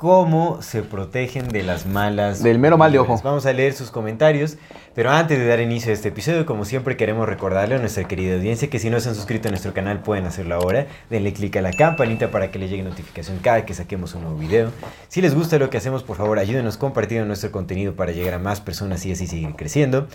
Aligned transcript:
cómo 0.00 0.62
se 0.62 0.82
protegen 0.82 1.48
de 1.48 1.62
las 1.62 1.84
malas. 1.84 2.42
Del 2.42 2.58
mero 2.58 2.78
mal 2.78 2.90
de 2.90 2.98
ojo. 2.98 3.20
Vamos 3.22 3.44
a 3.44 3.52
leer 3.52 3.74
sus 3.74 3.90
comentarios, 3.90 4.56
pero 4.94 5.10
antes 5.10 5.38
de 5.38 5.46
dar 5.46 5.60
inicio 5.60 5.90
a 5.90 5.92
este 5.92 6.08
episodio, 6.08 6.46
como 6.46 6.64
siempre 6.64 6.96
queremos 6.96 7.28
recordarle 7.28 7.74
a 7.74 7.78
nuestra 7.78 8.04
querida 8.08 8.36
audiencia 8.36 8.70
que 8.70 8.78
si 8.78 8.88
no 8.88 8.98
se 8.98 9.10
han 9.10 9.14
suscrito 9.14 9.48
a 9.48 9.50
nuestro 9.50 9.74
canal 9.74 10.00
pueden 10.00 10.24
hacerlo 10.24 10.54
ahora. 10.54 10.86
Denle 11.10 11.34
click 11.34 11.54
a 11.56 11.60
la 11.60 11.74
campanita 11.74 12.30
para 12.30 12.50
que 12.50 12.58
les 12.58 12.70
llegue 12.70 12.82
notificación 12.82 13.40
cada 13.42 13.66
que 13.66 13.74
saquemos 13.74 14.14
un 14.14 14.22
nuevo 14.22 14.38
video. 14.38 14.72
Si 15.08 15.20
les 15.20 15.34
gusta 15.34 15.58
lo 15.58 15.68
que 15.68 15.76
hacemos, 15.76 16.02
por 16.02 16.16
favor 16.16 16.38
ayúdenos 16.38 16.78
compartiendo 16.78 17.26
nuestro 17.26 17.52
contenido 17.52 17.94
para 17.94 18.12
llegar 18.12 18.32
a 18.32 18.38
más 18.38 18.62
personas 18.62 19.04
y 19.04 19.12
así 19.12 19.26
seguir 19.26 19.54
creciendo. 19.54 20.08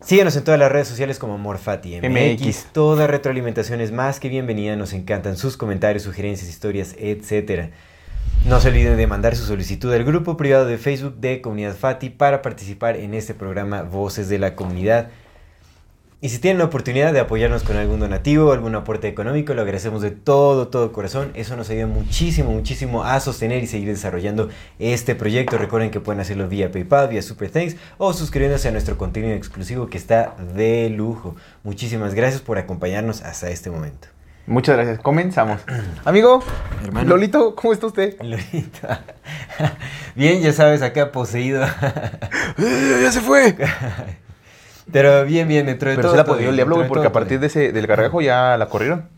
Síguenos 0.00 0.34
en 0.34 0.42
todas 0.42 0.58
las 0.58 0.72
redes 0.72 0.88
sociales 0.88 1.20
como 1.20 1.38
Morfati 1.38 2.00
MX. 2.00 2.42
MX. 2.42 2.66
Toda 2.72 3.06
retroalimentación 3.06 3.80
es 3.80 3.92
más 3.92 4.18
que 4.18 4.28
bienvenida. 4.28 4.74
Nos 4.74 4.92
encantan 4.92 5.36
sus 5.36 5.56
comentarios, 5.56 6.02
sugerencias, 6.02 6.50
historias, 6.50 6.96
etc. 6.98 7.70
No 8.46 8.60
se 8.60 8.68
olviden 8.68 8.96
de 8.96 9.06
mandar 9.08 9.34
su 9.34 9.44
solicitud 9.44 9.92
al 9.92 10.04
grupo 10.04 10.36
privado 10.36 10.66
de 10.66 10.78
Facebook 10.78 11.16
de 11.16 11.40
Comunidad 11.40 11.74
Fati 11.74 12.10
para 12.10 12.42
participar 12.42 12.96
en 12.96 13.12
este 13.14 13.34
programa 13.34 13.82
Voces 13.82 14.28
de 14.28 14.38
la 14.38 14.54
Comunidad. 14.54 15.10
Y 16.20 16.30
si 16.30 16.38
tienen 16.38 16.58
la 16.58 16.64
oportunidad 16.64 17.12
de 17.12 17.20
apoyarnos 17.20 17.62
con 17.62 17.76
algún 17.76 18.00
donativo 18.00 18.52
algún 18.52 18.74
aporte 18.74 19.06
económico, 19.06 19.52
lo 19.52 19.60
agradecemos 19.62 20.00
de 20.00 20.12
todo, 20.12 20.68
todo 20.68 20.90
corazón. 20.90 21.30
Eso 21.34 21.56
nos 21.56 21.68
ayuda 21.68 21.88
muchísimo, 21.88 22.52
muchísimo 22.52 23.04
a 23.04 23.20
sostener 23.20 23.62
y 23.62 23.66
seguir 23.66 23.88
desarrollando 23.88 24.48
este 24.78 25.14
proyecto. 25.14 25.58
Recuerden 25.58 25.90
que 25.90 26.00
pueden 26.00 26.20
hacerlo 26.20 26.48
vía 26.48 26.72
PayPal, 26.72 27.08
vía 27.08 27.20
Super 27.20 27.50
Thanks 27.50 27.76
o 27.98 28.14
suscribiéndose 28.14 28.68
a 28.68 28.72
nuestro 28.72 28.96
contenido 28.96 29.34
exclusivo 29.34 29.88
que 29.88 29.98
está 29.98 30.34
de 30.54 30.88
lujo. 30.88 31.36
Muchísimas 31.64 32.14
gracias 32.14 32.40
por 32.40 32.58
acompañarnos 32.58 33.22
hasta 33.22 33.50
este 33.50 33.70
momento. 33.70 34.15
Muchas 34.46 34.76
gracias. 34.76 35.00
Comenzamos. 35.00 35.60
Amigo, 36.04 36.42
Hermano. 36.84 37.08
Lolito, 37.08 37.54
¿cómo 37.54 37.72
está 37.72 37.86
usted? 37.86 38.16
Lolita. 38.22 39.02
Bien, 40.14 40.40
ya 40.40 40.52
sabes, 40.52 40.82
acá 40.82 41.10
poseído. 41.12 41.64
ya 42.56 43.12
se 43.12 43.20
fue. 43.20 43.56
Pero 44.92 45.24
bien, 45.24 45.48
bien, 45.48 45.66
dentro 45.66 45.90
de 45.90 45.96
Pero 45.96 46.08
todo. 46.08 46.12
sí 46.12 46.16
la 46.18 46.24
todo 46.24 46.38
el 46.38 46.54
diablo, 46.54 46.86
porque 46.86 47.06
a 47.08 47.12
partir 47.12 47.40
de 47.40 47.48
ese, 47.48 47.72
del 47.72 47.86
gargajo 47.86 48.20
ya 48.20 48.56
la 48.56 48.66
corrieron. 48.68 49.08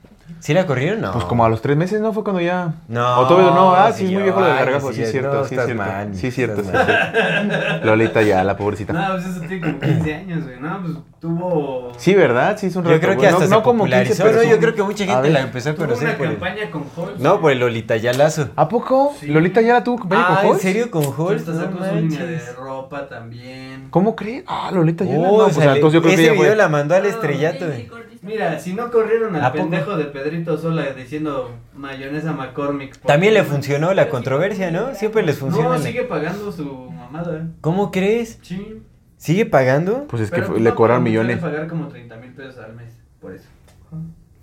¿Sí 0.41 0.55
la 0.55 0.67
corrieron? 0.67 1.01
No. 1.01 1.13
Pues 1.13 1.25
como 1.25 1.45
a 1.45 1.49
los 1.49 1.61
tres 1.63 1.77
meses, 1.77 2.01
¿no? 2.01 2.13
Fue 2.13 2.23
cuando 2.23 2.41
ya... 2.41 2.75
No, 2.89 3.21
O 3.21 3.27
todavía 3.27 3.51
no, 3.51 3.75
ah, 3.75 3.91
sí, 3.93 4.05
es 4.07 4.13
muy 4.13 4.23
viejo 4.23 4.39
lo 4.41 4.47
del 4.47 4.55
ay, 4.57 4.65
gargajo, 4.65 4.93
sí, 4.93 5.03
es 5.03 5.11
cierto, 5.11 5.45
sí, 5.45 5.55
es 5.57 5.65
cierto. 5.65 5.85
Sí, 6.13 6.27
es 6.29 6.35
cierto, 6.35 6.61
sí, 6.63 6.67
estás 6.69 6.89
es 6.89 7.13
cierto. 7.53 7.87
Lolita 7.87 8.23
ya, 8.23 8.45
la 8.45 8.57
pobrecita. 8.57 8.93
No, 8.93 9.15
pues 9.15 9.27
eso 9.27 9.41
tiene 9.41 9.61
como 9.61 9.81
15 9.81 10.15
años, 10.15 10.45
güey. 10.45 10.61
No, 10.61 10.81
pues 10.83 10.97
tuvo. 11.21 11.93
Sí, 11.97 12.15
¿verdad? 12.15 12.57
Sí, 12.59 12.67
es 12.67 12.77
un 12.77 12.85
Yo 12.85 12.91
rato, 12.91 13.01
creo 13.01 13.19
que 13.19 13.27
hasta 13.27 13.47
no, 13.47 13.63
como 13.63 13.85
15, 13.85 13.99
popularizó, 14.15 14.25
pero. 14.25 14.43
Yo 14.45 14.59
creo 14.61 14.75
que 14.75 14.83
mucha 14.83 15.05
gente 15.05 15.31
la 15.31 15.41
empezó 15.41 15.71
a 15.71 15.75
Tuvo 15.75 15.85
conocer 15.87 16.09
una 16.09 16.29
campaña 16.31 16.71
con 16.71 16.85
Halls. 16.97 17.21
No, 17.21 17.41
por 17.41 17.51
el 17.53 17.59
Lolita 17.59 17.97
Yalazo. 17.97 18.51
¿A 18.55 18.69
poco? 18.69 19.15
¿Lolita 19.23 19.61
ya 19.61 19.75
la 19.75 19.85
tuvo 19.85 19.99
compañía 19.99 20.27
Ah, 20.29 20.35
con 20.37 20.45
¿en 20.47 20.51
Halls? 20.53 20.63
serio 20.63 20.91
con 20.91 21.03
No 21.03 21.11
sacó 21.11 21.85
su 21.85 21.95
línea 21.97 22.25
de 22.25 22.41
ropa 22.57 23.09
también. 23.09 23.89
¿Cómo 23.91 24.15
crees? 24.15 24.45
Ah, 24.47 24.71
Lolita 24.73 25.05
ya 25.05 25.19
la... 25.19 25.29
Oh, 25.29 25.39
No, 25.39 25.45
pues 25.45 25.59
entonces 25.59 25.93
yo 25.95 26.03
creo 26.03 26.17
que 26.17 26.35
fue. 26.35 26.55
la 26.57 26.69
mandó 26.69 26.95
al 26.95 27.07
estrellato. 27.07 27.67
güey. 27.67 27.89
Mira, 28.29 28.59
si 28.59 28.75
no 28.75 28.91
corrieron 28.91 29.35
¿A 29.37 29.47
al 29.47 29.53
poco? 29.53 29.65
pendejo 29.65 29.97
de 29.97 30.05
Pedrito 30.05 30.59
Sola 30.59 30.93
diciendo 30.93 31.51
mayonesa 31.75 32.33
McCormick. 32.33 32.99
¿por 32.99 33.07
También 33.09 33.33
le 33.35 33.43
funcionó 33.43 33.95
la 33.95 34.09
controversia, 34.11 34.71
¿no? 34.71 34.95
Siempre 34.95 35.23
les 35.23 35.39
funciona. 35.39 35.71
No, 35.71 35.79
sigue 35.79 36.05
pagando 36.05 36.53
su 36.53 36.91
mamada. 36.91 37.47
¿Cómo 37.63 37.91
crees? 37.91 38.39
Sí. 38.43 38.83
¿Sigue 39.17 39.47
pagando? 39.47 40.07
Pues 40.09 40.23
es 40.23 40.31
que 40.31 40.43
Pero 40.43 40.59
le 40.59 40.69
no, 40.71 40.75
cobraron 40.77 41.03
millones. 41.03 41.39
pagar 41.39 41.67
como 41.67 41.89
30 41.89 42.17
mil 42.19 42.33
pesos 42.35 42.59
al 42.59 42.75
mes. 42.77 42.95
Por 43.21 43.35
eso. 43.35 43.49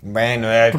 Bueno, 0.02 0.48
eh, 0.52 0.72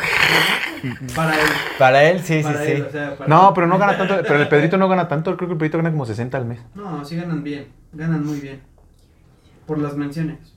Para 1.15 1.33
él. 1.33 1.47
para 1.79 2.03
él 2.03 2.19
sí, 2.19 2.37
sí, 2.37 2.43
para 2.43 2.63
sí. 2.65 2.71
él, 2.73 2.83
o 2.83 2.91
sea, 2.91 3.15
para 3.17 3.27
No, 3.29 3.47
él. 3.47 3.53
pero 3.55 3.67
no 3.67 3.77
gana 3.79 3.97
tanto. 3.97 4.15
Pero 4.21 4.35
el 4.41 4.47
Pedrito 4.47 4.77
no 4.77 4.87
gana 4.89 5.07
tanto. 5.09 5.35
Creo 5.37 5.47
que 5.47 5.53
el 5.53 5.57
Pedrito 5.57 5.77
gana 5.77 5.91
como 5.91 6.05
60 6.05 6.37
al 6.37 6.45
mes. 6.45 6.59
No, 6.75 7.03
sí 7.05 7.15
ganan 7.15 7.43
bien. 7.43 7.67
Ganan 7.93 8.25
muy 8.25 8.39
bien. 8.39 8.61
Por 9.65 9.79
las 9.79 9.95
menciones. 9.95 10.53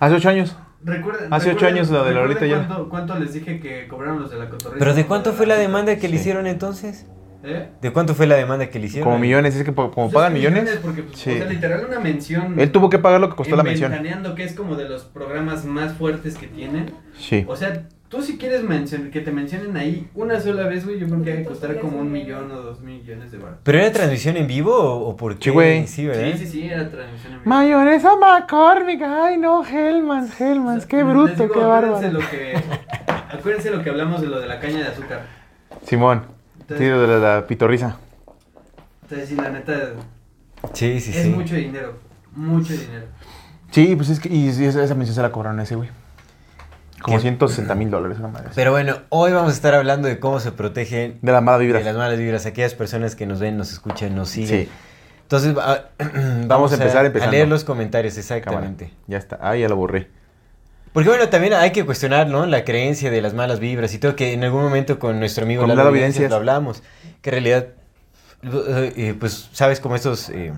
Hace 0.00 0.14
8 0.16 0.28
años. 0.30 0.56
Recuerden, 0.82 1.32
Hace 1.32 1.50
ocho 1.50 1.66
años 1.66 1.90
lo 1.90 2.04
de 2.04 2.12
la 2.14 2.20
recuerden 2.22 2.40
Lolita 2.50 2.62
ya. 2.62 2.66
cuánto, 2.68 2.88
¿Cuánto 2.88 3.18
les 3.18 3.32
dije 3.32 3.58
que 3.60 3.88
cobraron 3.88 4.20
los 4.22 4.30
de 4.30 4.38
la 4.38 4.48
cotorrita? 4.48 4.78
¿Pero 4.78 4.94
de 4.94 5.06
cuánto 5.06 5.32
fue 5.32 5.46
la 5.46 5.56
demanda 5.56 5.96
que 5.96 6.08
le 6.08 6.16
hicieron 6.16 6.46
entonces? 6.46 7.06
¿Eh? 7.44 7.68
¿De 7.80 7.92
cuánto 7.92 8.14
fue 8.14 8.26
la 8.26 8.34
demanda 8.36 8.68
que 8.68 8.78
le 8.78 8.86
hicieron? 8.86 9.08
Como 9.08 9.18
millones. 9.18 9.54
Es 9.56 9.64
que 9.64 9.72
como 9.74 9.90
Pues 9.92 10.12
pagan 10.12 10.36
es 10.36 10.42
que 10.42 10.48
millones. 10.50 10.78
Porque, 10.82 11.02
pues, 11.02 11.18
Sí. 11.18 11.30
o 11.30 11.36
sea, 11.36 11.46
literal 11.46 11.84
una 11.88 12.00
mención. 12.00 12.58
Él 12.58 12.70
tuvo 12.72 12.90
que 12.90 12.98
pagar 12.98 13.20
lo 13.20 13.28
que 13.30 13.36
costó 13.36 13.56
la 13.56 13.62
en 13.62 13.68
mención. 13.68 13.90
Ventaneando, 13.92 14.34
que 14.34 14.44
es 14.44 14.54
como 14.54 14.76
de 14.76 14.88
los 14.88 15.04
programas 15.04 15.64
más 15.64 15.92
fuertes 15.94 16.36
que 16.36 16.46
tienen. 16.48 16.92
Sí. 17.18 17.44
O 17.48 17.56
sea, 17.56 17.84
tú 18.08 18.22
si 18.22 18.38
quieres 18.38 18.62
mencionar, 18.62 19.10
que 19.10 19.20
te 19.20 19.30
mencionen 19.30 19.76
ahí 19.76 20.08
una 20.14 20.40
sola 20.40 20.66
vez, 20.66 20.84
güey, 20.84 20.98
yo 20.98 21.06
creo 21.06 21.22
que 21.22 21.32
hay 21.32 21.38
que 21.38 21.44
costar 21.44 21.78
como 21.78 21.98
un 21.98 22.10
millón 22.10 22.50
o 22.50 22.56
dos 22.62 22.80
millones 22.80 23.30
de 23.32 23.38
baros. 23.38 23.58
¿Pero 23.62 23.78
era 23.78 23.92
transmisión 23.92 24.36
en 24.36 24.46
vivo 24.46 24.74
o, 24.74 25.08
o 25.10 25.16
por 25.16 25.36
qué? 25.38 25.44
Sí, 25.44 25.50
güey. 25.50 25.86
Sí, 25.86 26.06
¿verdad? 26.06 26.32
Sí, 26.32 26.38
sí, 26.38 26.46
sí, 26.46 26.64
era 26.68 26.88
transmisión 26.90 27.32
en 27.34 27.38
vivo. 27.40 27.48
Mayonesa 27.50 28.10
McCormick. 28.16 29.02
Ay, 29.02 29.36
no, 29.38 29.64
Hellmans, 29.64 30.40
Hellmans. 30.40 30.86
Qué 30.86 31.02
bruto, 31.02 31.34
digo, 31.34 31.54
qué 31.54 31.60
acuérdense 31.60 32.06
bárbaro. 32.08 32.12
Lo 32.12 32.30
que, 32.30 32.54
acuérdense 33.36 33.70
lo 33.70 33.82
que 33.82 33.90
hablamos 33.90 34.20
de 34.20 34.26
lo 34.28 34.40
de 34.40 34.46
la 34.46 34.58
caña 34.60 34.78
de 34.78 34.86
azúcar. 34.88 35.22
Simón. 35.84 36.22
Entonces, 36.60 36.78
Sí, 36.78 36.84
de 37.00 37.06
la, 37.06 37.18
la 37.18 37.46
pitorriza. 37.46 37.96
entonces 39.02 39.28
sí, 39.28 39.36
la 39.36 39.50
neta, 39.50 39.72
Sí, 40.72 41.00
sí, 41.00 41.10
es 41.16 41.22
sí. 41.24 41.28
mucho 41.30 41.54
dinero. 41.54 41.94
Mucho 42.34 42.72
dinero. 42.72 43.06
Sí, 43.70 43.94
pues 43.96 44.08
es 44.10 44.20
que. 44.20 44.28
Y 44.28 44.48
esa, 44.48 44.82
esa 44.82 44.94
mención 44.94 45.14
se 45.14 45.22
la 45.22 45.30
cobraron 45.32 45.58
a 45.60 45.62
ese, 45.62 45.76
güey. 45.76 45.88
Como 47.00 47.16
¿Qué? 47.16 47.22
160 47.22 47.74
mil 47.74 47.90
dólares, 47.90 48.18
una 48.18 48.28
madre. 48.28 48.50
Pero 48.54 48.72
bueno, 48.72 48.98
hoy 49.08 49.32
vamos 49.32 49.52
a 49.52 49.54
estar 49.54 49.74
hablando 49.74 50.08
de 50.08 50.18
cómo 50.18 50.40
se 50.40 50.52
protegen 50.52 51.18
De 51.22 51.32
la 51.32 51.40
mala 51.40 51.58
vibra. 51.58 51.78
de 51.78 51.84
las 51.84 51.96
malas 51.96 52.18
vibras. 52.18 52.46
Aquellas 52.46 52.74
personas 52.74 53.14
que 53.14 53.26
nos 53.26 53.40
ven, 53.40 53.56
nos 53.56 53.72
escuchan, 53.72 54.14
nos 54.14 54.30
siguen. 54.30 54.64
Sí. 54.64 54.68
Entonces, 55.22 55.54
ah, 55.60 55.84
vamos, 56.46 56.72
a 56.72 56.74
empezar 56.74 57.04
a 57.04 57.26
leer 57.30 57.48
los 57.48 57.62
comentarios, 57.62 58.14
Cámara. 58.14 58.36
exactamente. 58.38 58.90
Ya 59.06 59.18
está. 59.18 59.38
Ah, 59.40 59.56
ya 59.56 59.68
lo 59.68 59.76
borré. 59.76 60.08
Porque 60.92 61.10
bueno, 61.10 61.28
también 61.28 61.52
hay 61.52 61.70
que 61.70 61.84
cuestionar, 61.84 62.28
¿no? 62.28 62.46
La 62.46 62.64
creencia 62.64 63.10
de 63.10 63.20
las 63.20 63.34
malas 63.34 63.60
vibras 63.60 63.92
y 63.94 63.98
todo, 63.98 64.16
que 64.16 64.32
en 64.32 64.42
algún 64.42 64.62
momento 64.62 64.98
con 64.98 65.20
nuestro 65.20 65.44
amigo 65.44 65.62
Con 65.62 65.68
Lalo 65.68 65.90
lo 65.90 66.34
hablamos, 66.34 66.82
que 67.20 67.30
en 67.30 67.32
realidad, 67.34 67.66
eh, 68.42 69.14
pues, 69.18 69.50
sabes, 69.52 69.80
como 69.80 69.94
estos 69.94 70.30
eh, 70.30 70.52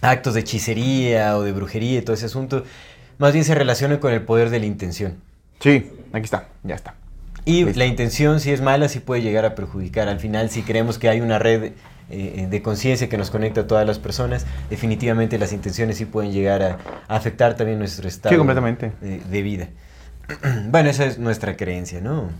actos 0.00 0.34
de 0.34 0.40
hechicería 0.40 1.36
o 1.36 1.42
de 1.42 1.52
brujería 1.52 1.98
y 1.98 2.02
todo 2.02 2.14
ese 2.14 2.26
asunto, 2.26 2.64
más 3.20 3.32
bien 3.32 3.44
se 3.44 3.54
relacionan 3.54 3.98
con 3.98 4.12
el 4.12 4.22
poder 4.22 4.50
de 4.50 4.58
la 4.58 4.66
intención. 4.66 5.18
Sí, 5.60 5.90
aquí 6.12 6.24
está. 6.24 6.48
Ya 6.64 6.74
está. 6.74 6.94
Y 7.44 7.64
Listo. 7.64 7.78
la 7.78 7.86
intención, 7.86 8.40
si 8.40 8.50
es 8.50 8.60
mala, 8.60 8.88
sí 8.88 8.98
puede 8.98 9.22
llegar 9.22 9.44
a 9.44 9.54
perjudicar. 9.54 10.08
Al 10.08 10.18
final, 10.18 10.50
si 10.50 10.62
creemos 10.62 10.98
que 10.98 11.08
hay 11.08 11.20
una 11.20 11.38
red 11.38 11.72
eh, 12.10 12.46
de 12.50 12.62
conciencia 12.62 13.08
que 13.08 13.16
nos 13.16 13.30
conecta 13.30 13.62
a 13.62 13.66
todas 13.66 13.86
las 13.86 13.98
personas, 13.98 14.46
definitivamente 14.68 15.38
las 15.38 15.52
intenciones 15.52 15.96
sí 15.98 16.06
pueden 16.06 16.32
llegar 16.32 16.62
a, 16.62 16.78
a 17.08 17.16
afectar 17.16 17.56
también 17.56 17.78
nuestro 17.78 18.08
estado 18.08 18.32
Sí, 18.34 18.38
completamente. 18.38 18.92
De, 19.00 19.18
de 19.20 19.42
vida. 19.42 19.68
bueno, 20.70 20.90
esa 20.90 21.04
es 21.06 21.18
nuestra 21.18 21.56
creencia, 21.56 22.00
¿no? 22.00 22.30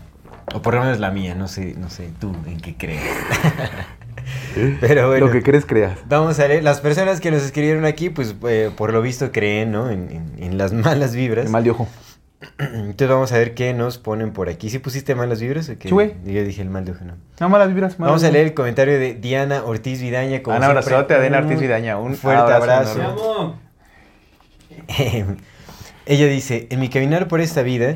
O 0.53 0.61
por 0.61 0.73
lo 0.73 0.81
menos 0.81 0.99
la 0.99 1.11
mía, 1.11 1.33
no 1.35 1.47
sé, 1.47 1.75
no 1.77 1.89
sé 1.89 2.09
tú 2.19 2.35
en 2.45 2.59
qué 2.59 2.75
crees. 2.75 3.01
Pero 4.81 5.07
bueno. 5.09 5.27
Lo 5.27 5.31
que 5.31 5.41
crees, 5.43 5.65
creas. 5.65 5.99
Vamos 6.07 6.39
a 6.39 6.47
leer. 6.47 6.63
Las 6.63 6.81
personas 6.81 7.21
que 7.21 7.31
nos 7.31 7.43
escribieron 7.43 7.85
aquí, 7.85 8.09
pues 8.09 8.35
eh, 8.47 8.69
por 8.75 8.91
lo 8.93 9.01
visto 9.01 9.31
creen, 9.31 9.71
¿no? 9.71 9.89
En, 9.89 10.09
en- 10.37 10.43
en 10.43 10.57
las 10.57 10.73
malas 10.73 11.15
vibras. 11.15 11.45
El 11.45 11.51
mal 11.51 11.63
de 11.63 11.71
ojo. 11.71 11.87
Entonces 12.59 13.07
vamos 13.07 13.31
a 13.31 13.37
ver 13.37 13.53
qué 13.53 13.73
nos 13.73 13.97
ponen 13.99 14.31
por 14.33 14.49
aquí. 14.49 14.69
¿Sí 14.71 14.79
pusiste 14.79 15.13
malas 15.13 15.39
vibras 15.41 15.69
o 15.69 15.77
qué? 15.77 15.87
Sí, 15.89 15.93
güey. 15.93 16.13
Yo 16.25 16.43
dije 16.43 16.61
el 16.63 16.69
mal 16.69 16.85
de 16.85 16.91
ojo, 16.93 17.05
¿no? 17.05 17.13
No, 17.39 17.49
malas 17.49 17.67
vibras. 17.69 17.99
malas 17.99 18.11
Vamos 18.13 18.23
a 18.23 18.31
leer 18.31 18.47
el 18.47 18.53
comentario 18.55 18.97
de 18.97 19.13
Diana 19.13 19.63
Ortiz 19.63 20.01
Vidaña. 20.01 20.41
como 20.41 20.57
Un 20.57 20.63
abrazote 20.63 21.13
a 21.13 21.19
Diana 21.19 21.37
Ortiz 21.37 21.59
Vidaña, 21.59 21.97
un 21.99 22.15
fuerte 22.15 22.51
abrazo 22.51 22.99
abrazo. 22.99 23.55
Ella 26.05 26.25
dice, 26.27 26.67
en 26.71 26.79
mi 26.79 26.89
caminar 26.89 27.27
por 27.27 27.41
esta 27.41 27.61
vida, 27.61 27.95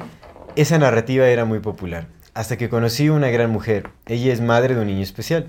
esa 0.55 0.77
narrativa 0.77 1.25
era 1.27 1.45
muy 1.45 1.59
popular. 1.59 2.07
Hasta 2.33 2.57
que 2.57 2.69
conocí 2.69 3.09
una 3.09 3.29
gran 3.29 3.49
mujer. 3.49 3.89
Ella 4.05 4.31
es 4.31 4.41
madre 4.41 4.75
de 4.75 4.81
un 4.81 4.87
niño 4.87 5.01
especial. 5.03 5.47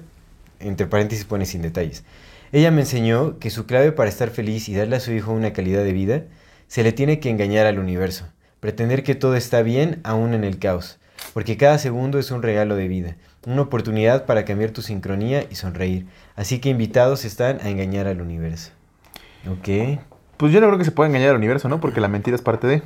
Entre 0.61 0.87
paréntesis 0.87 1.25
pone 1.25 1.47
sin 1.47 1.63
detalles. 1.63 2.05
Ella 2.53 2.71
me 2.71 2.83
enseñó 2.83 3.39
que 3.39 3.51
su 3.51 3.67
clave 3.67 3.93
para 3.93 4.09
estar 4.09 4.31
feliz 4.31 4.69
y 4.69 4.75
darle 4.75 4.97
a 4.97 5.01
su 5.01 5.13
hijo 5.13 5.33
una 5.33 5.53
calidad 5.53 5.83
de 5.83 5.93
vida, 5.93 6.23
se 6.69 6.83
le 6.83 6.93
tiene 6.93 7.21
que 7.21 7.31
engañar 7.31 7.67
al 7.67 7.79
universo. 7.79 8.27
Pretender 8.61 9.03
que 9.03 9.15
todo 9.15 9.37
está 9.37 9.63
bien 9.63 10.01
aún 10.05 10.35
en 10.35 10.45
el 10.45 10.59
caos. 10.59 10.99
Porque 11.35 11.57
cada 11.57 11.79
segundo 11.79 12.19
es 12.19 12.31
un 12.31 12.43
regalo 12.43 12.77
de 12.77 12.89
vida. 12.89 13.17
Una 13.47 13.63
oportunidad 13.63 14.27
para 14.27 14.45
cambiar 14.45 14.71
tu 14.71 14.83
sincronía 14.83 15.45
y 15.51 15.55
sonreír. 15.55 16.07
Así 16.35 16.59
que 16.61 16.69
invitados 16.69 17.25
están 17.25 17.61
a 17.61 17.69
engañar 17.69 18.07
al 18.07 18.21
universo. 18.21 18.73
Ok. 19.49 20.01
Pues 20.37 20.53
yo 20.53 20.61
no 20.61 20.67
creo 20.67 20.79
que 20.79 20.85
se 20.85 20.91
pueda 20.91 21.09
engañar 21.09 21.31
al 21.31 21.37
universo, 21.37 21.69
¿no? 21.69 21.81
Porque 21.81 22.01
la 22.01 22.09
mentira 22.09 22.35
es 22.35 22.43
parte 22.43 22.67
de. 22.67 22.83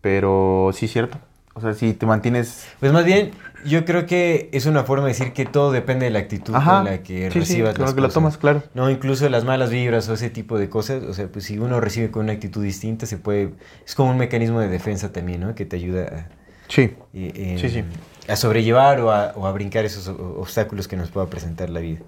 Pero 0.00 0.70
sí 0.72 0.88
cierto. 0.88 1.18
O 1.54 1.60
sea, 1.60 1.74
si 1.74 1.92
te 1.92 2.06
mantienes. 2.06 2.66
Pues 2.80 2.92
más 2.92 3.04
bien, 3.04 3.30
yo 3.66 3.84
creo 3.84 4.06
que 4.06 4.48
es 4.52 4.64
una 4.66 4.84
forma 4.84 5.04
de 5.04 5.10
decir 5.12 5.32
que 5.34 5.44
todo 5.44 5.70
depende 5.70 6.06
de 6.06 6.10
la 6.10 6.20
actitud 6.20 6.54
Ajá. 6.54 6.76
con 6.78 6.84
la 6.86 7.02
que 7.02 7.26
sí, 7.26 7.32
sí, 7.32 7.38
recibas 7.40 7.74
con 7.74 7.82
las 7.82 7.90
lo 7.90 7.94
que 7.94 8.00
lo 8.00 8.06
cosas. 8.08 8.14
tomas, 8.14 8.38
claro. 8.38 8.62
No, 8.74 8.90
incluso 8.90 9.28
las 9.28 9.44
malas 9.44 9.70
vibras 9.70 10.08
o 10.08 10.14
ese 10.14 10.30
tipo 10.30 10.58
de 10.58 10.68
cosas, 10.70 11.02
o 11.04 11.12
sea, 11.12 11.28
pues 11.28 11.44
si 11.44 11.58
uno 11.58 11.78
recibe 11.80 12.10
con 12.10 12.24
una 12.24 12.32
actitud 12.32 12.62
distinta, 12.64 13.04
se 13.06 13.18
puede... 13.18 13.50
Es 13.86 13.94
como 13.94 14.10
un 14.10 14.16
mecanismo 14.18 14.60
de 14.60 14.68
defensa 14.68 15.12
también, 15.12 15.40
¿no? 15.40 15.54
Que 15.54 15.66
te 15.66 15.76
ayuda 15.76 16.28
Sí. 16.68 16.82
a, 16.82 17.16
eh, 17.16 17.32
eh, 17.34 17.56
Sí, 17.60 17.68
sí. 17.68 17.84
a 18.28 18.36
sobrellevar 18.36 19.00
o 19.00 19.10
a, 19.12 19.32
o 19.36 19.46
a 19.46 19.52
brincar 19.52 19.84
esos 19.84 20.08
obstáculos 20.08 20.88
que 20.88 20.96
nos 20.96 21.10
pueda 21.10 21.26
presentar 21.26 21.68
la 21.68 21.80
vida. 21.80 22.00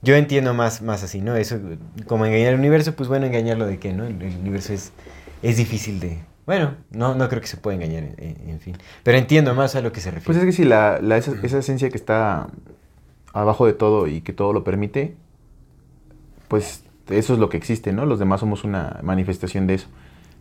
Yo 0.00 0.14
entiendo 0.16 0.54
más, 0.54 0.80
más 0.80 1.02
así, 1.02 1.20
¿no? 1.20 1.36
Eso, 1.36 1.58
como 2.06 2.24
engañar 2.24 2.54
al 2.54 2.58
universo, 2.60 2.94
pues 2.94 3.08
bueno, 3.10 3.26
engañarlo 3.26 3.66
de 3.66 3.78
qué, 3.78 3.92
¿no? 3.92 4.04
El, 4.06 4.22
el 4.22 4.36
universo 4.38 4.72
es, 4.72 4.92
es 5.42 5.58
difícil 5.58 6.00
de... 6.00 6.18
Bueno, 6.46 6.74
no, 6.90 7.14
no 7.16 7.28
creo 7.28 7.40
que 7.40 7.48
se 7.48 7.56
pueda 7.56 7.74
engañar, 7.74 8.04
en, 8.18 8.60
fin. 8.60 8.76
Pero 9.02 9.18
entiendo 9.18 9.54
más 9.54 9.74
a 9.74 9.80
lo 9.80 9.90
que 9.92 10.00
se 10.00 10.10
refiere. 10.10 10.26
Pues 10.26 10.38
es 10.38 10.44
que 10.44 10.52
si 10.52 10.64
la, 10.64 11.00
la- 11.02 11.16
esa, 11.16 11.32
esa 11.42 11.58
esencia 11.58 11.90
que 11.90 11.96
está 11.96 12.46
abajo 13.32 13.66
de 13.66 13.72
todo 13.72 14.06
y 14.06 14.20
que 14.20 14.32
todo 14.32 14.52
lo 14.52 14.62
permite, 14.62 15.16
pues 16.48 16.84
eso 17.08 17.34
es 17.34 17.38
lo 17.38 17.48
que 17.48 17.56
existe, 17.56 17.92
¿no? 17.92 18.06
Los 18.06 18.18
demás 18.18 18.40
somos 18.40 18.64
una 18.64 19.00
manifestación 19.02 19.66
de 19.66 19.74
eso. 19.74 19.88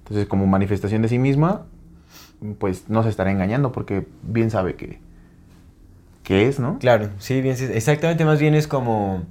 Entonces, 0.03 0.27
como 0.27 0.45
manifestación 0.45 1.01
de 1.01 1.07
sí 1.09 1.17
misma, 1.17 1.65
pues 2.59 2.89
no 2.89 3.01
se 3.03 3.09
estará 3.09 3.31
engañando 3.31 3.71
porque 3.71 4.05
bien 4.21 4.51
sabe 4.51 4.75
que, 4.75 4.99
que 6.23 6.47
es, 6.47 6.59
¿no? 6.59 6.77
Claro, 6.79 7.09
sí, 7.19 7.41
bien, 7.41 7.57
sí, 7.57 7.65
exactamente, 7.71 8.25
más 8.25 8.39
bien 8.39 8.53
es 8.55 8.67
como 8.67 9.23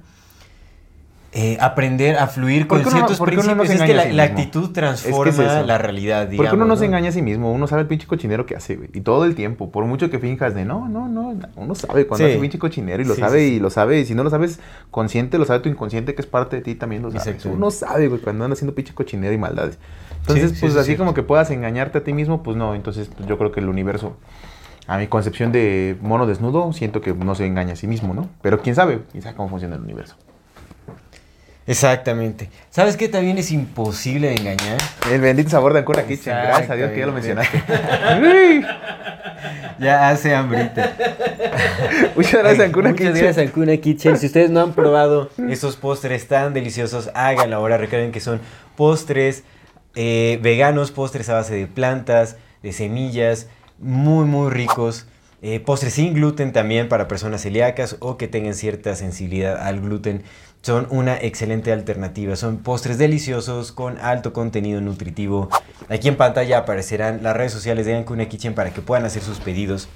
eh, 1.37 1.57
aprender 1.59 2.15
a 2.17 2.27
fluir 2.27 2.65
con 2.65 2.77
¿Por 2.81 2.83
qué 2.83 2.95
uno 2.95 3.01
no- 3.01 3.07
ciertos 3.07 3.19
uno 3.19 3.25
no 3.55 3.63
principios. 3.63 3.67
se 3.67 3.73
es 3.73 3.81
que 3.81 3.93
la, 3.93 4.03
sí 4.05 4.11
la 4.13 4.23
actitud 4.23 4.61
Es 4.63 4.67
que 4.69 4.73
transforma 4.73 5.59
es 5.59 5.67
la 5.67 5.77
realidad, 5.77 6.27
digamos. 6.29 6.37
Porque 6.49 6.55
uno 6.55 6.65
no 6.65 6.75
se 6.77 6.83
¿no? 6.83 6.85
engaña 6.87 7.09
a 7.09 7.11
sí 7.11 7.21
mismo, 7.21 7.51
uno 7.51 7.67
sabe 7.67 7.81
el 7.81 7.87
pinche 7.89 8.07
cochinero 8.07 8.45
que 8.45 8.55
hace, 8.55 8.77
güey. 8.77 8.89
Y 8.93 9.01
todo 9.01 9.25
el 9.25 9.35
tiempo, 9.35 9.69
por 9.69 9.83
mucho 9.83 10.09
que 10.09 10.17
finjas 10.19 10.55
de 10.55 10.63
no, 10.63 10.87
no, 10.87 11.09
no, 11.09 11.37
uno 11.57 11.75
sabe 11.75 12.07
cuando 12.07 12.25
Sí. 12.25 12.31
hace 12.31 12.39
pinche 12.39 12.57
cochinero 12.57 13.03
y 13.03 13.05
lo 13.05 13.15
Sí, 13.15 13.19
sabe 13.19 13.43
y 13.47 13.59
lo 13.59 13.69
sabe. 13.69 13.99
Y 13.99 14.05
si 14.05 14.15
no 14.15 14.23
lo 14.23 14.29
sabes 14.29 14.61
consciente, 14.91 15.37
lo 15.37 15.43
sabe 15.43 15.59
tu 15.59 15.67
inconsciente 15.67 16.15
que 16.15 16.21
es 16.21 16.27
parte 16.27 16.55
de 16.55 16.61
ti 16.61 16.75
también 16.75 17.01
lo 17.01 17.11
sabes. 17.11 17.27
Exacto. 17.27 17.49
Uno 17.51 17.69
sabe, 17.69 18.07
güey, 18.07 18.21
cuando 18.21 18.45
anda 18.45 18.53
haciendo 18.53 18.73
pinche 18.73 18.93
cochinero 18.93 19.33
y 19.33 19.37
maldades. 19.37 19.77
Entonces, 20.21 20.57
pues 20.59 20.75
así 20.77 20.95
como 20.95 21.13
que 21.13 21.21
puedas 21.21 21.51
engañarte 21.51 21.97
a 21.97 22.03
ti 22.05 22.13
mismo, 22.13 22.43
pues 22.43 22.55
no. 22.55 22.75
Entonces, 22.75 23.09
pues, 23.13 23.27
yo 23.27 23.37
creo 23.37 23.51
que 23.51 23.59
el 23.59 23.67
universo, 23.67 24.15
a 24.87 24.97
mi 24.97 25.07
concepción 25.07 25.51
de 25.51 25.97
mono 26.01 26.25
desnudo, 26.27 26.71
siento 26.71 27.01
que 27.01 27.13
no 27.13 27.35
se 27.35 27.45
engaña 27.45 27.73
a 27.73 27.75
sí 27.75 27.87
mismo, 27.87 28.13
¿no? 28.13 28.29
Pero 28.41 28.61
quién 28.61 28.73
sabe, 28.73 29.01
quién 29.11 29.21
sabe 29.21 29.35
cómo 29.35 29.49
funciona 29.49 29.75
el 29.75 29.81
universo. 29.81 30.15
Exactamente. 31.67 32.49
¿Sabes 32.69 32.95
qué 32.95 33.09
también 33.09 33.37
es 33.37 33.51
imposible 33.51 34.29
de 34.29 34.35
engañar? 34.35 34.77
El 35.11 35.19
bendito 35.21 35.49
sabor 35.49 35.73
de 35.73 35.79
Ancona 35.79 36.03
Kitchen, 36.03 36.33
gracias 36.33 36.69
a 36.69 36.75
Dios 36.75 36.91
que 36.91 36.99
ya 36.99 37.05
lo 37.07 37.13
mencionaste. 37.13 37.63
Ya 39.79 40.09
hace 40.09 40.33
hambrita. 40.33 40.95
Muchas 42.15 42.41
gracias, 42.41 42.67
Ancuna 42.67 42.89
Muchas 42.89 43.07
Kitchen. 43.07 43.23
gracias, 43.23 43.47
Ancuna 43.47 43.77
Kitchen. 43.77 44.17
Si 44.17 44.27
ustedes 44.27 44.49
no 44.49 44.61
han 44.61 44.73
probado 44.73 45.29
esos 45.49 45.75
postres 45.75 46.27
tan 46.27 46.53
deliciosos, 46.53 47.09
háganlo 47.13 47.57
ahora. 47.57 47.77
Recuerden 47.77 48.11
que 48.11 48.19
son 48.19 48.39
postres 48.75 49.43
eh, 49.95 50.39
veganos, 50.41 50.91
postres 50.91 51.29
a 51.29 51.33
base 51.33 51.55
de 51.55 51.67
plantas, 51.67 52.37
de 52.63 52.71
semillas, 52.71 53.47
muy, 53.77 54.25
muy 54.25 54.49
ricos. 54.49 55.07
Eh, 55.47 55.59
postres 55.59 55.93
sin 55.93 56.15
gluten 56.15 56.51
también 56.53 56.89
para 56.89 57.07
personas 57.07 57.43
celíacas 57.43 57.97
o 57.99 58.17
que 58.17 58.27
tengan 58.27 58.55
cierta 58.55 58.95
sensibilidad 58.95 59.61
al 59.61 59.79
gluten. 59.79 60.23
Son 60.63 60.87
una 60.89 61.17
excelente 61.17 61.71
alternativa. 61.71 62.35
Son 62.35 62.57
postres 62.57 62.97
deliciosos 62.97 63.71
con 63.71 63.99
alto 63.99 64.33
contenido 64.33 64.81
nutritivo. 64.81 65.49
Aquí 65.87 66.07
en 66.07 66.17
pantalla 66.17 66.57
aparecerán 66.57 67.21
las 67.21 67.37
redes 67.37 67.51
sociales 67.51 67.85
de 67.85 67.95
Ancuna 67.95 68.27
Kitchen 68.27 68.55
para 68.55 68.73
que 68.73 68.81
puedan 68.81 69.05
hacer 69.05 69.21
sus 69.21 69.37
pedidos. 69.37 69.87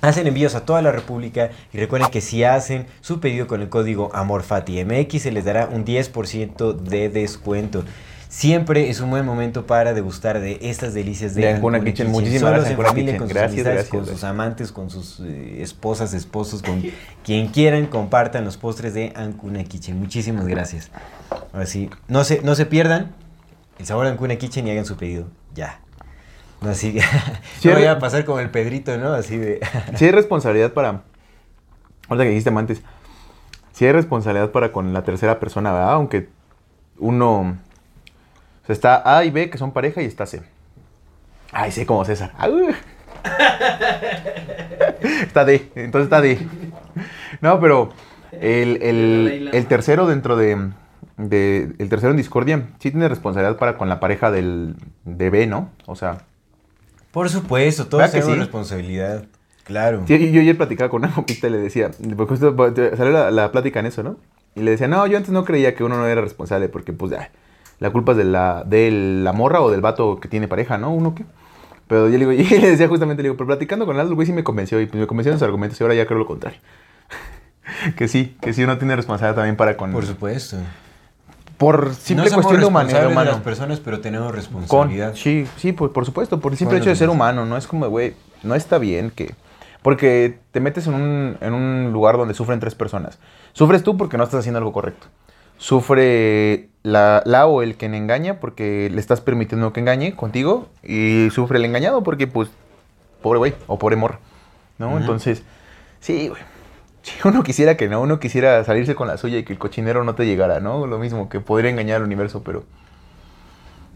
Hacen 0.00 0.26
envíos 0.26 0.56
a 0.56 0.64
toda 0.64 0.82
la 0.82 0.90
República 0.90 1.50
y 1.72 1.78
recuerden 1.78 2.10
que 2.10 2.20
si 2.20 2.42
hacen 2.42 2.88
su 3.00 3.20
pedido 3.20 3.46
con 3.46 3.62
el 3.62 3.68
código 3.68 4.10
AMORFATIMX 4.12 5.22
se 5.22 5.30
les 5.30 5.44
dará 5.44 5.68
un 5.68 5.84
10% 5.84 6.74
de 6.74 7.08
descuento. 7.10 7.84
Siempre 8.30 8.90
es 8.90 9.00
un 9.00 9.10
buen 9.10 9.26
momento 9.26 9.66
para 9.66 9.92
degustar 9.92 10.38
de 10.38 10.58
estas 10.62 10.94
delicias 10.94 11.34
de, 11.34 11.42
De 11.42 11.48
Ancuna 11.48 11.78
Ancuna 11.78 11.90
Kitchen. 11.92 12.12
Muchísimas 12.12 12.40
Solos, 12.40 12.52
gracias, 12.52 12.66
en 12.68 12.72
Ancuna 12.74 12.88
familia, 12.88 13.12
Kitchen. 13.14 13.18
con 13.18 13.28
sus 13.28 13.34
Gracias, 13.34 13.52
amistades, 13.52 13.74
gracias, 13.74 14.06
con 14.06 14.14
sus 14.14 14.24
amantes, 14.24 14.72
con 14.72 14.90
sus 14.90 15.20
eh, 15.20 15.62
esposas, 15.62 16.14
esposos, 16.14 16.62
con 16.62 16.80
quien 17.24 17.48
quieran, 17.48 17.86
compartan 17.86 18.44
los 18.44 18.56
postres 18.56 18.94
de 18.94 19.12
Ancuna 19.16 19.64
Kitchen. 19.64 19.98
Muchísimas 19.98 20.46
gracias. 20.46 20.92
Ahora 21.52 21.66
sí, 21.66 21.90
no 22.06 22.22
se, 22.22 22.40
no 22.42 22.54
se 22.54 22.66
pierdan 22.66 23.10
el 23.80 23.86
sabor 23.86 24.04
de 24.04 24.12
Ancuna 24.12 24.36
Kitchen 24.36 24.64
y 24.68 24.70
hagan 24.70 24.84
su 24.84 24.96
pedido 24.96 25.26
ya. 25.52 25.80
No, 26.60 26.70
así 26.70 26.94
que 26.94 27.00
Sí, 27.58 27.66
no 27.68 27.74
voy 27.74 27.86
a 27.86 27.98
pasar 27.98 28.24
como 28.24 28.38
el 28.38 28.50
Pedrito, 28.50 28.96
¿no? 28.96 29.12
Así 29.12 29.38
de... 29.38 29.58
Sí 29.96 30.04
hay 30.04 30.12
responsabilidad 30.12 30.72
para... 30.72 31.02
Ahorita 32.08 32.22
que 32.22 32.30
dijiste 32.30 32.50
antes. 32.50 32.82
Sí 33.72 33.86
hay 33.86 33.92
responsabilidad 33.92 34.52
para 34.52 34.70
con 34.70 34.92
la 34.92 35.02
tercera 35.02 35.40
persona, 35.40 35.72
¿verdad? 35.72 35.94
Aunque 35.94 36.28
uno... 36.96 37.56
Está 38.72 39.02
A 39.16 39.24
y 39.24 39.30
B, 39.30 39.50
que 39.50 39.58
son 39.58 39.72
pareja, 39.72 40.02
y 40.02 40.06
está 40.06 40.26
C. 40.26 40.42
Ay, 41.52 41.72
sí, 41.72 41.84
como 41.84 42.04
César. 42.04 42.32
Au. 42.38 42.52
está 45.22 45.44
D, 45.44 45.70
entonces 45.74 46.04
está 46.06 46.20
D. 46.20 46.38
No, 47.40 47.60
pero 47.60 47.90
el, 48.32 48.82
el- 48.82 49.50
el 49.52 49.66
tercero 49.66 50.06
dentro 50.06 50.36
de, 50.36 50.70
de- 51.16 51.72
El 51.78 51.88
tercero 51.88 52.10
en 52.12 52.16
discordia 52.16 52.68
sí 52.78 52.90
tiene 52.90 53.08
responsabilidad 53.08 53.56
para 53.58 53.76
con 53.76 53.88
la 53.88 54.00
pareja 54.00 54.30
del, 54.30 54.76
de 55.04 55.30
B, 55.30 55.46
¿no? 55.46 55.70
O 55.86 55.96
sea... 55.96 56.18
Por 57.10 57.28
supuesto, 57.28 57.86
todos 57.86 57.98
¿Verdad 58.02 58.12
que 58.12 58.20
tenemos 58.20 58.34
sí? 58.36 58.40
responsabilidad. 58.40 59.24
Claro. 59.64 60.02
Sí, 60.06 60.30
yo 60.32 60.40
ayer 60.40 60.56
platicaba 60.56 60.88
con 60.90 61.02
una 61.04 61.12
compita 61.12 61.48
y 61.48 61.50
le 61.50 61.58
decía, 61.58 61.90
porque 62.16 62.36
justo 62.36 62.54
salió 62.96 63.12
la, 63.12 63.30
la 63.32 63.50
plática 63.52 63.80
en 63.80 63.86
eso, 63.86 64.02
¿no? 64.04 64.16
Y 64.54 64.62
le 64.62 64.72
decía, 64.72 64.88
no, 64.88 65.04
yo 65.06 65.16
antes 65.16 65.30
no 65.32 65.44
creía 65.44 65.74
que 65.74 65.82
uno 65.84 65.96
no 65.96 66.06
era 66.06 66.20
responsable 66.20 66.68
porque, 66.68 66.92
pues, 66.92 67.12
ay, 67.12 67.26
la 67.80 67.90
culpa 67.90 68.12
es 68.12 68.18
de 68.18 68.24
la, 68.24 68.62
de 68.64 68.90
la 68.90 69.32
morra 69.32 69.62
o 69.62 69.70
del 69.70 69.80
vato 69.80 70.20
que 70.20 70.28
tiene 70.28 70.46
pareja, 70.46 70.78
¿no? 70.78 70.92
¿Uno 70.92 71.14
qué? 71.14 71.24
Pero 71.88 72.08
yo 72.08 72.18
le 72.18 72.26
digo, 72.26 72.32
y 72.56 72.60
le 72.60 72.70
decía 72.70 72.86
justamente, 72.86 73.22
le 73.22 73.30
digo, 73.30 73.36
pero 73.36 73.48
platicando 73.48 73.86
con 73.86 73.98
él, 73.98 74.06
el 74.06 74.14
güey 74.14 74.26
sí 74.26 74.32
me 74.32 74.44
convenció 74.44 74.80
y 74.80 74.86
pues 74.86 75.00
me 75.00 75.06
convencieron 75.06 75.38
sus 75.38 75.44
argumentos 75.44 75.80
y 75.80 75.82
ahora 75.82 75.94
ya 75.94 76.06
creo 76.06 76.18
lo 76.18 76.26
contrario. 76.26 76.60
que 77.96 78.06
sí, 78.06 78.36
que 78.40 78.52
sí 78.52 78.62
uno 78.62 78.78
tiene 78.78 78.94
responsabilidad 78.94 79.34
también 79.34 79.56
para 79.56 79.76
con... 79.76 79.90
Por 79.92 80.06
supuesto. 80.06 80.58
por 81.56 81.94
simple 81.94 82.28
no 82.28 82.34
cuestión 82.34 82.60
de 82.60 82.66
humanidad 82.66 83.06
humana. 83.06 83.32
las 83.32 83.40
personas, 83.40 83.80
pero 83.80 84.00
tenemos 84.00 84.28
Con, 84.28 84.36
responsabilidad. 84.36 85.14
sí, 85.16 85.46
sí, 85.56 85.72
por, 85.72 85.92
por 85.92 86.04
supuesto, 86.04 86.38
por 86.38 86.52
el 86.52 86.58
simple 86.58 86.78
hecho 86.78 86.90
de 86.90 86.96
ser 86.96 87.08
humano, 87.08 87.44
no 87.46 87.56
es 87.56 87.66
como, 87.66 87.88
güey, 87.88 88.14
no 88.44 88.54
está 88.54 88.78
bien 88.78 89.10
que... 89.10 89.34
Porque 89.82 90.38
te 90.50 90.60
metes 90.60 90.86
en 90.86 90.92
un, 90.94 91.38
en 91.40 91.54
un 91.54 91.92
lugar 91.92 92.18
donde 92.18 92.34
sufren 92.34 92.60
tres 92.60 92.74
personas. 92.74 93.18
Sufres 93.54 93.82
tú 93.82 93.96
porque 93.96 94.18
no 94.18 94.24
estás 94.24 94.40
haciendo 94.40 94.58
algo 94.58 94.72
correcto. 94.72 95.06
Sufre 95.56 96.69
la, 96.82 97.22
la 97.26 97.46
o 97.46 97.62
el 97.62 97.76
que 97.76 97.86
engaña 97.86 98.40
porque 98.40 98.88
le 98.92 99.00
estás 99.00 99.20
permitiendo 99.20 99.72
que 99.72 99.80
engañe 99.80 100.14
contigo. 100.16 100.68
Y 100.82 101.28
sufre 101.30 101.58
el 101.58 101.64
engañado 101.64 102.02
porque, 102.02 102.26
pues, 102.26 102.50
pobre 103.22 103.38
güey 103.38 103.54
o 103.66 103.78
pobre 103.78 103.96
morra. 103.96 104.18
¿No? 104.78 104.96
Entonces, 104.98 105.42
sí, 106.00 106.28
güey. 106.28 106.40
Si 107.02 107.12
uno 107.28 107.42
quisiera 107.42 107.76
que 107.76 107.88
no, 107.88 108.00
uno 108.00 108.20
quisiera 108.20 108.62
salirse 108.64 108.94
con 108.94 109.08
la 109.08 109.16
suya 109.16 109.38
y 109.38 109.44
que 109.44 109.52
el 109.52 109.58
cochinero 109.58 110.04
no 110.04 110.14
te 110.14 110.24
llegara, 110.26 110.60
¿no? 110.60 110.86
Lo 110.86 110.98
mismo, 110.98 111.28
que 111.28 111.40
podría 111.40 111.70
engañar 111.70 111.96
al 111.98 112.02
universo, 112.04 112.42
pero... 112.44 112.64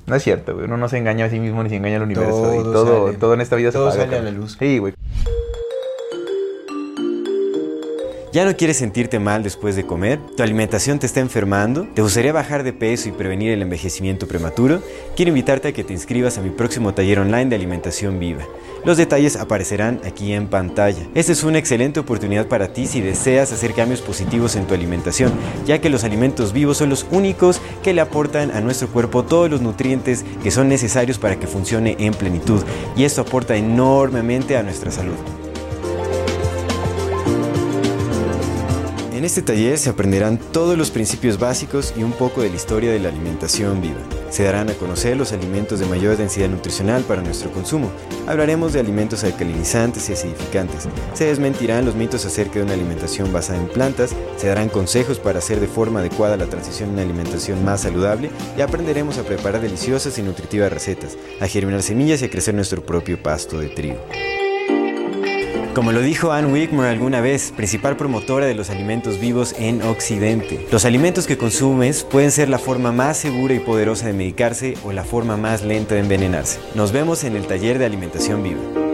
No 0.07 0.15
es 0.15 0.23
cierto, 0.23 0.53
güey. 0.55 0.67
Uno 0.67 0.77
no 0.77 0.89
se 0.91 0.99
engaña 0.99 1.25
a 1.25 1.31
sí 1.31 1.41
mismo 1.41 1.63
ni 1.63 1.71
se 1.71 1.77
engaña 1.77 1.97
al 1.97 2.03
universo. 2.03 2.55
y 2.55 2.59
Todo 2.63 2.73
todo, 2.73 3.07
sale. 3.07 3.19
todo 3.19 3.35
en 3.35 3.41
esta 3.41 3.57
vida 3.57 3.73
Todo 3.73 3.91
se 3.91 3.99
paga. 3.99 4.11
sale 4.11 4.19
a 4.19 4.31
la 4.31 4.37
luz. 4.37 4.57
Sí, 4.59 4.77
güey. 4.79 4.93
¿Ya 8.35 8.45
no 8.45 8.57
quieres 8.57 8.79
sentirte 8.79 9.21
mal 9.21 9.45
después 9.45 9.77
de 9.77 9.87
comer? 9.87 10.19
¿Tu 10.37 10.43
alimentación 10.43 10.99
te 10.99 11.07
está 11.07 11.21
enfermando? 11.21 11.87
¿Te 11.95 12.03
gustaría 12.03 12.33
bajar 12.33 12.65
de 12.65 12.73
peso 12.73 13.09
y 13.09 13.13
prevenir 13.13 13.53
el 13.53 13.63
envejecimiento 13.63 14.27
prematuro? 14.27 14.83
Quiero 15.15 15.29
invitarte 15.29 15.69
a 15.69 15.73
que 15.73 15.85
te 15.85 15.93
inscribas 15.93 16.37
a 16.37 16.41
mi 16.41 16.51
próximo 16.51 16.93
taller 16.93 17.21
online 17.21 17.45
de 17.45 17.55
alimentación 17.55 18.19
viva. 18.19 18.43
Los 18.85 18.97
detalles 18.97 19.37
aparecerán 19.37 20.01
aquí 20.05 20.33
en 20.33 20.49
pantalla. 20.49 21.07
Esta 21.15 21.31
es 21.31 21.45
una 21.45 21.59
excelente 21.59 22.01
oportunidad 22.01 22.49
para 22.49 22.73
ti 22.73 22.89
si 22.89 23.01
deseas 23.01 23.53
hacer 23.53 23.73
cambios 23.73 24.01
positivos 24.01 24.57
en 24.57 24.67
tu 24.67 24.75
alimentación, 24.75 25.33
ya 25.65 25.81
que 25.81 25.89
los 25.89 26.03
alimentos 26.03 26.53
vivos 26.53 26.79
son 26.79 26.91
los 26.91 27.07
únicos 27.13 27.61
que 27.85 27.95
le 27.95 28.01
aportan 28.01 28.51
a 28.51 28.61
nuestro 28.61 28.89
cuerpo 28.89 29.23
todos 29.23 29.49
los 29.49 29.61
nutrientes 29.61 30.25
que 30.43 30.51
son 30.51 30.69
necesarios 30.69 31.21
para 31.21 31.39
que 31.39 31.47
funcione 31.47 31.95
en 32.01 32.13
plenitud. 32.13 32.65
Y 32.97 33.05
esto 33.05 33.21
aporta 33.21 33.55
enormemente 33.55 34.57
a 34.57 34.65
nuestra 34.65 34.91
salud. 34.91 35.44
En 39.15 39.25
este 39.25 39.43
taller 39.43 39.79
se 39.79 39.91
aprenderán 39.91 40.39
todos 40.39 40.77
los 40.77 40.91
principios 40.91 41.39
básicos 41.39 41.95
y 41.97 42.03
un 42.03 42.11
poco 42.11 42.43
de 42.43 42.51
la 42.51 42.57
historia 42.57 42.91
de 42.91 42.99
la 42.99 43.11
alimentación 43.11 43.81
viva. 43.81 44.01
Se 44.29 44.43
darán 44.43 44.69
a 44.71 44.75
conocer 44.75 45.17
los 45.17 45.33
alimentos 45.33 45.79
de 45.79 45.87
mayor 45.87 46.17
densidad 46.17 46.49
nutricional 46.49 47.05
para 47.05 47.23
nuestro 47.23 47.53
consumo. 47.53 47.93
Hablaremos 48.27 48.73
de 48.73 48.81
alimentos 48.81 49.23
alcalinizantes 49.23 50.11
y 50.11 50.15
acidificantes. 50.15 50.89
Se 51.13 51.27
desmentirán 51.27 51.85
los 51.85 51.95
mitos 51.95 52.27
acerca 52.27 52.55
de 52.55 52.65
una 52.65 52.75
alimentación 52.75 53.33
basada 53.33 53.61
en 53.61 53.69
plantas. 53.69 54.17
Se 54.37 54.49
darán 54.49 54.69
consejos 54.69 55.21
para 55.21 55.39
hacer 55.39 55.61
de 55.61 55.69
forma 55.69 56.01
adecuada 56.01 56.37
la 56.37 56.47
transición 56.47 56.89
a 56.89 56.93
una 56.95 57.03
alimentación 57.03 57.65
más 57.65 57.83
saludable 57.83 58.33
y 58.59 58.63
aprenderemos 58.63 59.19
a 59.19 59.23
preparar 59.23 59.63
deliciosas 59.63 60.19
y 60.19 60.23
nutritivas 60.23 60.73
recetas, 60.73 61.17
a 61.41 61.47
germinar 61.47 61.85
semillas 61.85 62.21
y 62.21 62.25
a 62.25 62.31
crecer 62.31 62.57
nuestro 62.57 62.85
propio 62.85 63.23
pasto 63.23 63.61
de 63.61 63.69
trigo. 63.69 64.01
Como 65.75 65.91
lo 65.91 66.03
dijo 66.03 66.31
Anne 66.31 66.53
Wigmore 66.53 66.89
alguna 66.89 67.21
vez, 67.21 67.51
principal 67.51 67.97
promotora 67.97 68.47
de 68.47 68.55
los 68.55 68.71
alimentos 68.71 69.19
vivos 69.19 69.57
en 69.59 69.83
Occidente, 69.83 70.65
los 70.71 70.85
alimentos 70.85 71.27
que 71.27 71.37
consumes 71.37 72.05
pueden 72.05 72.31
ser 72.31 72.49
la 72.49 72.61
forma 72.61 72.93
más 72.93 73.17
segura 73.17 73.55
y 73.55 73.59
poderosa 73.59 74.07
de 74.07 74.13
medicarse 74.13 74.75
o 74.85 74.93
la 74.93 75.03
forma 75.03 75.37
más 75.37 75.63
lenta 75.65 75.97
de 75.97 76.03
envenenarse. 76.03 76.61
Nos 76.77 76.93
vemos 76.93 77.25
en 77.25 77.35
el 77.35 77.49
taller 77.49 77.81
de 77.81 77.87
alimentación 77.87 78.45
viva. 78.45 78.94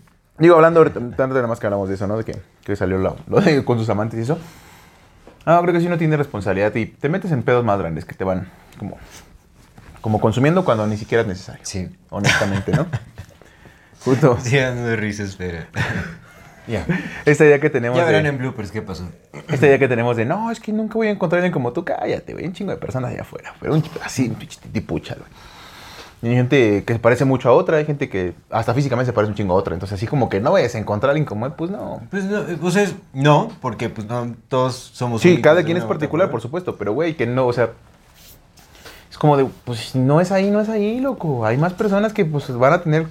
Digo, 0.41 0.55
hablando 0.55 0.83
tanto 0.91 1.27
nada 1.27 1.47
más 1.47 1.59
que 1.59 1.67
hablamos 1.67 1.87
de 1.89 1.95
eso, 1.95 2.07
¿no? 2.07 2.17
De 2.17 2.23
que, 2.25 2.37
que 2.63 2.75
salió 2.75 2.97
lo, 2.97 3.17
lo 3.27 3.39
de 3.41 3.63
con 3.63 3.77
sus 3.79 3.89
amantes 3.89 4.19
y 4.19 4.23
eso. 4.23 4.37
Ah, 5.45 5.59
creo 5.61 5.73
que 5.73 5.79
sí 5.79 5.87
uno 5.87 5.97
tiene 5.97 6.17
responsabilidad 6.17 6.73
y 6.75 6.85
te 6.85 7.09
metes 7.09 7.31
en 7.31 7.41
pedos 7.43 7.63
más 7.65 7.79
grandes 7.79 8.05
que 8.05 8.13
te 8.13 8.23
van 8.23 8.47
como, 8.77 8.97
como 10.01 10.19
consumiendo 10.21 10.63
cuando 10.65 10.85
ni 10.87 10.97
siquiera 10.97 11.21
es 11.23 11.27
necesario. 11.27 11.61
Sí. 11.63 11.89
Honestamente, 12.09 12.71
¿no? 12.73 12.85
Justo 14.05 14.37
Sí, 14.41 14.55
de 14.57 14.95
risa, 14.95 15.23
espera. 15.23 15.67
ya. 16.67 16.85
esta 17.25 17.45
idea 17.45 17.59
que 17.59 17.69
tenemos 17.69 17.97
Ya 17.97 18.05
de- 18.05 18.11
verán 18.11 18.25
en 18.27 18.37
bloopers 18.37 18.71
qué 18.71 18.81
pasó. 18.81 19.07
Esta 19.47 19.65
idea 19.67 19.79
que 19.79 19.87
tenemos 19.87 20.15
de, 20.17 20.25
no, 20.25 20.51
es 20.51 20.59
que 20.59 20.71
nunca 20.71 20.95
voy 20.95 21.07
a 21.07 21.11
encontrar 21.11 21.37
a 21.37 21.41
alguien 21.41 21.53
como 21.53 21.71
tú, 21.73 21.83
cállate, 21.85 22.33
güey, 22.33 22.45
un 22.45 22.53
chingo 22.53 22.71
de 22.71 22.77
personas 22.77 23.11
allá 23.11 23.21
afuera, 23.21 23.53
pero 23.59 23.73
un 23.73 23.83
así, 24.03 24.27
un 24.29 24.35
pinche 24.35 24.59
tipucha, 24.71 25.15
güey. 25.15 25.27
Y 26.21 26.27
hay 26.27 26.35
gente 26.35 26.83
que 26.83 26.93
se 26.93 26.99
parece 26.99 27.25
mucho 27.25 27.49
a 27.49 27.53
otra, 27.53 27.77
hay 27.77 27.85
gente 27.85 28.07
que 28.07 28.35
hasta 28.51 28.75
físicamente 28.75 29.07
se 29.07 29.13
parece 29.13 29.31
un 29.31 29.35
chingo 29.35 29.55
a 29.55 29.57
otra, 29.57 29.73
entonces 29.73 29.97
así 29.97 30.05
como 30.05 30.29
que 30.29 30.39
no 30.39 30.55
a 30.55 30.61
encontrar 30.61 31.09
a 31.09 31.11
alguien 31.11 31.25
como 31.25 31.47
él, 31.47 31.53
pues 31.53 31.71
no. 31.71 32.01
Pues 32.11 32.25
no, 32.25 32.43
pues 32.59 32.75
es, 32.75 32.93
no, 33.13 33.49
porque 33.59 33.89
pues 33.89 34.07
no, 34.07 34.35
todos 34.47 34.75
somos 34.75 35.21
Sí, 35.21 35.41
cada 35.41 35.63
quien 35.63 35.77
es 35.77 35.83
particular, 35.83 36.29
por 36.29 36.41
supuesto, 36.41 36.75
pero 36.75 36.93
güey, 36.93 37.15
que 37.15 37.25
no, 37.25 37.47
o 37.47 37.53
sea, 37.53 37.71
es 39.09 39.17
como 39.17 39.35
de, 39.35 39.47
pues 39.65 39.95
no 39.95 40.21
es 40.21 40.31
ahí, 40.31 40.51
no 40.51 40.61
es 40.61 40.69
ahí, 40.69 40.99
loco. 40.99 41.45
Hay 41.45 41.57
más 41.57 41.73
personas 41.73 42.13
que 42.13 42.23
pues 42.23 42.51
van 42.55 42.73
a 42.73 42.81
tener 42.81 43.07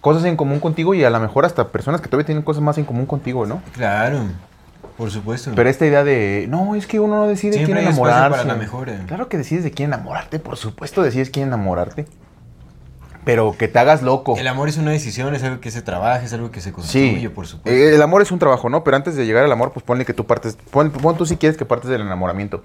cosas 0.00 0.24
en 0.24 0.36
común 0.36 0.60
contigo 0.60 0.94
y 0.94 1.02
a 1.02 1.10
lo 1.10 1.18
mejor 1.18 1.44
hasta 1.44 1.68
personas 1.68 2.00
que 2.00 2.08
todavía 2.08 2.26
tienen 2.26 2.44
cosas 2.44 2.62
más 2.62 2.78
en 2.78 2.84
común 2.84 3.06
contigo, 3.06 3.44
¿no? 3.44 3.60
Claro, 3.72 4.20
por 4.96 5.10
supuesto. 5.10 5.50
Pero 5.54 5.68
esta 5.68 5.84
idea 5.84 6.04
de, 6.04 6.46
no, 6.48 6.76
es 6.76 6.86
que 6.86 7.00
uno 7.00 7.16
no 7.16 7.26
decide 7.26 7.54
Siempre 7.54 7.74
quién 7.74 7.78
hay 7.78 7.86
enamorarse. 7.86 8.30
para 8.30 8.44
la 8.44 8.54
mejora. 8.54 9.04
Claro 9.08 9.28
que 9.28 9.36
decides 9.36 9.64
de 9.64 9.72
quién 9.72 9.88
enamorarte, 9.88 10.38
por 10.38 10.56
supuesto 10.56 11.02
decides 11.02 11.30
quién 11.30 11.48
enamorarte. 11.48 12.06
Pero 13.24 13.54
que 13.56 13.68
te 13.68 13.78
hagas 13.78 14.02
loco. 14.02 14.36
El 14.36 14.48
amor 14.48 14.68
es 14.68 14.78
una 14.78 14.90
decisión, 14.90 15.34
es 15.34 15.42
algo 15.42 15.60
que 15.60 15.70
se 15.70 15.82
trabaja, 15.82 16.24
es 16.24 16.32
algo 16.32 16.50
que 16.50 16.60
se 16.60 16.72
construye, 16.72 17.20
Sí, 17.20 17.28
por 17.28 17.46
supuesto. 17.46 17.70
Eh, 17.70 17.94
el 17.94 18.02
amor 18.02 18.22
es 18.22 18.32
un 18.32 18.38
trabajo, 18.38 18.68
¿no? 18.68 18.82
Pero 18.82 18.96
antes 18.96 19.14
de 19.14 19.26
llegar 19.26 19.44
al 19.44 19.52
amor, 19.52 19.72
pues 19.72 19.84
ponle 19.84 20.04
que 20.04 20.14
tú 20.14 20.26
partes, 20.26 20.56
pon, 20.70 20.90
pon 20.90 21.16
tú 21.16 21.24
si 21.26 21.36
quieres 21.36 21.56
que 21.56 21.64
partes 21.64 21.88
del 21.90 22.00
enamoramiento. 22.00 22.62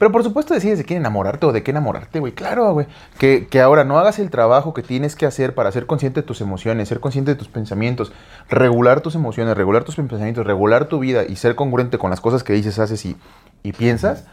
Pero 0.00 0.12
por 0.12 0.22
supuesto 0.24 0.54
decides 0.54 0.78
de 0.78 0.84
quién 0.86 0.98
enamorarte 1.00 1.44
o 1.44 1.52
de 1.52 1.62
qué 1.62 1.72
enamorarte, 1.72 2.20
güey. 2.20 2.32
Claro, 2.32 2.72
güey. 2.72 2.86
Que, 3.18 3.48
que 3.48 3.60
ahora 3.60 3.84
no 3.84 3.98
hagas 3.98 4.18
el 4.18 4.30
trabajo 4.30 4.72
que 4.72 4.82
tienes 4.82 5.14
que 5.14 5.26
hacer 5.26 5.54
para 5.54 5.70
ser 5.72 5.84
consciente 5.84 6.22
de 6.22 6.26
tus 6.26 6.40
emociones, 6.40 6.88
ser 6.88 7.00
consciente 7.00 7.32
de 7.32 7.36
tus 7.36 7.48
pensamientos, 7.48 8.10
regular 8.48 9.02
tus 9.02 9.14
emociones, 9.14 9.54
regular 9.58 9.84
tus 9.84 9.96
pensamientos, 9.96 10.46
regular 10.46 10.86
tu 10.86 11.00
vida 11.00 11.24
y 11.28 11.36
ser 11.36 11.54
congruente 11.54 11.98
con 11.98 12.08
las 12.08 12.22
cosas 12.22 12.42
que 12.42 12.54
dices, 12.54 12.78
haces 12.78 13.04
y, 13.04 13.14
y 13.62 13.72
piensas. 13.72 14.24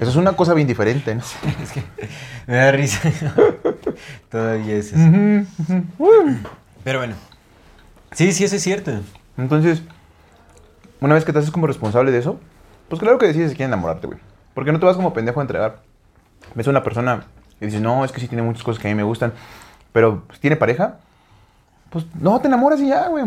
Eso 0.00 0.08
es 0.08 0.16
una 0.16 0.32
cosa 0.32 0.54
bien 0.54 0.66
diferente, 0.66 1.14
¿no? 1.14 1.20
Es 1.62 1.72
que 1.72 1.82
me 2.46 2.56
da 2.56 2.72
risa. 2.72 3.12
Todavía 4.30 4.74
es 4.76 4.92
eso. 4.92 5.46
Pero 6.84 6.98
bueno. 6.98 7.14
Sí, 8.12 8.32
sí, 8.32 8.44
eso 8.44 8.56
es 8.56 8.62
cierto. 8.62 8.92
Entonces, 9.36 9.82
una 11.00 11.14
vez 11.14 11.24
que 11.24 11.32
te 11.32 11.38
haces 11.38 11.50
como 11.50 11.66
responsable 11.66 12.10
de 12.10 12.18
eso, 12.18 12.40
pues 12.88 13.00
claro 13.00 13.18
que 13.18 13.26
decides 13.26 13.50
de 13.50 13.56
quién 13.56 13.68
enamorarte, 13.68 14.06
güey. 14.06 14.18
Porque 14.54 14.72
no 14.72 14.80
te 14.80 14.86
vas 14.86 14.96
como 14.96 15.12
pendejo 15.12 15.40
a 15.40 15.42
entregar. 15.42 15.82
Ves 16.54 16.66
a 16.66 16.70
una 16.70 16.82
persona 16.82 17.24
y 17.60 17.66
dices, 17.66 17.80
no, 17.80 18.04
es 18.04 18.12
que 18.12 18.20
sí 18.20 18.26
tiene 18.28 18.42
muchas 18.42 18.62
cosas 18.64 18.82
que 18.82 18.88
a 18.88 18.90
mí 18.90 18.96
me 18.96 19.02
gustan, 19.04 19.32
pero 19.92 20.24
pues, 20.26 20.40
tiene 20.40 20.56
pareja, 20.56 20.96
pues 21.90 22.04
no, 22.18 22.40
te 22.40 22.48
enamoras 22.48 22.80
y 22.80 22.88
ya, 22.88 23.08
güey. 23.08 23.24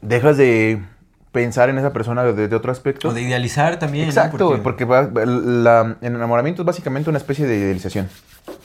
Dejas 0.00 0.36
de 0.36 0.82
pensar 1.32 1.68
en 1.68 1.78
esa 1.78 1.92
persona 1.92 2.24
desde 2.24 2.54
otro 2.56 2.72
aspecto. 2.72 3.08
O 3.08 3.12
de 3.12 3.22
idealizar 3.22 3.78
también. 3.78 4.06
¿no? 4.06 4.10
Exacto, 4.10 4.60
porque, 4.62 4.84
va- 4.84 5.02
la- 5.12 5.96
el 6.00 6.14
enamoramiento 6.14 6.62
es 6.62 6.66
básicamente 6.66 7.10
una 7.10 7.18
especie 7.18 7.46
de 7.46 7.56
idealización. 7.56 8.08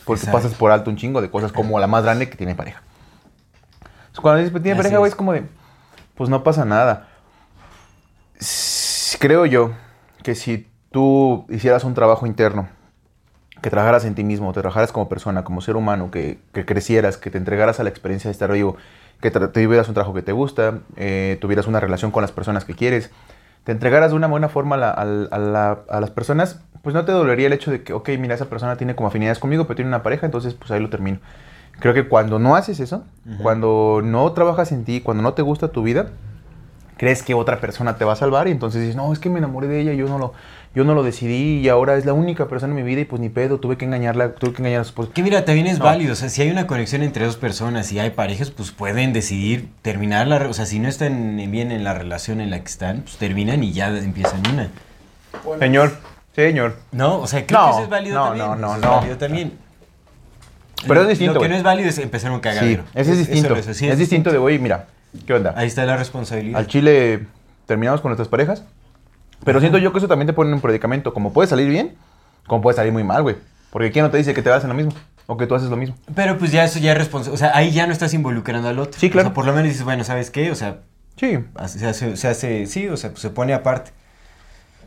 Porque 0.05 0.21
Exacto. 0.21 0.37
pasas 0.37 0.53
por 0.57 0.71
alto 0.71 0.89
un 0.89 0.97
chingo 0.97 1.21
de 1.21 1.29
cosas 1.29 1.51
como 1.51 1.79
la 1.79 1.87
más 1.87 2.03
grande 2.03 2.29
que 2.29 2.35
tiene 2.35 2.55
pareja. 2.55 2.81
Entonces, 3.81 4.19
cuando 4.21 4.43
dices, 4.43 4.53
tiene 4.53 4.71
Así 4.71 4.77
pareja, 4.77 4.97
güey, 4.97 5.09
es. 5.09 5.13
es 5.13 5.17
como 5.17 5.33
de, 5.33 5.43
pues 6.15 6.29
no 6.29 6.43
pasa 6.43 6.65
nada. 6.65 7.07
Creo 9.19 9.45
yo 9.45 9.71
que 10.23 10.35
si 10.35 10.67
tú 10.91 11.45
hicieras 11.49 11.83
un 11.83 11.93
trabajo 11.93 12.27
interno, 12.27 12.67
que 13.61 13.69
trabajaras 13.69 14.03
en 14.03 14.13
ti 14.13 14.23
mismo, 14.23 14.51
te 14.51 14.59
trabajaras 14.59 14.91
como 14.91 15.07
persona, 15.07 15.43
como 15.43 15.61
ser 15.61 15.77
humano, 15.77 16.11
que, 16.11 16.37
que 16.51 16.65
crecieras, 16.65 17.17
que 17.17 17.31
te 17.31 17.37
entregaras 17.37 17.79
a 17.79 17.83
la 17.83 17.89
experiencia 17.89 18.27
de 18.27 18.33
estar 18.33 18.51
vivo, 18.51 18.75
que 19.21 19.31
tuvieras 19.31 19.87
un 19.87 19.93
trabajo 19.93 20.13
que 20.13 20.21
te 20.21 20.33
gusta, 20.33 20.79
eh, 20.97 21.37
tuvieras 21.39 21.65
una 21.65 21.79
relación 21.79 22.11
con 22.11 22.21
las 22.21 22.33
personas 22.33 22.65
que 22.65 22.75
quieres, 22.75 23.09
te 23.63 23.71
entregaras 23.71 24.11
de 24.11 24.17
una 24.17 24.27
buena 24.27 24.49
forma 24.49 24.75
a, 24.75 24.79
la- 24.79 24.91
al- 24.91 25.29
a 25.31 25.37
la- 25.39 25.79
a 25.89 25.99
las 26.01 26.09
personas, 26.11 26.61
pues 26.81 26.93
no 26.93 27.05
te 27.05 27.11
dolería 27.13 27.47
el 27.47 27.53
hecho 27.53 27.71
de 27.71 27.83
que, 27.83 27.93
ok, 27.93 28.09
mira, 28.19 28.35
esa 28.35 28.45
persona 28.49 28.75
tiene 28.75 28.95
como 28.95 29.07
afinidades 29.07 29.39
conmigo, 29.39 29.65
pero 29.65 29.75
tiene 29.77 29.89
una 29.89 30.03
pareja, 30.03 30.25
entonces 30.25 30.53
pues 30.53 30.69
ahí 30.71 30.81
lo 30.81 30.89
termino. 30.89 31.19
Creo 31.79 31.93
que 31.93 32.07
cuando 32.07 32.39
no 32.39 32.55
haces 32.55 32.79
eso, 32.79 33.03
cuando 33.41 34.01
no 34.03 34.31
trabajas 34.33 34.71
en 34.71 34.83
ti, 34.85 35.01
cuando 35.01 35.23
no 35.23 35.33
te 35.33 35.41
gusta 35.41 35.69
tu 35.69 35.81
vida, 35.83 36.09
crees 36.97 37.23
que 37.23 37.33
otra 37.33 37.59
persona 37.59 37.97
te 37.97 38.05
va 38.05 38.13
a 38.13 38.15
salvar 38.15 38.47
y 38.47 38.51
entonces 38.51 38.81
dices, 38.81 38.95
no, 38.95 39.11
es 39.11 39.19
que 39.19 39.29
me 39.29 39.39
enamoré 39.39 39.67
de 39.67 39.79
ella, 39.81 39.93
yo 39.93 40.07
no 40.07 40.19
lo, 40.19 40.33
yo 40.75 40.83
no 40.83 40.95
lo 40.95 41.03
decidí 41.03 41.59
y 41.59 41.69
ahora 41.69 41.95
es 41.97 42.05
la 42.05 42.13
única 42.13 42.47
persona 42.47 42.71
en 42.73 42.83
mi 42.83 42.83
vida 42.83 43.01
y 43.01 43.05
pues 43.05 43.21
ni 43.21 43.29
pedo, 43.29 43.59
tuve 43.59 43.77
que 43.77 43.85
engañarla, 43.85 44.33
tuve 44.35 44.53
que 44.53 44.57
engañar 44.61 44.81
a 44.81 44.83
su 44.83 44.89
esposo. 44.89 45.11
Que 45.13 45.21
mira, 45.21 45.45
también 45.45 45.67
es 45.67 45.77
No. 45.79 45.85
válido. 45.85 46.13
O 46.13 46.15
sea, 46.15 46.29
si 46.29 46.41
hay 46.41 46.49
una 46.49 46.65
conexión 46.67 47.03
entre 47.03 47.25
dos 47.25 47.37
personas 47.37 47.91
y 47.91 47.99
hay 47.99 48.09
parejas, 48.09 48.49
pues 48.51 48.71
pueden 48.71 49.13
decidir 49.13 49.69
terminar 49.83 50.27
la... 50.27 50.37
O 50.47 50.53
sea, 50.53 50.65
si 50.65 50.79
no 50.79 50.87
están 50.89 51.35
bien 51.51 51.71
en 51.71 51.83
la 51.83 51.93
relación 51.93 52.41
en 52.41 52.49
la 52.49 52.59
que 52.59 52.65
están, 52.69 53.01
pues 53.01 53.17
terminan 53.17 53.63
y 53.63 53.71
ya 53.73 53.89
empiezan 53.89 54.41
una. 54.51 54.69
Señor, 55.59 55.91
señor. 56.35 56.75
¿No? 56.91 57.19
O 57.19 57.27
sea, 57.27 57.45
creo 57.45 57.59
No, 57.59 57.65
que 57.67 57.71
eso 57.73 57.83
es 57.83 57.89
válido 57.89 58.15
no, 58.19 58.25
también. 58.27 58.47
no, 58.47 58.55
no, 58.55 58.67
eso 58.67 58.75
es 58.75 58.81
no. 58.81 58.91
válido 58.97 59.17
también. 59.17 59.53
Pero 60.87 61.01
es 61.03 61.07
distinto, 61.07 61.33
Lo 61.35 61.39
que 61.39 61.45
güey. 61.45 61.49
no 61.51 61.55
es 61.57 61.63
válido 61.63 61.89
es 61.89 61.97
empezar 61.99 62.31
un 62.31 62.37
Sí, 62.37 62.41
cagadero. 62.41 62.83
ese 62.93 63.11
es 63.13 63.17
distinto. 63.19 63.55
eso- 63.55 63.73
sí, 63.73 63.87
es, 63.87 63.97
distinto 63.97 64.31
de, 64.31 64.37
oye, 64.37 64.59
mira, 64.59 64.87
¿qué 65.25 65.33
onda? 65.33 65.53
Ahí 65.55 65.67
está 65.67 65.85
la 65.85 65.95
responsabilidad. 65.97 66.59
Al 66.59 66.67
chile 66.67 67.25
terminamos 67.67 68.01
con 68.01 68.09
nuestras 68.09 68.27
parejas, 68.27 68.63
pero 69.45 69.59
siento 69.59 69.77
yo 69.77 69.91
que 69.91 69.97
eso 69.99 70.07
también 70.07 70.27
te 70.27 70.33
pone 70.33 70.49
en 70.49 70.55
un 70.55 70.61
predicamento, 70.61 71.13
como 71.13 71.33
puede 71.33 71.47
salir 71.47 71.67
bien, 71.69 71.95
como 72.47 72.61
puede 72.61 72.75
salir 72.75 72.91
muy 72.91 73.03
mal, 73.03 73.21
güey. 73.23 73.35
Porque 73.71 73.91
¿quién 73.91 74.05
no 74.05 74.11
te 74.11 74.17
dice 74.17 74.33
que 74.33 74.41
te 74.41 74.49
vas 74.49 74.63
en 74.63 74.69
lo 74.69 74.75
mismo? 74.75 74.93
O 75.25 75.37
que 75.37 75.47
tú 75.47 75.55
haces 75.55 75.69
lo 75.69 75.77
mismo. 75.77 75.95
Pero 76.13 76.37
pues 76.37 76.51
ya 76.51 76.63
eso 76.63 76.79
ya 76.79 76.91
es 76.91 76.97
responsabilidad. 76.97 77.33
O 77.33 77.37
sea, 77.51 77.57
ahí 77.57 77.71
ya 77.71 77.87
no 77.87 77.93
estás 77.93 78.13
involucrando 78.13 78.67
al 78.69 78.77
otro. 78.79 78.99
Sí, 78.99 79.09
claro. 79.09 79.27
O 79.27 79.29
sea, 79.29 79.33
por 79.33 79.45
lo 79.45 79.53
menos 79.53 79.69
dices, 79.69 79.83
bueno, 79.83 80.03
¿sabes 80.03 80.29
qué? 80.29 80.51
O 80.51 80.55
sea, 80.55 80.81
Sí. 81.15 81.39
se 81.67 81.85
hace, 81.87 82.17
se 82.17 82.27
hace 82.27 82.65
sí, 82.65 82.87
o 82.87 82.97
sea, 82.97 83.11
pues 83.11 83.21
se 83.21 83.29
pone 83.29 83.53
aparte. 83.53 83.91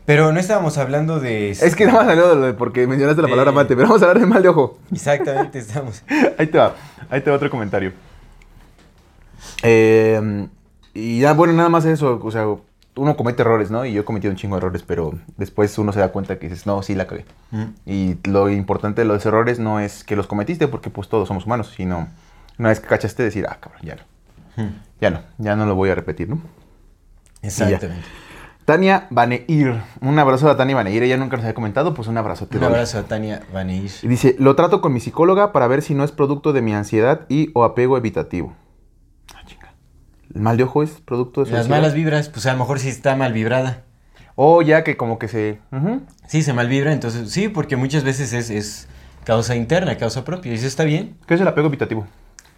Pero 0.05 0.31
no 0.31 0.39
estábamos 0.39 0.77
hablando 0.77 1.19
de... 1.19 1.51
Es 1.51 1.75
que 1.75 1.85
nada 1.85 1.99
más 1.99 2.07
salió 2.07 2.29
de 2.29 2.35
lo 2.35 2.41
de 2.45 2.53
porque 2.53 2.87
mencionaste 2.87 3.21
la 3.21 3.27
palabra 3.27 3.51
mate, 3.51 3.75
pero 3.75 3.89
vamos 3.89 4.01
a 4.01 4.05
hablar 4.05 4.21
de 4.21 4.25
mal 4.25 4.41
de 4.41 4.49
ojo. 4.49 4.77
Exactamente, 4.91 5.59
estamos... 5.59 6.03
Ahí 6.37 6.47
te 6.47 6.57
va, 6.57 6.75
ahí 7.09 7.19
te 7.19 7.29
va 7.29 7.35
otro 7.35 7.49
comentario. 7.49 7.91
Eh, 9.63 10.47
y 10.93 11.19
ya, 11.19 11.33
bueno, 11.33 11.53
nada 11.53 11.69
más 11.69 11.85
eso, 11.85 12.19
o 12.23 12.31
sea, 12.31 12.45
uno 12.97 13.15
comete 13.15 13.41
errores, 13.43 13.71
¿no? 13.71 13.85
Y 13.85 13.93
yo 13.93 14.01
he 14.01 14.05
cometido 14.05 14.31
un 14.31 14.37
chingo 14.37 14.55
de 14.55 14.59
errores, 14.59 14.83
pero 14.83 15.13
después 15.37 15.77
uno 15.77 15.93
se 15.93 15.99
da 15.99 16.09
cuenta 16.09 16.39
que 16.39 16.49
dices, 16.49 16.65
no, 16.65 16.81
sí 16.81 16.95
la 16.95 17.07
cagué. 17.07 17.25
Mm. 17.51 17.63
Y 17.85 18.17
lo 18.29 18.49
importante 18.49 19.01
de 19.01 19.05
los 19.05 19.25
errores 19.25 19.59
no 19.59 19.79
es 19.79 20.03
que 20.03 20.15
los 20.15 20.27
cometiste, 20.27 20.67
porque 20.67 20.89
pues 20.89 21.07
todos 21.07 21.27
somos 21.27 21.45
humanos, 21.45 21.73
sino 21.75 22.09
una 22.59 22.69
vez 22.69 22.79
que 22.79 22.87
cachaste 22.87 23.23
decir, 23.23 23.45
ah, 23.47 23.57
cabrón, 23.59 23.81
ya 23.83 23.95
no, 23.95 24.01
Mm. 24.57 24.73
ya 24.99 25.09
no, 25.11 25.21
ya 25.37 25.55
no 25.55 25.65
lo 25.67 25.75
voy 25.75 25.89
a 25.91 25.95
repetir, 25.95 26.27
¿no? 26.27 26.41
Exactamente. 27.41 28.03
Tania 28.65 29.07
Baneir, 29.11 29.81
un 30.01 30.19
abrazo 30.19 30.49
a 30.49 30.57
Tania 30.57 30.75
Baneir, 30.75 31.01
ella 31.03 31.15
nunca 31.15 31.37
nos 31.37 31.45
había 31.45 31.53
comentado, 31.53 31.93
pues 31.93 32.09
un 32.09 32.17
abrazo. 32.17 32.49
Un 32.53 32.63
abrazo 32.63 32.99
a 32.99 33.03
Tania 33.03 33.41
Vaneish. 33.53 34.03
Y 34.03 34.09
dice, 34.09 34.35
lo 34.39 34.55
trato 34.55 34.81
con 34.81 34.91
mi 34.91 34.99
psicóloga 34.99 35.53
para 35.53 35.67
ver 35.67 35.81
si 35.81 35.93
no 35.93 36.03
es 36.03 36.11
producto 36.11 36.51
de 36.51 36.61
mi 36.61 36.73
ansiedad 36.73 37.21
y 37.29 37.49
o 37.53 37.63
apego 37.63 37.97
evitativo. 37.97 38.53
¿El 40.37 40.43
mal 40.43 40.55
de 40.55 40.63
ojo 40.63 40.83
es 40.83 40.91
producto 41.03 41.41
de 41.41 41.47
su 41.47 41.51
Las 41.53 41.61
ansiedad? 41.61 41.79
malas 41.79 41.93
vibras, 41.95 42.29
pues 42.29 42.45
a 42.45 42.53
lo 42.53 42.59
mejor 42.59 42.77
sí 42.77 42.89
está 42.89 43.15
mal 43.15 43.33
vibrada. 43.33 43.81
O 44.35 44.61
ya 44.61 44.83
que 44.83 44.95
como 44.97 45.17
que 45.17 45.27
se... 45.27 45.57
Sí, 46.27 46.43
se 46.43 46.53
mal 46.53 46.67
vibra, 46.69 46.93
entonces 46.93 47.31
sí, 47.31 47.47
porque 47.47 47.75
muchas 47.75 48.03
veces 48.03 48.33
es, 48.33 48.51
es 48.51 48.87
causa 49.23 49.55
interna, 49.55 49.97
causa 49.97 50.23
propia. 50.23 50.51
Y 50.51 50.55
eso 50.55 50.67
está 50.67 50.83
bien. 50.83 51.17
¿Qué 51.25 51.33
es 51.33 51.41
el 51.41 51.47
apego 51.47 51.67
evitativo? 51.69 52.05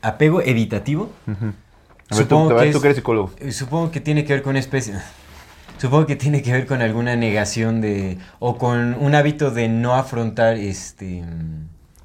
Apego 0.01 0.41
evitativo. 0.41 1.09
Ujú. 1.25 1.45
A 1.45 2.15
ver, 2.15 2.23
Supongo 2.23 2.49
tú, 2.49 2.55
que 2.55 2.61
ver, 2.61 2.71
tú 2.71 2.77
es- 2.77 2.81
que 2.81 2.87
eres 2.87 2.95
psicólogo. 2.97 3.31
Supongo 3.51 3.91
que 3.91 4.01
tiene 4.01 4.25
que 4.25 4.33
ver 4.33 4.41
con 4.41 4.49
una 4.51 4.59
especie. 4.59 4.95
Supongo 5.77 6.05
que 6.05 6.17
tiene 6.17 6.41
que 6.41 6.51
ver 6.51 6.65
con 6.67 6.81
alguna 6.81 7.15
negación 7.15 7.79
de. 7.79 8.17
o 8.39 8.57
con 8.57 8.95
un 8.99 9.15
hábito 9.15 9.49
de 9.51 9.69
no 9.69 9.95
afrontar 9.95 10.57
este 10.57 11.23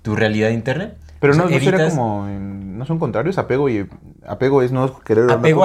tu 0.02 0.14
realidad 0.14 0.50
interna. 0.50 0.92
Pero 1.18 1.32
O 1.32 1.34
sea, 1.36 1.44
no, 1.46 1.50
no 1.50 1.54
sería 1.58 1.70
evitas- 1.70 1.90
como... 1.90 2.28
en- 2.28 2.63
¿No 2.74 2.84
son 2.84 2.98
contrarios? 2.98 3.38
Apego 3.38 3.68
y... 3.68 3.88
Apego 4.26 4.62
es 4.62 4.72
no 4.72 4.98
querer... 5.00 5.30
Apego 5.30 5.64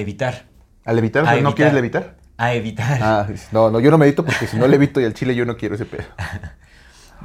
evitar. 0.00 0.44
Al 0.84 0.98
evitar, 0.98 1.24
o 1.24 1.26
a 1.26 1.30
¿no 1.30 1.36
evitar. 1.36 1.54
quieres 1.54 1.74
levitar? 1.74 2.16
A 2.36 2.52
evitar. 2.54 2.98
Ah, 3.02 3.26
no, 3.52 3.70
no, 3.70 3.80
yo 3.80 3.90
no 3.90 3.98
medito 3.98 4.24
porque 4.24 4.46
si 4.46 4.56
no 4.56 4.66
levito 4.66 5.00
y 5.00 5.04
al 5.04 5.14
chile 5.14 5.34
yo 5.34 5.46
no 5.46 5.56
quiero 5.56 5.74
ese 5.76 5.84
pedo. 5.86 6.04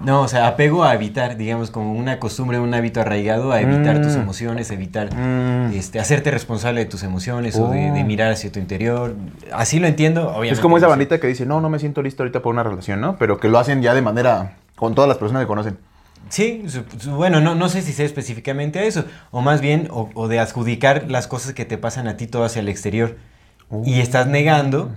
No, 0.02 0.22
o 0.22 0.28
sea, 0.30 0.48
apego 0.48 0.86
a 0.86 0.94
evitar, 0.94 1.36
digamos, 1.36 1.72
como 1.72 1.92
una 1.92 2.20
costumbre, 2.20 2.58
un 2.58 2.74
hábito 2.74 3.02
arraigado 3.02 3.52
a 3.52 3.60
evitar 3.60 4.02
tus 4.02 4.16
Mm. 4.16 4.22
emociones, 4.22 4.72
evitar 4.72 5.14
Mm. 5.14 5.74
este, 5.74 6.00
hacerte 6.00 6.32
responsable 6.32 6.80
de 6.80 6.86
tus 6.86 7.04
emociones 7.04 7.58
o 7.58 7.70
de, 7.70 7.90
Oh. 7.92 7.94
de 7.96 8.04
mirar 8.06 8.32
hacia 8.32 8.50
tu 8.50 8.60
interior. 8.60 9.16
Así 9.52 9.78
lo 9.78 9.88
entiendo, 9.88 10.30
obviamente. 10.30 10.54
Es 10.54 10.60
como 10.62 10.78
esa 10.78 10.88
bandita 10.88 11.20
que 11.20 11.28
dice, 11.28 11.46
no, 11.46 11.60
no 11.60 11.70
me 11.70 11.80
siento 11.80 12.02
listo 12.02 12.24
ahorita 12.24 12.42
por 12.42 12.54
una 12.54 12.64
relación, 12.64 13.02
¿no? 13.02 13.18
Pero 13.18 13.42
que 13.42 13.50
lo 13.50 13.60
hacen 13.60 13.82
ya 13.82 13.94
de 13.94 14.02
manera... 14.02 14.56
con 14.76 14.96
todas 14.96 15.10
las 15.10 15.18
personas 15.18 15.42
que 15.44 15.48
conocen. 15.48 15.78
Sí, 16.30 16.64
bueno, 17.08 17.42
no, 17.42 17.56
no 17.56 17.70
sé 17.70 17.82
si 17.82 17.92
sea 17.92 18.06
específicamente 18.06 18.80
a 18.80 18.84
eso, 18.84 19.06
o 19.32 19.42
más 19.42 19.62
bien, 19.62 19.88
o, 19.92 20.10
o 20.14 20.28
de 20.28 20.40
adjudicar 20.40 21.06
las 21.10 21.28
cosas 21.28 21.54
que 21.54 21.66
te 21.66 21.78
pasan 21.78 22.08
a 22.08 22.18
ti 22.18 22.28
todo 22.28 22.44
hacia 22.44 22.60
el 22.60 22.70
exterior. 22.70 23.18
Y 23.86 24.00
estás 24.00 24.28
negando 24.28 24.92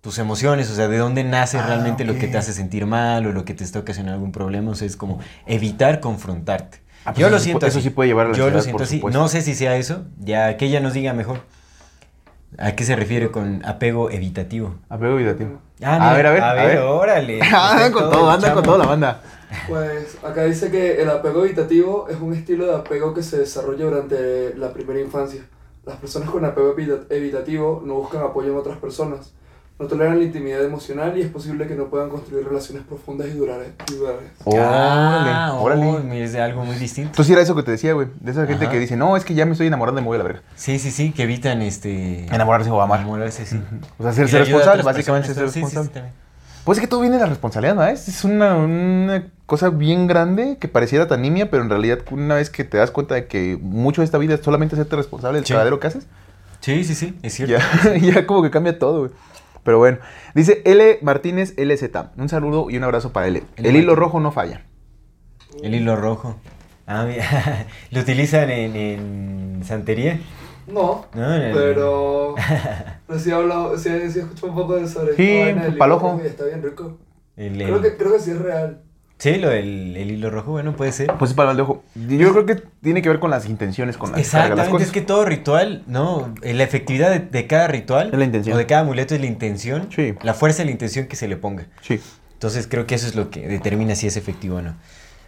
tus 0.00 0.18
emociones, 0.18 0.70
o 0.70 0.74
sea, 0.74 0.88
de 0.88 0.98
dónde 0.98 1.24
nace 1.24 1.58
Ah, 1.58 1.66
realmente 1.66 2.04
lo 2.04 2.14
que 2.14 2.28
te 2.28 2.36
hace 2.38 2.52
sentir 2.52 2.84
mal 2.86 3.26
o 3.26 3.32
lo 3.32 3.44
que 3.44 3.54
te 3.54 3.64
está 3.64 3.78
ocasionando 3.78 4.14
algún 4.14 4.32
problema, 4.32 4.70
o 4.70 4.74
sea, 4.74 4.86
es 4.86 4.96
como 4.96 5.18
evitar 5.46 6.00
confrontarte. 6.00 6.78
Ah, 7.06 7.12
pues 7.12 7.18
Yo 7.18 7.28
lo 7.30 7.38
siento 7.38 7.66
eso 7.66 7.78
así. 7.78 7.88
sí 7.88 7.90
puede 7.94 8.08
llevar 8.08 8.26
a 8.26 8.28
la 8.30 8.34
Yo 8.36 8.50
lo 8.50 8.60
siento 8.62 8.78
por 8.78 8.82
así. 8.86 8.96
supuesto. 8.96 9.18
No 9.18 9.28
sé 9.28 9.42
si 9.42 9.54
sea 9.54 9.76
eso, 9.76 10.04
ya 10.18 10.56
que 10.56 10.66
ella 10.66 10.80
nos 10.80 10.92
diga 10.94 11.12
mejor. 11.12 11.40
¿A 12.56 12.72
qué 12.72 12.84
se 12.84 12.94
refiere 12.96 13.30
con 13.30 13.64
apego 13.66 14.10
evitativo? 14.10 14.76
Apego 14.88 15.18
evitativo. 15.18 15.60
Ah, 15.82 16.10
a 16.10 16.14
ver, 16.14 16.26
a 16.26 16.30
ver, 16.30 16.42
a 16.42 16.50
a 16.50 16.54
ver, 16.54 16.66
ver. 16.68 16.78
órale. 16.78 17.38
Está 17.42 17.90
con 17.92 18.10
todo, 18.10 18.40
chamo. 18.40 18.54
con 18.54 18.62
toda 18.62 18.78
la 18.78 18.86
banda. 18.86 19.22
Pues 19.68 20.16
acá 20.22 20.44
dice 20.44 20.70
que 20.70 21.00
el 21.02 21.08
apego 21.10 21.44
evitativo 21.44 22.06
es 22.08 22.20
un 22.20 22.32
estilo 22.34 22.66
de 22.66 22.74
apego 22.76 23.14
que 23.14 23.22
se 23.22 23.38
desarrolla 23.38 23.84
durante 23.84 24.54
la 24.56 24.72
primera 24.72 25.00
infancia. 25.00 25.42
Las 25.84 25.96
personas 25.96 26.30
con 26.30 26.44
apego 26.44 26.74
evita- 26.76 27.06
evitativo 27.10 27.82
no 27.84 27.94
buscan 27.94 28.22
apoyo 28.22 28.50
en 28.52 28.56
otras 28.58 28.78
personas, 28.78 29.32
no 29.78 29.86
toleran 29.86 30.18
la 30.18 30.24
intimidad 30.24 30.64
emocional 30.64 31.18
y 31.18 31.22
es 31.22 31.28
posible 31.28 31.66
que 31.66 31.74
no 31.74 31.86
puedan 31.86 32.08
construir 32.08 32.46
relaciones 32.46 32.84
profundas 32.84 33.26
y 33.26 33.32
duraderas. 33.32 33.72
Ah, 34.56 35.52
órale, 35.60 35.84
oh, 35.86 35.94
órale. 35.94 36.24
es 36.24 36.32
de 36.32 36.40
algo 36.40 36.64
muy 36.64 36.76
distinto. 36.76 37.08
Entonces 37.08 37.26
sí 37.26 37.32
era 37.32 37.42
eso 37.42 37.54
que 37.56 37.64
te 37.64 37.72
decía, 37.72 37.92
güey. 37.92 38.08
De 38.20 38.30
esa 38.30 38.46
gente 38.46 38.64
Ajá. 38.64 38.72
que 38.72 38.78
dice, 38.78 38.96
no, 38.96 39.16
es 39.16 39.24
que 39.24 39.34
ya 39.34 39.46
me 39.46 39.52
estoy 39.52 39.66
enamorando 39.66 40.00
y 40.00 40.04
me 40.04 40.08
voy 40.08 40.14
a 40.14 40.18
la 40.18 40.24
verga. 40.24 40.42
Sí, 40.54 40.78
sí, 40.78 40.90
sí, 40.90 41.12
que 41.12 41.24
evitan 41.24 41.60
este... 41.60 42.26
Enamorarse 42.26 42.70
o 42.70 42.80
amar. 42.80 43.00
Enamorarse, 43.00 43.44
sí. 43.44 43.60
O 43.98 44.10
sea, 44.10 44.24
a 44.24 44.26
responsable, 44.26 44.82
básicamente 44.84 45.34
ser 45.34 45.36
sí, 45.36 45.40
sí, 45.48 45.52
sí, 45.52 45.60
responsable. 45.60 45.90
también. 45.90 46.14
Pues 46.64 46.78
es 46.78 46.82
que 46.82 46.88
todo 46.88 47.00
viene 47.00 47.16
de 47.16 47.22
la 47.22 47.28
responsabilidad, 47.28 47.74
¿no? 47.74 47.84
Es 47.84 48.08
es 48.08 48.24
una, 48.24 48.56
una 48.56 49.22
cosa 49.46 49.70
bien 49.70 50.06
grande 50.06 50.56
que 50.58 50.68
pareciera 50.68 51.06
tan 51.06 51.22
nimia, 51.22 51.50
pero 51.50 51.62
en 51.62 51.70
realidad 51.70 51.98
una 52.10 52.36
vez 52.36 52.50
que 52.50 52.64
te 52.64 52.78
das 52.78 52.90
cuenta 52.90 53.14
de 53.14 53.26
que 53.26 53.58
mucho 53.60 54.00
de 54.00 54.06
esta 54.06 54.18
vida 54.18 54.34
es 54.34 54.40
solamente 54.40 54.74
hacerte 54.74 54.96
responsable 54.96 55.36
del 55.38 55.46
Sí. 55.46 55.52
cagadero 55.52 55.80
que 55.80 55.86
haces, 55.88 56.06
Sí, 56.60 56.82
sí, 56.84 56.94
sí, 56.94 57.18
es 57.22 57.34
cierto. 57.34 57.56
ya, 57.56 57.94
ya 58.14 58.26
como 58.26 58.42
que 58.42 58.50
cambia 58.50 58.78
todo, 58.78 59.00
güey. 59.00 59.10
Pero 59.64 59.78
bueno, 59.78 59.98
dice 60.34 60.60
L. 60.66 60.98
Martínez 61.02 61.54
LZ. 61.58 61.84
Un 62.18 62.28
saludo 62.28 62.68
y 62.70 62.76
un 62.76 62.84
abrazo 62.84 63.12
para 63.12 63.26
L. 63.28 63.42
L. 63.56 63.68
El 63.68 63.76
hilo 63.76 63.94
rojo 63.96 64.20
no 64.20 64.30
falla. 64.30 64.62
El 65.62 65.74
hilo 65.74 65.96
rojo. 65.96 66.36
Ah, 66.86 67.04
mira. 67.08 67.66
¿Lo 67.90 68.00
utilizan 68.00 68.50
en, 68.50 68.76
en 68.76 69.62
santería? 69.64 70.20
No, 70.66 71.06
No, 71.14 71.34
el- 71.34 71.52
pero, 71.54 72.34
pero 73.06 73.18
sí 73.18 73.30
he 73.30 73.34
hablado, 73.34 73.76
sí, 73.78 73.88
sí 74.10 74.18
he 74.18 74.22
escuchado 74.22 74.48
un 74.48 74.54
poco 74.54 74.76
de 74.76 74.86
sobre 74.88 75.14
Sí, 75.16 75.30
esta 75.30 75.44
vaina 75.46 75.62
del 75.64 75.76
pa'l 75.78 75.88
hilo 75.88 75.96
ojo. 75.96 76.08
rojo 76.12 76.20
y 76.24 76.26
está 76.26 76.44
bien 76.44 76.62
rico. 76.62 76.98
El- 77.36 77.54
Creo 77.54 77.76
el- 77.76 77.82
que, 77.82 77.96
creo 77.96 78.12
que 78.14 78.18
sí 78.20 78.30
es 78.32 78.38
real. 78.38 78.82
Sí, 79.18 79.36
lo 79.36 79.48
del 79.48 79.96
el 79.96 80.10
hilo 80.10 80.28
rojo, 80.28 80.50
bueno, 80.50 80.74
puede 80.76 80.90
ser. 80.92 81.12
Pues 81.18 81.30
es 81.30 81.36
para 81.36 81.52
el 81.52 81.56
de 81.56 81.62
ojo. 81.62 81.82
Yo 81.94 82.32
creo 82.32 82.46
que 82.46 82.56
tiene 82.82 83.00
que 83.00 83.08
ver 83.08 83.20
con 83.20 83.30
las 83.30 83.48
intenciones, 83.48 83.96
con 83.96 84.10
las, 84.12 84.16
carga, 84.28 84.56
las 84.56 84.58
Exactamente, 84.66 84.70
cosas. 84.72 84.86
es 84.88 84.92
que 84.92 85.00
todo 85.02 85.24
ritual, 85.24 85.82
¿no? 85.86 86.34
La 86.42 86.62
efectividad 86.64 87.10
de, 87.10 87.20
de 87.20 87.46
cada 87.46 87.68
ritual 87.68 88.10
Es 88.12 88.18
la 88.18 88.24
intención. 88.24 88.54
o 88.54 88.58
de 88.58 88.66
cada 88.66 88.80
amuleto 88.82 89.14
es 89.14 89.20
la 89.20 89.26
intención, 89.28 89.88
Sí. 89.94 90.14
la 90.22 90.34
fuerza 90.34 90.58
de 90.58 90.66
la 90.66 90.72
intención 90.72 91.06
que 91.06 91.16
se 91.16 91.28
le 91.28 91.36
ponga. 91.36 91.66
Sí. 91.80 92.00
Entonces 92.34 92.66
creo 92.66 92.86
que 92.86 92.96
eso 92.96 93.06
es 93.06 93.14
lo 93.14 93.30
que 93.30 93.46
determina 93.48 93.94
si 93.94 94.06
es 94.08 94.16
efectivo 94.16 94.56
o 94.56 94.62
no. 94.62 94.74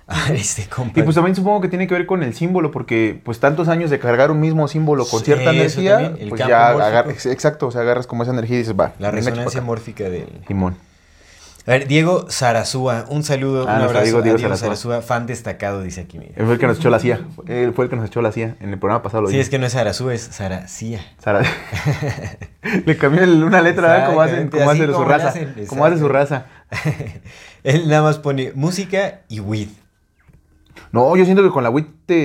a 0.09 0.29
este 0.35 0.69
Y 0.95 1.03
pues 1.03 1.15
también 1.15 1.35
supongo 1.37 1.61
que 1.61 1.69
tiene 1.69 1.87
que 1.87 1.95
ver 1.95 2.07
con 2.07 2.23
el 2.25 2.35
símbolo, 2.35 2.73
porque 2.73 3.19
pues 3.25 3.39
tantos 3.41 3.69
años 3.69 3.89
de 3.91 3.99
cargar 4.01 4.31
un 4.33 4.41
mismo 4.41 4.67
símbolo 4.69 5.07
con 5.07 5.21
Sí, 5.21 5.27
cierta 5.27 5.51
energía, 5.53 6.01
también, 6.01 6.29
pues 6.29 6.41
ya 6.41 6.69
agarras, 6.71 7.25
exacto, 7.27 7.69
o 7.69 7.71
sea, 7.71 7.81
agarras 7.83 8.07
como 8.09 8.25
esa 8.25 8.33
energía 8.33 8.57
y 8.57 8.59
dices, 8.59 8.75
va, 8.79 8.93
la 8.99 9.11
resonancia 9.13 9.61
mórfica 9.63 10.05
del... 10.11 10.29
Simón. 10.49 10.77
A 11.67 11.71
ver, 11.73 11.89
Diego 11.89 12.27
Sarazúa, 12.31 13.07
un 13.09 13.25
saludo, 13.25 13.65
un 13.65 13.69
Ah, 13.69 13.79
nuestro 13.79 13.99
abrazo 13.99 14.05
Diego 14.05 14.23
Diego 14.23 14.39
Sarazúa. 14.39 14.67
Sarazúa, 14.77 15.03
fan 15.03 15.27
destacado, 15.27 15.83
dice 15.83 16.03
aquí, 16.03 16.17
mira. 16.19 16.33
Él 16.37 16.45
fue 16.45 16.55
el 16.55 16.61
que 16.61 16.67
nos 16.69 16.79
echó 16.79 16.91
la 16.91 17.01
CIA. 17.01 17.21
Él 17.49 17.73
fue 17.75 17.87
el 17.87 17.91
que 17.91 17.97
nos 17.97 18.07
echó 18.07 18.23
la 18.23 18.31
CIA. 18.31 18.57
En 18.61 18.71
el 18.73 18.79
programa 18.79 19.03
pasado 19.03 19.23
lo 19.23 19.29
Sí, 19.29 19.33
dije. 19.33 19.43
es 19.43 19.49
que 19.51 19.59
no 19.59 19.67
es 19.67 19.73
Sarazúa, 19.73 20.15
es 20.15 20.23
Saracía. 20.23 21.01
Sara- 21.19 21.43
Le 22.87 22.97
cambió 22.97 23.25
una 23.25 23.61
letra, 23.63 23.89
¿verdad? 23.89 24.07
Como 24.07 24.21
hacen, 24.21 24.45
Exactamente, 24.47 24.59
como 24.59 24.71
hace 24.71 24.87
su 24.87 24.93
como 24.93 25.05
raza. 25.09 25.29
hacen, 25.29 25.67
Como 25.67 25.85
hace 25.85 25.99
su 25.99 26.09
raza. 26.09 26.47
Él 27.65 27.89
nada 27.89 28.03
más 28.03 28.19
pone 28.19 28.53
música 28.55 29.23
y 29.29 29.41
weed. 29.41 29.69
No, 30.93 31.17
yo 31.17 31.25
siento 31.25 31.43
que 31.43 31.51
con 31.51 31.65
la 31.65 31.71
WIT 31.71 31.87
te 32.07 32.25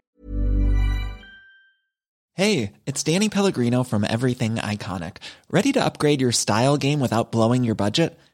Hey, 2.35 2.73
it's 2.85 3.03
Danny 3.03 3.27
Pellegrino 3.29 3.83
from 3.83 4.03
Everything 4.05 4.57
Iconic. 4.57 5.17
Ready 5.49 5.71
to 5.73 5.79
upgrade 5.83 6.21
your 6.21 6.31
style 6.31 6.77
game 6.77 6.99
without 7.01 7.31
blowing 7.31 7.63
your 7.63 7.75
budget? 7.75 8.17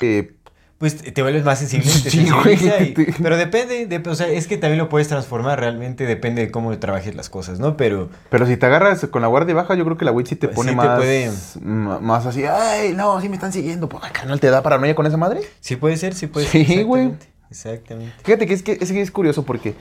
Eh, 0.00 0.34
Pues 0.78 0.96
te 0.96 1.22
vuelves 1.22 1.44
más 1.44 1.58
sensible, 1.58 1.90
te 2.04 2.10
Sí, 2.10 2.20
y- 2.20 3.12
pero 3.20 3.36
depende, 3.36 3.86
de- 3.86 4.08
o 4.08 4.14
sea, 4.14 4.28
es 4.28 4.46
que 4.46 4.56
también 4.56 4.78
lo 4.78 4.88
puedes 4.88 5.08
transformar, 5.08 5.58
realmente 5.58 6.06
depende 6.06 6.42
de 6.42 6.50
cómo 6.52 6.76
trabajes 6.78 7.16
las 7.16 7.28
cosas, 7.28 7.58
¿no? 7.58 7.76
Pero 7.76 8.08
Pero 8.30 8.46
si 8.46 8.56
te 8.56 8.66
agarras 8.66 9.04
con 9.10 9.22
la 9.22 9.28
guardia 9.28 9.54
baja, 9.56 9.74
yo 9.74 9.84
creo 9.84 9.96
que 9.96 10.04
la 10.04 10.12
WIT 10.12 10.26
sí 10.28 10.36
te 10.36 10.46
Pues 10.46 10.54
pone 10.54 10.70
sí 10.70 10.76
te 10.78 10.86
más, 10.86 10.96
puede- 10.98 11.30
más 11.64 12.26
así. 12.26 12.44
Ay, 12.44 12.94
no, 12.94 13.20
sí 13.20 13.28
me 13.28 13.34
están 13.34 13.52
siguiendo. 13.52 13.88
Pues, 13.88 14.04
carnal, 14.12 14.38
¿te 14.38 14.50
da 14.50 14.62
paranoia 14.62 14.94
con 14.94 15.04
esa 15.06 15.16
madre? 15.16 15.40
sí 15.60 15.74
puede 15.74 15.96
ser, 15.96 16.14
sí 16.14 16.28
puede 16.28 16.46
Sí, 16.46 16.64
ser. 16.64 16.84
güey. 16.84 17.06
Exactamente, 17.06 17.26
Exactamente. 17.50 18.14
Fíjate 18.24 18.46
que 18.46 18.54
es, 18.54 18.62
que 18.62 18.78
es 18.80 18.92
que 18.92 19.00
es 19.00 19.10
curioso 19.10 19.42
porque, 19.44 19.74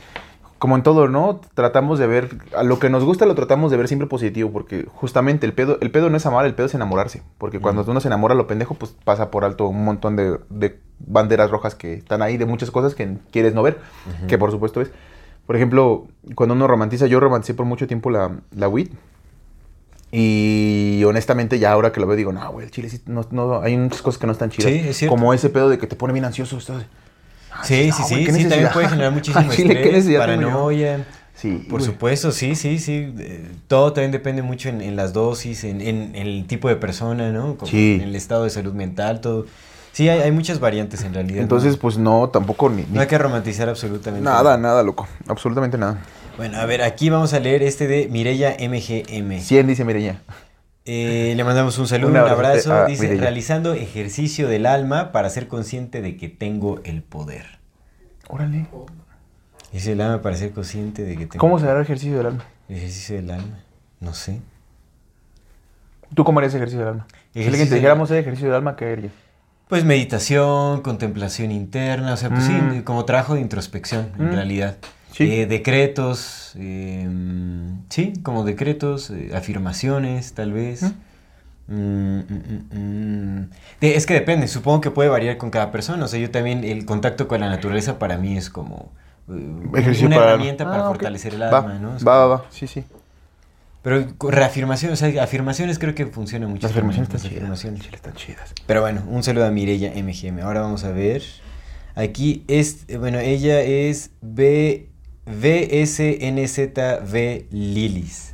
como 0.59 0.75
en 0.75 0.83
todo, 0.83 1.07
¿no? 1.07 1.39
Tratamos 1.53 1.99
de 1.99 2.07
ver, 2.07 2.37
a 2.55 2.63
lo 2.63 2.79
que 2.79 2.89
nos 2.89 3.03
gusta 3.03 3.25
lo 3.25 3.35
tratamos 3.35 3.69
de 3.71 3.77
ver 3.77 3.87
siempre 3.87 4.07
positivo, 4.07 4.51
porque 4.51 4.85
justamente 4.93 5.45
el 5.45 5.53
pedo, 5.53 5.77
el 5.81 5.91
pedo 5.91 6.09
no 6.09 6.17
es 6.17 6.25
amar, 6.25 6.45
el 6.45 6.55
pedo 6.55 6.65
es 6.67 6.73
enamorarse. 6.73 7.21
Porque 7.37 7.59
cuando 7.59 7.83
uno 7.87 7.99
se 7.99 8.07
enamora 8.07 8.33
lo 8.35 8.47
pendejo, 8.47 8.73
pues 8.75 8.95
pasa 9.03 9.29
por 9.31 9.45
alto 9.45 9.67
un 9.67 9.83
montón 9.85 10.15
de, 10.15 10.39
de 10.49 10.79
banderas 10.99 11.51
rojas 11.51 11.75
que 11.75 11.93
están 11.93 12.21
ahí, 12.21 12.37
de 12.37 12.45
muchas 12.45 12.71
cosas 12.71 12.95
que 12.95 13.17
quieres 13.31 13.53
no 13.53 13.61
ver, 13.63 13.79
que 14.27 14.37
por 14.37 14.51
supuesto 14.51 14.81
es. 14.81 14.91
Por 15.45 15.55
ejemplo, 15.55 16.07
cuando 16.35 16.55
uno 16.55 16.67
romantiza, 16.67 17.07
yo 17.07 17.19
romanticé 17.19 17.53
por 17.53 17.65
mucho 17.65 17.87
tiempo 17.87 18.09
la, 18.09 18.31
la 18.55 18.67
weed. 18.67 18.89
Y 20.11 21.03
honestamente, 21.05 21.59
ya 21.59 21.71
ahora 21.73 21.91
que 21.91 21.99
lo 21.99 22.07
veo, 22.07 22.15
digo, 22.15 22.31
no, 22.31 22.51
güey, 22.51 22.65
el 22.65 22.71
chile 22.71 22.89
sí, 22.89 23.01
no, 23.07 23.25
no, 23.31 23.59
hay 23.61 23.75
muchas 23.77 24.01
cosas 24.01 24.17
que 24.19 24.25
no 24.25 24.31
están 24.33 24.49
chidas. 24.49 24.71
Sí, 24.71 24.79
es 24.79 24.97
cierto. 24.97 25.15
Como 25.15 25.33
ese 25.33 25.49
pedo 25.49 25.69
de 25.69 25.77
que 25.77 25.85
te 25.87 25.95
pone 25.97 26.13
bien 26.13 26.23
ansioso. 26.25 26.57
estás- 26.57 26.85
Sí, 27.63 27.87
no, 27.89 27.95
sí, 27.95 28.03
sí, 28.07 28.25
¿qué 28.25 28.33
sí, 28.33 28.45
también 28.47 28.69
puede 28.73 28.89
generar 28.89 29.11
muchísimo 29.13 29.39
Al 29.49 29.55
chile, 29.55 29.73
¿qué 29.81 29.97
estrés, 29.97 30.17
paranoia. 30.17 31.05
Sí, 31.35 31.65
Por 31.69 31.79
güey. 31.79 31.91
supuesto, 31.91 32.31
sí, 32.31 32.55
sí, 32.55 32.79
sí. 32.79 33.13
eh, 33.19 33.45
Todo 33.67 33.93
también 33.93 34.11
depende 34.11 34.41
mucho 34.41 34.69
en, 34.69 34.81
en 34.81 34.95
las 34.95 35.13
dosis, 35.13 35.63
en, 35.63 35.81
en- 35.81 36.15
en 36.15 36.27
el 36.27 36.45
tipo 36.47 36.67
de 36.67 36.75
persona, 36.77 37.31
¿no? 37.31 37.57
Como 37.57 37.69
Sí. 37.69 37.95
En 38.01 38.07
el 38.09 38.15
estado 38.15 38.43
de 38.43 38.49
salud 38.49 38.73
mental, 38.73 39.21
todo. 39.21 39.45
Sí, 39.91 40.09
hay, 40.09 40.21
hay 40.21 40.31
muchas 40.31 40.59
variantes 40.59 41.03
en 41.03 41.13
realidad. 41.13 41.41
Entonces, 41.43 41.73
¿no? 41.73 41.79
pues 41.79 41.97
no, 41.99 42.29
tampoco 42.29 42.69
ni, 42.69 42.77
ni- 42.83 42.87
no 42.91 43.01
hay 43.01 43.07
que 43.07 43.17
romantizar 43.19 43.69
absolutamente 43.69 44.23
nada, 44.23 44.57
nada, 44.57 44.81
loco. 44.81 45.07
Absolutamente 45.27 45.77
nada. 45.77 45.99
Bueno, 46.37 46.59
a 46.59 46.65
ver, 46.65 46.81
aquí 46.83 47.09
vamos 47.09 47.33
a 47.33 47.39
leer 47.39 47.61
este 47.63 47.87
de 47.87 48.07
Mireya 48.11 48.55
MGM. 48.59 49.39
100 49.39 49.67
dice 49.67 49.83
Mireya. 49.85 50.21
Eh, 50.89 51.33
le 51.35 51.43
mandamos 51.43 51.77
un 51.79 51.87
saludo, 51.87 52.11
Un 52.11 52.17
abrazo. 52.17 52.73
a 52.73 52.85
Dice, 52.85 53.13
realizando 53.17 53.73
ejercicio 53.73 54.47
del 54.47 54.65
alma 54.65 55.11
para 55.11 55.29
ser 55.29 55.47
consciente 55.49 56.01
de 56.01 56.15
que 56.15 56.29
tengo 56.29 56.79
el 56.85 57.03
poder. 57.03 57.59
Órale. 58.29 58.67
Dice 59.73 59.91
el 59.91 60.01
alma 60.01 60.21
para 60.21 60.37
ser 60.37 60.51
consciente 60.53 61.03
de 61.03 61.17
que 61.17 61.25
tengo 61.25 61.39
¿Cómo 61.39 61.59
se 61.59 61.65
hará 61.65 61.75
el 61.79 61.83
ejercicio 61.83 62.17
del 62.17 62.27
alma? 62.27 62.45
el 62.69 62.77
ejercicio 62.77 63.17
del 63.17 63.31
alma. 63.31 63.59
No 63.99 64.13
sé. 64.13 64.39
¿Tú 66.13 66.23
cómo 66.23 66.39
harías 66.39 66.53
ejercicio 66.55 66.79
del 66.79 66.89
alma? 66.89 67.07
Si 67.33 67.43
alguien 67.45 67.67
te 67.67 67.75
dijéramos 67.75 68.09
ejercicio 68.11 68.47
del 68.47 68.55
alma, 68.55 68.75
¿qué 68.77 68.85
harías? 68.93 69.11
Pues 69.67 69.83
meditación, 69.83 70.81
contemplación 70.81 71.51
interna, 71.51 72.13
o 72.13 72.17
sea, 72.17 72.29
pues 72.29 72.49
Mm. 72.49 72.71
sí, 72.75 72.81
como 72.83 73.03
trabajo 73.03 73.33
de 73.35 73.41
introspección, 73.41 74.11
en 74.17 74.29
Mm. 74.29 74.33
realidad. 74.33 74.77
Sí. 75.17 75.31
Eh, 75.31 75.45
decretos, 75.47 76.53
eh, 76.57 77.09
sí, 77.89 78.13
como 78.21 78.43
decretos, 78.43 79.09
eh, 79.09 79.31
afirmaciones, 79.35 80.33
tal 80.33 80.53
vez. 80.53 80.83
Mm, 81.67 82.19
mm, 82.19 82.77
mm. 82.77 83.49
De- 83.81 83.95
es 83.95 84.05
que 84.05 84.13
depende, 84.13 84.47
supongo 84.47 84.79
que 84.81 84.91
puede 84.91 85.09
variar 85.09 85.37
con 85.37 85.49
cada 85.49 85.71
persona. 85.71 86.05
O 86.05 86.07
sea, 86.07 86.19
yo 86.19 86.29
también, 86.31 86.63
el 86.63 86.85
contacto 86.85 87.27
con 87.27 87.41
la 87.41 87.49
naturaleza 87.49 87.97
para 87.99 88.17
mí 88.17 88.37
es 88.37 88.49
como 88.49 88.91
eh, 89.29 89.33
una 89.33 90.15
para 90.15 90.29
herramienta 90.33 90.63
Ah, 90.65 90.67
para 90.69 90.81
ok. 90.83 90.87
fortalecer 90.89 91.33
el 91.33 91.41
Va, 91.41 91.57
alma, 91.57 91.73
¿no? 91.79 91.97
Es 91.97 92.07
Va, 92.07 92.17
va, 92.27 92.37
como- 92.37 92.43
va. 92.45 92.51
Sí, 92.51 92.67
sí. 92.67 92.83
Pero 93.81 94.05
reafirmaciones, 94.29 95.01
o 95.01 95.05
sea, 95.05 95.23
afirmaciones 95.23 95.79
creo 95.79 95.95
que 95.95 96.05
funciona 96.05 96.47
mucho. 96.47 96.63
Las 96.63 96.71
afirmaciones 96.71 97.07
están 97.09 97.21
chidas. 97.21 97.37
afirmaciones. 97.37 97.93
Están 97.93 98.13
chidas. 98.13 98.53
Pero 98.65 98.81
bueno, 98.81 99.03
un 99.07 99.23
saludo 99.23 99.45
a 99.45 99.51
Mireya 99.51 99.93
MGM. 99.95 100.41
Ahora 100.41 100.61
vamos 100.61 100.83
a 100.83 100.91
ver. 100.91 101.23
Aquí 101.95 102.43
es, 102.47 102.85
bueno, 102.99 103.19
ella 103.19 103.61
es 103.61 104.11
B, 104.21 104.89
VSNZV 105.27 107.15
Lilis. 107.51 108.33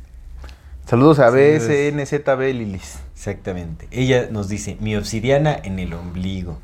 Saludos 0.86 1.18
a. 1.18 1.30
BSNZB 1.30 2.40
Lilis. 2.54 2.98
Exactamente. 3.14 3.88
Ella 3.90 4.28
nos 4.30 4.48
dice, 4.48 4.76
mi 4.80 4.96
obsidiana 4.96 5.56
en 5.62 5.78
el 5.78 5.94
ombligo. 5.94 6.58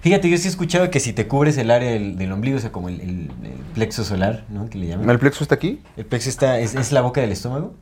Fíjate, 0.00 0.30
yo 0.30 0.38
sí 0.38 0.46
he 0.46 0.50
escuchado 0.50 0.90
que 0.90 1.00
si 1.00 1.12
te 1.12 1.26
cubres 1.26 1.58
el 1.58 1.70
área 1.70 1.90
del, 1.90 2.16
del 2.16 2.30
ombligo, 2.32 2.58
o 2.58 2.60
sea, 2.60 2.70
como 2.70 2.88
el, 2.88 3.00
el- 3.00 3.30
el 3.42 3.52
plexo 3.74 4.04
solar, 4.04 4.44
¿no? 4.48 4.70
Que 4.70 4.78
le 4.78 4.86
llaman. 4.86 5.10
¿El 5.10 5.18
plexo 5.18 5.42
está 5.42 5.56
aquí? 5.56 5.80
El 5.96 6.06
plexo 6.06 6.28
está, 6.28 6.60
es, 6.60 6.74
es 6.76 6.92
la 6.92 7.00
boca 7.00 7.20
del 7.20 7.32
estómago. 7.32 7.74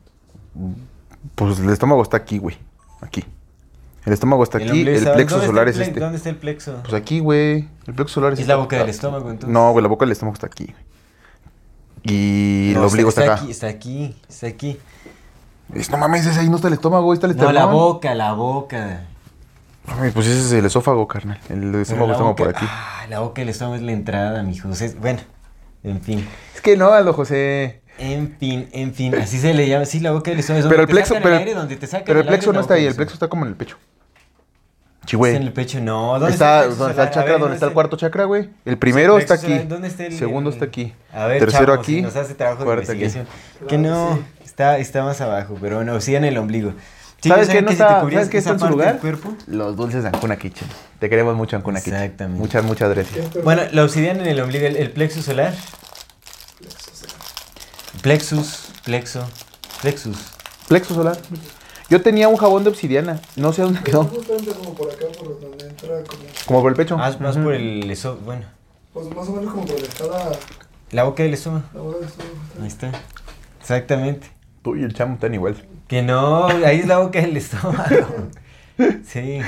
Pues 1.35 1.59
el 1.59 1.69
estómago 1.69 2.01
está 2.01 2.17
aquí, 2.17 2.39
güey. 2.39 2.57
Aquí. 3.01 3.23
El 4.05 4.13
estómago 4.13 4.43
está 4.43 4.59
aquí, 4.59 4.81
el 4.81 4.87
está- 4.89 5.13
plexo 5.15 5.35
¿dónde 5.37 5.45
está 5.45 5.51
solar 5.51 5.67
el 5.67 5.73
es 5.73 5.87
este. 5.87 5.99
¿Dónde 5.99 6.17
está 6.17 6.29
el 6.29 6.35
plexo? 6.37 6.79
Pues 6.83 6.93
aquí, 6.93 7.19
güey. 7.19 7.67
El 7.87 7.93
plexo 7.95 8.13
solar 8.15 8.33
es 8.33 8.39
Es 8.39 8.47
la 8.47 8.53
este. 8.53 8.61
boca 8.63 8.77
del 8.77 8.89
estómago, 8.89 9.31
entonces. 9.31 9.49
No, 9.53 9.71
güey, 9.71 9.81
la 9.81 9.89
boca 9.89 10.05
del 10.05 10.11
estómago 10.11 10.33
está 10.35 10.45
aquí. 10.47 10.73
Y 12.03 12.71
No, 12.73 12.81
el 12.81 12.85
ombligo 12.85 13.09
está, 13.09 13.23
acá. 13.23 13.33
aquí, 13.35 13.51
está 13.51 13.67
aquí, 13.67 14.15
está 14.29 14.47
aquí. 14.47 14.77
Es- 15.73 15.89
no 15.89 15.97
mames, 15.97 16.25
ese 16.25 16.39
ahí 16.39 16.49
no 16.49 16.57
está 16.57 16.67
el 16.67 16.75
estómago, 16.75 17.11
ahí 17.11 17.15
está 17.15 17.25
el 17.27 17.35
No, 17.35 17.43
la 17.45 17.49
esternón. 17.61 17.71
boca, 17.73 18.13
la 18.13 18.33
boca. 18.33 19.01
Pues 20.13 20.27
ese 20.27 20.39
es 20.39 20.51
el 20.51 20.65
esófago, 20.65 21.07
carnal. 21.07 21.39
El 21.49 21.73
estómago 21.75 22.11
está 22.11 22.35
por 22.35 22.49
aquí. 22.49 22.65
Ah, 22.67 23.05
la 23.09 23.19
boca 23.19 23.41
del 23.41 23.49
estómago 23.49 23.75
es 23.75 23.81
la 23.81 23.91
entrada, 23.91 24.43
mijo. 24.43 24.69
O 24.69 24.75
sea, 24.75 24.89
bueno, 24.99 25.19
en 25.83 26.01
fin. 26.01 26.27
Es 26.53 26.61
que 26.61 26.75
no, 26.77 26.91
Aldo 26.91 27.13
José. 27.13 27.81
En 27.97 28.35
fin, 28.39 28.67
en 28.73 28.93
fin. 28.93 29.15
Así 29.15 29.39
se 29.39 29.53
le 29.53 29.67
llama. 29.67 29.85
Sí, 29.85 29.99
la 29.99 30.11
boca 30.11 30.29
del 30.31 30.39
estómago. 30.39 30.65
es 30.65 30.69
Pero 30.69 30.81
el 30.81 30.87
plexo, 30.87 31.15
pero, 31.21 31.37
aire, 31.37 31.53
donde 31.53 31.75
te 31.77 31.87
pero 31.87 32.03
el 32.03 32.17
aire, 32.17 32.27
plexo 32.27 32.51
no 32.53 32.59
está 32.59 32.73
boca 32.73 32.81
ahí, 32.81 32.85
el 32.87 32.95
plexo 32.95 33.13
está 33.13 33.27
como 33.29 33.45
en 33.45 33.49
el 33.51 33.55
pecho. 33.55 33.77
Sí, 35.05 35.15
Está 35.15 35.27
en 35.29 35.43
el 35.43 35.53
pecho, 35.53 35.79
no. 35.81 36.19
¿Dónde 36.19 36.33
Está, 36.33 36.63
el 36.65 36.77
donde 36.77 36.91
está 36.91 37.03
el 37.03 37.09
chakra, 37.11 37.37
ver, 37.37 37.51
está 37.53 37.69
cuarto 37.69 37.95
chakra, 37.97 38.25
güey. 38.25 38.49
El 38.65 38.77
primero 38.77 39.17
está 39.17 39.35
aquí. 39.35 39.59
¿dónde 39.59 39.87
está 39.87 40.05
el- 40.05 40.17
segundo 40.17 40.49
el- 40.49 40.55
está 40.55 40.65
aquí. 40.65 40.93
A 41.13 41.25
ver, 41.27 41.39
Tercero 41.39 41.65
chavos, 41.73 41.79
aquí. 41.79 41.95
si 41.95 42.01
nos 42.01 42.15
hace 42.15 42.33
trabajo 42.35 42.59
de 42.59 42.65
cuarto 42.65 42.91
aquí. 42.91 43.01
investigación. 43.03 43.67
Que 43.67 43.77
no, 43.77 44.19
está, 44.43 44.77
está 44.79 45.03
más 45.03 45.21
abajo, 45.21 45.57
pero 45.61 45.77
bueno, 45.77 45.99
sí 46.01 46.15
en 46.15 46.25
el 46.25 46.37
ombligo. 46.37 46.73
Sí, 47.21 47.29
¿Sabes 47.29 47.47
¿saben 47.47 47.57
qué 47.57 47.61
no 47.63 47.67
que 47.69 47.73
está, 47.73 47.87
¿sabes 48.01 48.29
qué 48.29 48.37
está 48.37 48.49
esa 48.49 48.49
en 48.51 48.59
su 48.59 48.65
parte 48.65 48.77
del 48.77 48.85
lugar? 48.95 48.99
cuerpo? 48.99 49.35
Los 49.47 49.75
dulces 49.75 50.03
de 50.03 50.09
Ancuna 50.09 50.37
Kitchen. 50.37 50.67
Te 50.99 51.09
queremos 51.09 51.35
mucho 51.35 51.55
Ancuna 51.55 51.79
Kitchen. 51.79 51.95
Exactamente. 51.95 52.39
Muchas, 52.39 52.63
muchas 52.63 52.89
gracias. 52.93 53.43
Bueno, 53.43 53.63
la 53.71 53.83
obsidiana 53.83 54.21
en 54.21 54.27
el 54.29 54.39
ombligo, 54.41 54.65
el, 54.67 54.75
el 54.75 54.91
plexo 54.91 55.21
solar. 55.21 55.53
Plexus, 58.01 58.65
plexo, 58.83 59.27
plexus. 59.81 60.17
Plexo 60.67 60.93
solar. 60.93 61.17
Yo 61.89 62.01
tenía 62.01 62.27
un 62.27 62.37
jabón 62.37 62.63
de 62.63 62.69
obsidiana. 62.71 63.21
No 63.35 63.53
sé 63.53 63.61
dónde 63.61 63.81
quedó. 63.81 64.03
Justamente 64.05 64.51
como 64.53 64.73
por 64.73 64.91
acá, 64.91 65.05
por 65.17 65.39
donde 65.39 65.67
entra, 65.67 66.03
como, 66.03 66.23
Como 66.47 66.61
por 66.61 66.71
el 66.71 66.75
pecho. 66.75 66.97
Más, 66.97 67.19
más 67.21 67.37
por 67.37 67.53
el 67.53 67.89
eso, 67.91 68.17
bueno, 68.25 68.45
pues 68.93 69.07
más 69.13 69.27
o 69.27 69.33
menos 69.33 69.53
como 69.53 69.65
por 69.65 69.79
la, 70.09 70.31
la 70.91 71.03
boca 71.03 71.23
del 71.23 71.33
estómago. 71.33 71.65
la 71.73 71.81
bola 71.81 71.97
de 71.99 72.05
estómago. 72.05 72.35
Ahí 72.61 72.67
está. 72.67 72.91
Exactamente. 73.61 74.27
Tú 74.63 74.75
y 74.75 74.83
el 74.83 74.93
chamo 74.93 75.15
están 75.15 75.33
igual. 75.33 75.63
Que 75.87 76.01
no, 76.01 76.47
ahí 76.47 76.79
es 76.79 76.87
la 76.87 76.97
boca 76.99 77.21
del 77.21 77.37
estómago. 77.37 78.07
Sí. 79.05 79.39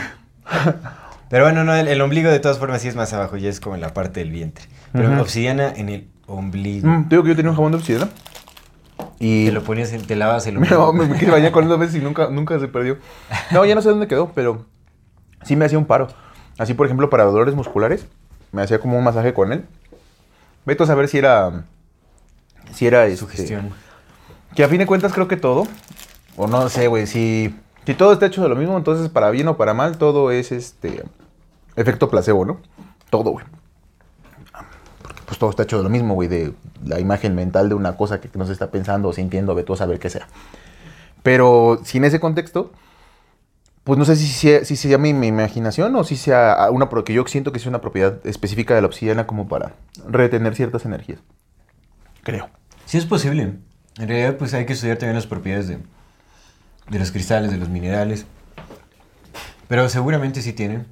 Pero 1.29 1.43
bueno, 1.43 1.63
no, 1.63 1.75
el, 1.75 1.87
el 1.87 2.01
ombligo 2.01 2.29
de 2.29 2.39
todas 2.39 2.59
formas 2.59 2.81
sí 2.81 2.87
es 2.87 2.95
más 2.95 3.11
abajo, 3.13 3.35
ya 3.37 3.49
es 3.49 3.59
como 3.59 3.75
en 3.75 3.81
la 3.81 3.93
parte 3.93 4.19
del 4.21 4.31
vientre. 4.31 4.65
Pero 4.93 5.19
obsidiana 5.21 5.73
en 5.75 5.89
el 5.89 6.07
ombligo. 6.27 6.87
Mm, 6.87 7.09
te 7.09 7.15
digo 7.15 7.23
que 7.23 7.29
yo 7.29 7.35
tenía 7.35 7.49
un 7.51 7.55
jabón 7.57 7.71
de 7.73 7.77
obsidiana. 7.79 8.09
Y 9.19 9.45
Te 9.47 9.51
lo 9.51 9.63
ponías, 9.63 9.91
te 9.91 10.15
lavas 10.15 10.45
el 10.47 10.57
ombligo. 10.57 10.93
me, 10.93 11.05
me 11.07 11.51
con 11.51 11.63
él 11.63 11.69
dos 11.69 11.79
veces 11.79 11.95
y 11.95 11.99
nunca, 11.99 12.27
nunca 12.31 12.59
se 12.59 12.67
perdió. 12.67 12.97
No, 13.51 13.65
ya 13.65 13.75
no 13.75 13.81
sé 13.81 13.89
dónde 13.89 14.07
quedó, 14.07 14.31
pero 14.33 14.65
sí 15.43 15.55
me 15.55 15.65
hacía 15.65 15.77
un 15.77 15.85
paro. 15.85 16.07
Así, 16.57 16.73
por 16.73 16.85
ejemplo, 16.85 17.09
para 17.09 17.23
dolores 17.23 17.55
musculares, 17.55 18.07
me 18.51 18.61
hacía 18.61 18.79
como 18.79 18.97
un 18.97 19.03
masaje 19.03 19.33
con 19.33 19.51
él. 19.51 19.65
Vete 20.65 20.83
a 20.83 20.87
saber 20.87 21.07
si 21.07 21.17
era. 21.19 21.65
Si 22.73 22.85
era 22.85 23.05
este, 23.05 23.17
Sugestión. 23.17 23.69
Que 24.55 24.63
a 24.63 24.67
fin 24.67 24.79
de 24.79 24.85
cuentas 24.85 25.13
creo 25.13 25.27
que 25.27 25.37
todo, 25.37 25.67
o 26.35 26.47
no 26.47 26.67
sé, 26.69 26.87
güey, 26.87 27.05
si, 27.05 27.55
si 27.85 27.93
todo 27.93 28.11
está 28.11 28.25
hecho 28.25 28.41
de 28.41 28.49
lo 28.49 28.55
mismo, 28.55 28.75
entonces 28.77 29.09
para 29.09 29.29
bien 29.29 29.47
o 29.47 29.57
para 29.57 29.73
mal, 29.73 29.97
todo 29.97 30.31
es 30.31 30.51
este 30.51 31.03
efecto 31.75 32.09
placebo, 32.09 32.43
¿no? 32.43 32.59
Todo, 33.09 33.31
güey. 33.31 33.45
Pues 35.27 35.37
todo 35.39 35.49
está 35.49 35.63
hecho 35.63 35.77
de 35.77 35.83
lo 35.83 35.89
mismo, 35.89 36.13
güey, 36.13 36.29
de 36.29 36.53
la 36.85 37.01
imagen 37.01 37.35
mental 37.35 37.67
de 37.67 37.75
una 37.75 37.97
cosa 37.97 38.21
que 38.21 38.29
no 38.35 38.45
se 38.45 38.53
está 38.53 38.71
pensando 38.71 39.09
o 39.09 39.13
sintiendo, 39.13 39.53
ve 39.55 39.63
tú 39.63 39.73
a 39.73 39.77
saber 39.77 39.99
qué 39.99 40.09
sea. 40.09 40.25
Pero 41.21 41.81
sin 41.83 42.05
ese 42.05 42.21
contexto, 42.21 42.71
pues 43.83 43.99
no 43.99 44.05
sé 44.05 44.15
si 44.15 44.25
sea, 44.27 44.63
si 44.63 44.77
sea 44.77 44.97
mi, 44.97 45.13
mi 45.13 45.27
imaginación 45.27 45.93
o 45.97 46.05
si 46.05 46.15
sea 46.15 46.69
una, 46.71 46.87
porque 46.87 47.11
yo 47.11 47.25
siento 47.27 47.51
que 47.51 47.57
es 47.57 47.65
una 47.65 47.81
propiedad 47.81 48.25
específica 48.25 48.73
de 48.73 48.79
la 48.79 48.87
obsidiana 48.87 49.27
como 49.27 49.49
para 49.49 49.73
retener 50.07 50.55
ciertas 50.55 50.85
energías. 50.85 51.19
Creo. 52.23 52.49
Sí 52.85 52.97
es 52.97 53.05
posible. 53.05 53.41
En 53.97 54.07
realidad, 54.07 54.37
pues 54.37 54.53
hay 54.53 54.65
que 54.65 54.73
estudiar 54.73 54.97
también 54.97 55.15
las 55.15 55.27
propiedades 55.27 55.67
de, 55.67 55.79
de 56.89 56.99
los 56.99 57.11
cristales, 57.11 57.51
de 57.51 57.57
los 57.57 57.67
minerales. 57.67 58.25
Pero 59.67 59.89
seguramente 59.89 60.41
sí 60.41 60.53
tienen 60.53 60.85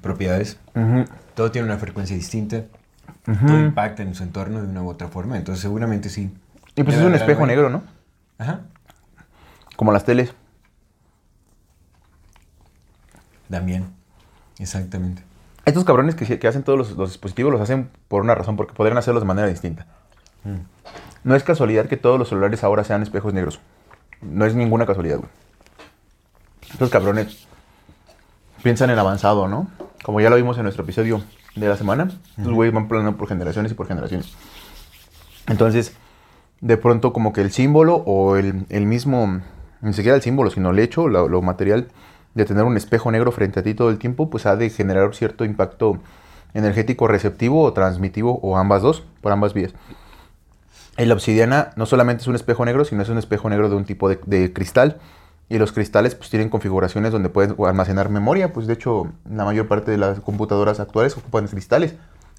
propiedades. 0.00 0.58
Ujú. 0.76 1.06
Todo 1.34 1.50
tiene 1.50 1.66
una 1.66 1.78
frecuencia 1.78 2.14
distinta. 2.14 2.64
Ujú. 3.28 3.46
Todo 3.46 3.58
impacta 3.60 4.02
en 4.02 4.14
su 4.14 4.22
entorno 4.22 4.62
de 4.62 4.68
una 4.68 4.82
u 4.82 4.88
otra 4.88 5.08
forma. 5.08 5.36
Entonces, 5.36 5.62
seguramente 5.62 6.08
sí. 6.08 6.34
Y 6.74 6.82
pues 6.82 6.96
es 6.96 7.04
un 7.04 7.14
espejo 7.14 7.46
negro, 7.46 7.68
¿no? 7.70 7.82
Ajá. 8.38 8.62
Como 9.76 9.92
las 9.92 10.04
teles. 10.04 10.34
También. 13.50 13.86
Exactamente. 14.58 15.22
Estos 15.64 15.84
cabrones 15.84 16.14
que, 16.14 16.38
que 16.38 16.48
hacen 16.48 16.62
todos 16.62 16.78
los, 16.78 16.90
los 16.92 17.10
dispositivos 17.10 17.52
los 17.52 17.60
hacen 17.60 17.90
por 18.08 18.22
una 18.22 18.34
razón, 18.34 18.56
porque 18.56 18.72
podrían 18.72 18.98
hacerlos 18.98 19.22
de 19.22 19.26
manera 19.26 19.46
distinta. 19.46 19.86
No 21.24 21.34
es 21.34 21.42
casualidad 21.42 21.86
que 21.86 21.96
todos 21.96 22.18
los 22.18 22.30
celulares 22.30 22.64
ahora 22.64 22.84
sean 22.84 23.02
espejos 23.02 23.34
negros. 23.34 23.60
No 24.22 24.46
es 24.46 24.54
ninguna 24.54 24.86
casualidad, 24.86 25.18
güey. 25.18 25.30
Estos 26.70 26.90
cabrones 26.90 27.46
piensan 28.62 28.90
en 28.90 28.98
avanzado, 28.98 29.48
¿no? 29.48 29.68
Como 30.02 30.20
ya 30.20 30.30
lo 30.30 30.36
vimos 30.36 30.56
en 30.56 30.62
nuestro 30.62 30.84
episodio 30.84 31.22
de 31.58 31.68
la 31.68 31.76
semana, 31.76 32.08
estos 32.36 32.52
güeyes 32.52 32.74
van 32.74 32.88
planeando 32.88 33.16
por 33.16 33.28
generaciones 33.28 33.72
y 33.72 33.74
por 33.74 33.86
generaciones. 33.86 34.32
Entonces, 35.46 35.94
de 36.60 36.76
pronto 36.76 37.12
como 37.12 37.32
que 37.32 37.40
el 37.40 37.50
símbolo 37.50 37.96
o 37.96 38.36
el, 38.36 38.66
el 38.68 38.86
mismo, 38.86 39.40
ni 39.80 39.92
siquiera 39.92 40.16
el 40.16 40.22
símbolo, 40.22 40.50
sino 40.50 40.70
el 40.70 40.78
hecho, 40.78 41.08
lo, 41.08 41.28
lo 41.28 41.42
material 41.42 41.88
de 42.34 42.44
tener 42.44 42.64
un 42.64 42.76
espejo 42.76 43.10
negro 43.10 43.32
frente 43.32 43.60
a 43.60 43.62
ti 43.62 43.74
todo 43.74 43.90
el 43.90 43.98
tiempo, 43.98 44.30
pues 44.30 44.46
ha 44.46 44.56
de 44.56 44.70
generar 44.70 45.14
cierto 45.14 45.44
impacto 45.44 45.98
energético 46.54 47.08
receptivo 47.08 47.62
o 47.62 47.72
transmitivo 47.72 48.38
o 48.42 48.56
ambas 48.56 48.82
dos, 48.82 49.04
por 49.20 49.32
ambas 49.32 49.54
vías. 49.54 49.74
La 50.96 51.14
obsidiana 51.14 51.70
no 51.76 51.86
solamente 51.86 52.22
es 52.22 52.26
un 52.26 52.34
espejo 52.34 52.64
negro, 52.64 52.84
sino 52.84 53.02
es 53.02 53.08
un 53.08 53.18
espejo 53.18 53.48
negro 53.48 53.68
de 53.68 53.76
un 53.76 53.84
tipo 53.84 54.08
de, 54.08 54.18
de 54.26 54.52
cristal. 54.52 54.98
Y 55.50 55.58
los 55.58 55.72
cristales 55.72 56.14
pues 56.14 56.28
tienen 56.30 56.50
configuraciones 56.50 57.10
donde 57.12 57.28
pueden 57.30 57.54
almacenar 57.64 58.10
memoria. 58.10 58.52
Pues 58.52 58.66
de 58.66 58.74
hecho 58.74 59.08
la 59.30 59.44
mayor 59.44 59.66
parte 59.68 59.90
de 59.90 59.96
las 59.96 60.20
computadoras 60.20 60.78
actuales 60.80 61.16
ocupan 61.16 61.46
cristales 61.48 61.94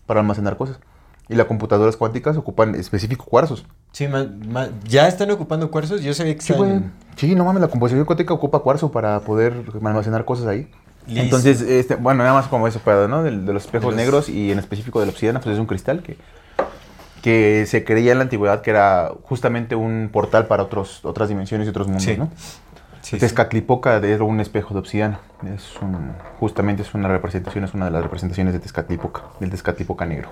para 0.06 0.20
almacenar 0.20 0.58
cosas. 0.58 0.80
Y 1.28 1.36
las 1.36 1.46
computadoras 1.48 1.96
cuánticas 1.98 2.38
ocupan 2.38 2.74
específicos 2.76 3.28
cuarzos. 3.28 3.66
Sí, 3.92 4.08
ma- 4.08 4.28
ma- 4.48 4.70
ya 4.84 5.08
están 5.08 5.30
ocupando 5.32 5.70
cuarzos. 5.72 6.02
Yo 6.02 6.14
sabía 6.14 6.36
que 6.36 6.42
Sí, 6.42 6.54
güey. 6.54 6.82
Sí, 7.16 7.36
no 7.36 7.46
mames, 7.46 7.62
la 7.62 7.68
composición 7.68 8.06
cuántica 8.06 8.34
ocupa 8.34 8.60
cuarzo 8.60 8.92
para 8.92 9.20
poder 9.22 9.54
almacenar 9.76 10.26
cosas 10.26 10.48
ahí. 10.48 10.70
Listo. 11.06 11.22
Entonces, 11.24 11.62
este, 11.62 11.96
bueno, 11.96 12.24
nada 12.24 12.36
más 12.36 12.48
como 12.48 12.68
ese 12.68 12.80
pedo, 12.80 13.08
¿no? 13.08 13.24
Del- 13.24 13.46
De, 13.46 13.54
los 13.54 13.66
espejos 13.66 13.86
De 13.92 13.96
los- 13.96 14.06
negros 14.06 14.30
y 14.30 14.52
en 14.52 14.60
específico 14.60 15.00
de 15.00 15.06
la 15.08 15.12
obsidiana, 15.12 15.40
pues 15.40 15.54
es 15.54 15.60
un 15.60 15.66
cristal 15.68 16.02
que, 16.04 16.18
que 17.22 17.66
se 17.68 17.84
creía 17.84 18.12
en 18.12 18.20
la 18.20 18.24
antigüedad 18.24 18.62
que 18.62 18.70
era 18.72 19.12
justamente 19.24 19.76
un 19.76 20.10
portal 20.12 20.48
para 20.48 20.64
otros, 20.64 21.04
otras 21.04 21.30
dimensiones 21.30 21.68
y 21.68 21.70
otros 21.70 21.88
mundos, 21.88 22.04
Sí. 22.04 22.16
¿no? 22.18 22.30
Sí. 23.10 23.18
Tezcatlipoca 23.18 23.98
era 23.98 24.24
un 24.24 24.40
espejo 24.40 24.76
de 24.76 24.82
obsidiana. 24.82 25.20
Es 25.44 25.82
un, 25.82 26.14
justamente 26.40 26.84
es 26.84 26.94
una 26.94 27.08
representación, 27.08 27.64
es 27.64 27.74
una 27.74 27.86
de 27.86 27.92
las 27.92 28.04
representaciones 28.04 28.54
de 28.54 28.60
Tezcatlipoca, 28.60 29.24
del 29.40 29.50
Tezcatlipoca 29.50 30.06
negro. 30.06 30.30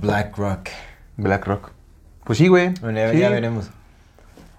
Black 0.00 0.36
Rock. 0.36 0.68
Black 1.16 1.44
Rock. 1.44 1.70
Pues 2.22 2.38
sí, 2.38 2.46
güey. 2.46 2.72
Bueno, 2.80 3.00
ya, 3.00 3.10
sí. 3.10 3.18
ya 3.18 3.30
veremos. 3.30 3.70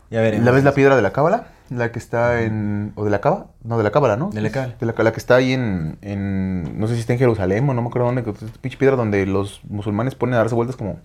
Ya 0.10 0.20
veremos. 0.20 0.46
¿La 0.46 0.52
ves 0.52 0.66
la 0.66 0.74
piedra 0.74 0.98
de 0.98 1.02
la 1.02 1.14
cábala? 1.14 1.48
La 1.70 1.94
que 1.94 2.00
está 2.00 2.42
en... 2.42 2.92
¿O 2.96 3.06
de 3.06 3.10
la 3.10 3.22
cava? 3.22 3.48
No, 3.64 3.78
de 3.78 3.86
la 3.86 3.92
cábala, 3.92 4.18
¿no? 4.18 4.32
De 4.32 4.42
la 4.42 4.50
cábala. 4.50 4.76
De 4.78 4.86
la, 4.86 4.94
la 4.98 5.12
que 5.14 5.20
está 5.20 5.36
ahí 5.36 5.54
en, 5.54 5.98
en... 6.02 6.78
No 6.78 6.88
sé 6.88 6.96
si 6.96 7.00
está 7.00 7.14
en 7.14 7.20
Jerusalén 7.20 7.70
o 7.70 7.74
no 7.74 7.82
me 7.82 7.88
acuerdo 7.88 8.08
dónde. 8.08 8.22
pinche 8.60 8.78
piedra 8.78 8.98
donde 8.98 9.26
los 9.26 9.62
musulmanes 9.64 10.14
ponen 10.14 10.36
a 10.36 10.40
darse 10.40 10.56
vueltas 10.56 10.76
como 10.76 11.00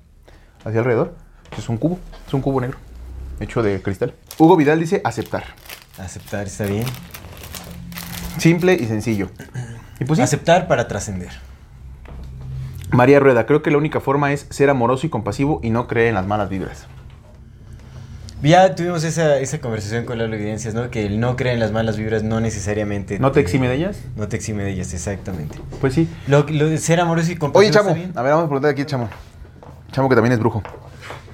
hacia 0.65 0.81
alrededor. 0.81 1.15
Es 1.57 1.69
un 1.69 1.77
cubo. 1.77 2.01
Es 2.27 2.35
un 2.35 2.41
cubo 2.41 2.61
negro. 2.61 2.77
Hecho 3.41 3.63
de 3.63 3.81
cristal. 3.83 4.15
Hugo 4.39 4.57
Vidal 4.57 4.81
dice 4.81 5.01
aceptar. 5.05 5.45
Aceptar 5.99 6.47
está 6.47 6.65
bien. 6.65 6.85
Simple 8.39 8.75
y 8.75 8.87
sencillo. 8.87 9.31
Y 10.01 10.05
pues 10.05 10.19
sí. 10.19 10.23
Aceptar 10.23 10.69
para 10.69 10.89
trascender. 10.89 11.31
María 12.91 13.21
Rueda, 13.21 13.47
creo 13.47 13.63
que 13.63 13.71
la 13.71 13.79
única 13.79 14.01
forma 14.01 14.33
es 14.33 14.47
ser 14.51 14.71
amoroso 14.71 15.07
y 15.07 15.11
compasivo 15.11 15.61
y 15.63 15.71
no 15.71 15.87
creer 15.87 16.09
en 16.09 16.15
las 16.15 16.27
malas 16.27 16.49
vibras. 16.49 16.87
Ya 18.43 18.75
tuvimos 18.77 19.03
esa, 19.03 19.39
esa 19.41 19.61
conversación 19.61 20.05
con 20.05 20.17
Lalo 20.19 20.37
Evidencias, 20.37 20.73
¿no? 20.73 20.91
Que 20.91 21.05
el 21.07 21.19
no 21.19 21.35
creer 21.35 21.55
en 21.55 21.61
las 21.61 21.73
malas 21.73 21.97
vibras 21.97 22.23
no 22.23 22.41
necesariamente... 22.41 23.19
¿No 23.19 23.33
te 23.33 23.41
exime 23.41 23.69
de 23.69 23.75
ellas? 23.75 23.99
No 24.17 24.29
te 24.29 24.37
exime 24.37 24.63
de 24.63 24.71
ellas, 24.71 24.95
exactamente. 24.95 25.59
Pues 25.81 25.95
sí. 25.95 26.09
Lo, 26.29 26.45
lo 26.49 26.69
de 26.69 26.79
ser 26.79 27.01
amoroso 27.01 27.33
y 27.33 27.37
compasivo 27.37 27.59
Oye, 27.59 27.71
Chamo, 27.73 27.89
está 27.91 27.99
bien. 27.99 28.13
a 28.17 28.23
ver, 28.23 28.31
vamos 28.31 28.45
a 28.45 28.49
preguntar 28.49 28.71
aquí, 28.71 28.85
Chamo. 28.85 29.09
Chamo 29.91 30.09
que 30.09 30.15
también 30.15 30.35
es 30.35 30.39
brujo. 30.39 30.63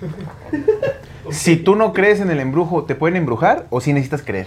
Si 1.31 1.57
tú 1.57 1.75
no 1.77 1.93
crees 1.93 2.21
en 2.21 2.31
el 2.31 2.41
embrujo, 2.41 2.85
¿te 2.85 2.95
pueden 2.95 3.17
embrujar 3.17 3.67
o 3.71 3.81
si 3.81 3.93
necesitas 3.93 4.23
creer? 4.23 4.47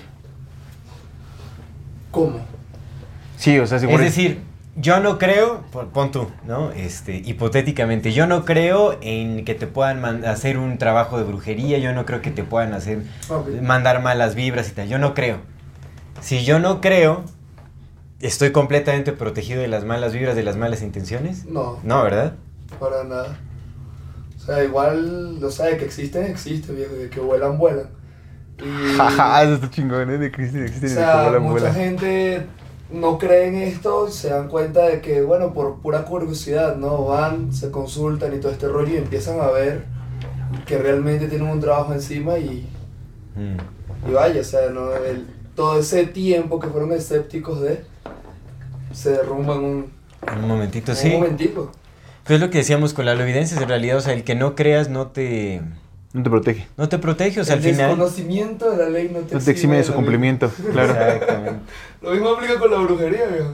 ¿Cómo? 2.12 2.40
Sí, 3.38 3.58
o 3.60 3.68
sea, 3.68 3.78
Es 3.78 3.82
seguro. 3.82 4.04
decir, 4.04 4.42
yo 4.76 5.00
no 5.00 5.18
creo, 5.18 5.64
pon, 5.94 6.12
tú, 6.12 6.28
¿no? 6.46 6.72
Este, 6.72 7.18
hipotéticamente, 7.18 8.14
yo 8.14 8.28
no 8.28 8.46
creo 8.46 8.98
en 9.02 9.44
que 9.46 9.56
te 9.56 9.68
puedan 9.68 10.26
hacer 10.26 10.58
un 10.58 10.78
trabajo 10.78 11.18
de 11.18 11.24
brujería, 11.24 11.78
yo 11.80 11.94
no 11.94 12.06
creo 12.06 12.22
que 12.22 12.32
te 12.32 12.44
puedan 12.44 12.74
hacer, 12.74 13.04
mandar 13.62 14.02
malas 14.02 14.36
vibras 14.36 14.70
y 14.70 14.72
tal, 14.74 14.88
yo 14.88 14.98
no 15.00 15.14
creo. 15.14 15.38
Si 16.22 16.44
yo 16.46 16.60
no 16.60 16.82
creo, 16.82 17.24
¿estoy 18.20 18.52
completamente 18.52 19.12
protegido 19.14 19.62
de 19.62 19.68
las 19.68 19.84
malas 19.84 20.14
vibras, 20.14 20.36
de 20.36 20.44
las 20.44 20.58
malas 20.58 20.82
intenciones? 20.82 21.46
No, 21.46 21.78
No, 21.84 22.04
¿verdad? 22.04 22.34
para 22.80 23.04
nada. 23.04 23.38
O 24.48 24.52
sea, 24.54 24.64
igual, 24.64 25.40
o 25.44 25.52
sea, 25.52 25.66
de 25.66 25.78
que 25.78 25.84
existen, 25.86 26.24
existen, 26.26 26.76
viejo, 26.78 26.94
de 26.94 27.10
que 27.10 27.20
vuelan, 27.20 27.58
vuelan. 27.58 27.90
Y, 28.60 28.94
Jaja, 28.98 29.44
eso 29.44 29.56
está 29.56 29.70
chingón, 29.70 30.10
¿eh? 30.10 30.18
De 30.18 30.32
que 30.32 30.42
existen, 30.44 30.62
o 30.62 30.66
existen 30.66 30.90
de 30.90 30.96
sea, 30.96 31.12
que 31.16 31.22
vuelan, 31.24 31.42
mucha 31.44 31.52
vuelan. 31.54 31.74
gente 31.74 32.46
no 32.94 33.18
cree 33.18 33.48
en 33.50 33.56
esto 33.56 34.10
se 34.10 34.30
dan 34.30 34.48
cuenta 34.48 34.88
de 34.88 35.02
que, 35.02 35.22
bueno, 35.22 35.54
por 35.54 35.82
pura 35.82 36.06
curiosidad, 36.06 36.78
¿no? 36.78 37.04
Van, 37.06 37.52
se 37.54 37.70
consultan 37.72 38.34
y 38.34 38.40
todo 38.40 38.54
este 38.54 38.70
rollo 38.70 38.94
y 38.94 38.98
empiezan 38.98 39.42
a 39.42 39.48
ver 39.48 39.84
que 40.66 40.78
realmente 40.78 41.28
tienen 41.28 41.50
un 41.50 41.60
trabajo 41.60 41.94
encima 41.94 42.38
y, 42.40 42.70
Mm. 43.36 44.10
y 44.10 44.14
vaya, 44.14 44.40
o 44.42 44.44
sea, 44.46 44.70
¿no? 44.70 44.94
El- 44.96 45.28
todo 45.56 45.78
ese 45.80 46.06
tiempo 46.08 46.60
que 46.60 46.68
fueron 46.70 46.92
escépticos 46.94 47.62
de 47.62 47.84
se 48.94 49.10
derrumba 49.12 49.56
en 49.56 49.64
un, 49.64 49.92
En 50.32 50.40
un 50.40 50.48
momentito, 50.48 50.92
en 50.94 50.98
sí. 50.98 51.08
un 51.10 51.14
momentico. 51.20 51.72
Pues 52.28 52.36
es 52.36 52.42
lo 52.42 52.50
que 52.50 52.58
decíamos 52.60 52.94
con 52.94 53.06
la 53.06 53.14
evidencias, 53.14 53.62
en 53.62 53.70
realidad, 53.70 53.98
o 53.98 54.02
sea, 54.02 54.14
el 54.14 54.24
que 54.24 54.36
no 54.36 54.56
creas 54.56 54.90
no 54.90 55.08
te... 55.08 55.62
No 56.14 56.24
te 56.24 56.30
protege. 56.30 56.68
no 56.78 56.90
te 56.90 56.98
protege, 56.98 57.42
o 57.42 57.46
sea, 57.46 57.56
el 57.56 57.60
al 57.64 57.70
final... 57.72 57.88
desconocimiento 57.90 58.72
de 58.72 58.78
la 58.78 58.90
ley 58.90 59.10
no 59.14 59.20
te, 59.20 59.36
No 59.36 59.42
te 59.42 59.52
exime 59.52 59.78
de 59.78 59.84
su 59.84 59.92
ley. 59.92 59.96
cumplimiento, 59.98 60.52
claro. 60.72 60.94
Exactamente. 60.94 61.60
Lo 62.02 62.12
mismo 62.12 62.30
aplica 62.30 62.60
con 62.60 62.72
la 62.72 62.78
brujería, 62.80 63.26
viejo. 63.28 63.54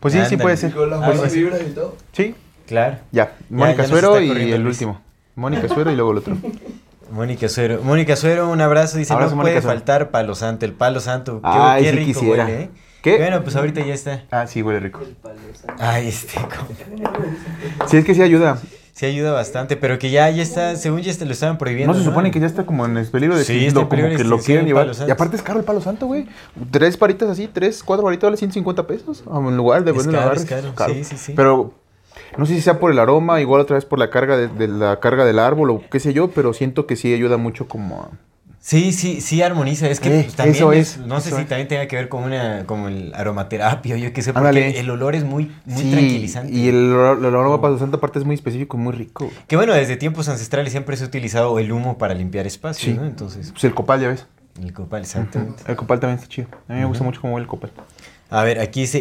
Pues 0.00 0.14
sí, 0.14 0.20
sí 0.28 0.36
puede 0.36 0.54
Y 0.54 0.58
ser. 0.58 0.72
con 0.72 0.90
las 0.90 1.02
Ah, 1.02 1.12
pues 1.16 1.32
sí. 1.32 1.38
vibras 1.38 1.60
y 1.62 1.70
todo. 1.74 1.96
Sí, 2.12 2.34
Claro. 2.66 2.98
ya. 3.12 3.34
Mónica 3.50 3.82
ya 3.82 3.88
Suero 3.88 4.20
y 4.20 4.52
el 4.52 4.66
último. 4.66 5.00
Mónica 5.34 5.68
Suero 5.68 5.90
y 5.90 5.94
luego 5.96 6.12
el 6.12 6.18
otro. 6.18 6.36
Mónica 7.12 7.48
Suero. 7.48 7.80
Mónica 7.82 8.16
Suero, 8.16 8.48
un 8.50 8.60
abrazo. 8.60 8.98
Dice, 8.98 9.12
Abrazo, 9.12 9.30
no 9.32 9.36
Mónica 9.42 9.52
puede 9.54 9.62
Suero. 9.62 9.76
faltar 9.78 10.10
palo 10.10 10.34
santo. 10.34 10.64
El 10.64 10.72
palo 10.72 11.00
santo. 11.00 11.40
Qué, 11.40 11.48
Ay, 11.48 11.84
qué 11.84 11.90
sí 11.90 11.96
rico 11.96 12.06
quisiera. 12.20 12.44
huele, 12.44 12.62
¿eh? 12.62 12.70
¿Qué? 13.02 13.16
Bueno, 13.18 13.42
pues 13.42 13.56
ahorita 13.56 13.84
ya 13.84 13.94
está. 13.94 14.24
Ah, 14.30 14.46
sí, 14.46 14.62
huele 14.62 14.80
rico. 14.80 15.00
Ay, 15.78 16.08
este... 16.08 16.38
Sí, 17.88 17.96
es 17.98 18.04
que 18.04 18.14
sí 18.14 18.22
ayuda. 18.22 18.58
Sí 18.94 19.06
ayuda 19.06 19.32
bastante, 19.32 19.76
pero 19.78 19.98
que 19.98 20.10
ya, 20.10 20.28
ya 20.30 20.42
está, 20.42 20.76
según 20.76 21.00
ya 21.00 21.14
te 21.16 21.24
lo 21.24 21.32
estaban 21.32 21.56
prohibiendo. 21.56 21.94
No 21.94 21.98
se 21.98 22.04
supone 22.04 22.30
que 22.30 22.38
ya 22.40 22.46
está 22.46 22.66
como 22.66 22.84
en 22.84 22.96
el 22.98 23.06
peligro 23.06 23.36
de 23.36 23.42
Sí, 23.44 23.58
que 23.66 23.70
lo, 23.72 23.88
como 23.88 24.02
que 24.16 24.24
lo 24.24 24.38
quieren 24.38 24.64
el 24.64 24.66
llevar. 24.68 24.84
palo 24.84 24.94
santo. 24.94 25.08
Y 25.08 25.12
aparte 25.12 25.36
es 25.36 25.42
caro 25.42 25.58
el 25.58 25.64
palo 25.64 25.80
santo, 25.80 26.06
güey. 26.06 26.26
Tres 26.70 26.98
varitas 26.98 27.30
así, 27.30 27.48
tres, 27.48 27.82
cuatro 27.82 28.04
varitas 28.04 28.24
vale 28.28 28.36
150 28.36 28.86
pesos. 28.86 29.24
En 29.26 29.56
lugar 29.56 29.82
de 29.84 29.92
vender 29.92 30.14
es 30.34 30.46
barra, 30.50 30.72
caro. 30.74 30.92
Sí, 30.94 31.04
sí, 31.04 31.16
sí. 31.16 31.32
Pero 31.34 31.72
no 32.38 32.46
sé 32.46 32.54
si 32.54 32.60
sea 32.62 32.78
por 32.80 32.90
el 32.92 32.98
aroma, 32.98 33.40
igual 33.40 33.60
otra 33.60 33.76
vez 33.76 33.84
por 33.84 33.98
la 33.98 34.10
carga 34.10 34.36
de, 34.36 34.48
de 34.48 34.68
la 34.68 35.00
carga 35.00 35.24
del 35.24 35.38
árbol 35.38 35.70
o 35.70 35.82
qué 35.90 36.00
sé 36.00 36.12
yo, 36.12 36.30
pero 36.30 36.52
siento 36.52 36.86
que 36.86 36.96
sí 36.96 37.12
ayuda 37.12 37.36
mucho 37.36 37.68
como 37.68 38.02
a... 38.02 38.08
Sí, 38.64 38.92
sí, 38.92 39.20
sí 39.20 39.42
armoniza. 39.42 39.88
Es 39.90 39.98
que 39.98 40.20
Eh, 40.20 40.22
pues, 40.22 40.36
también 40.36 40.54
eso 40.56 40.72
es- 40.72 40.98
no 40.98 41.20
sé 41.20 41.30
eso 41.30 41.36
si 41.38 41.42
es. 41.42 41.48
también 41.48 41.66
tenga 41.66 41.88
que 41.88 41.96
ver 41.96 42.08
con 42.08 42.22
una, 42.22 42.62
como 42.64 42.86
el 42.86 43.12
aromaterapia, 43.12 43.96
o 43.96 43.98
yo 43.98 44.12
qué 44.12 44.22
sé, 44.22 44.32
porque 44.32 44.48
Ándale. 44.48 44.78
el 44.78 44.88
olor 44.88 45.16
es 45.16 45.24
muy, 45.24 45.50
muy 45.66 45.82
Sí, 45.82 45.90
tranquilizante. 45.90 46.52
Y 46.52 46.68
el, 46.68 46.76
el 46.92 47.24
aroma 47.26 47.60
palo 47.60 47.76
santo 47.80 47.96
aparte 47.96 48.20
es 48.20 48.24
muy 48.24 48.36
específico 48.36 48.76
y 48.76 48.80
muy 48.80 48.92
rico. 48.92 49.28
Que 49.48 49.56
bueno, 49.56 49.72
desde 49.72 49.96
tiempos 49.96 50.28
ancestrales 50.28 50.70
siempre 50.70 50.96
se 50.96 51.02
ha 51.02 51.06
utilizado 51.08 51.58
el 51.58 51.72
humo 51.72 51.98
para 51.98 52.14
limpiar 52.14 52.46
espacios, 52.46 52.92
Sí. 52.94 52.94
¿no? 53.00 53.04
Entonces, 53.04 53.50
Pues 53.50 53.64
el 53.64 53.74
copal, 53.74 54.00
ya 54.00 54.06
ves. 54.08 54.26
el 54.62 54.72
copal, 54.72 55.00
exactamente. 55.02 55.64
El 55.66 55.74
copal 55.74 55.98
también 55.98 56.18
está 56.20 56.28
chido. 56.28 56.46
A 56.68 56.72
mí 56.72 56.78
me 56.78 56.84
gusta 56.84 57.02
mucho 57.02 57.20
cómo 57.20 57.34
huele 57.34 57.42
el 57.46 57.48
copal. 57.48 57.72
A 58.30 58.44
ver, 58.44 58.60
aquí 58.60 58.82
dice 58.82 58.98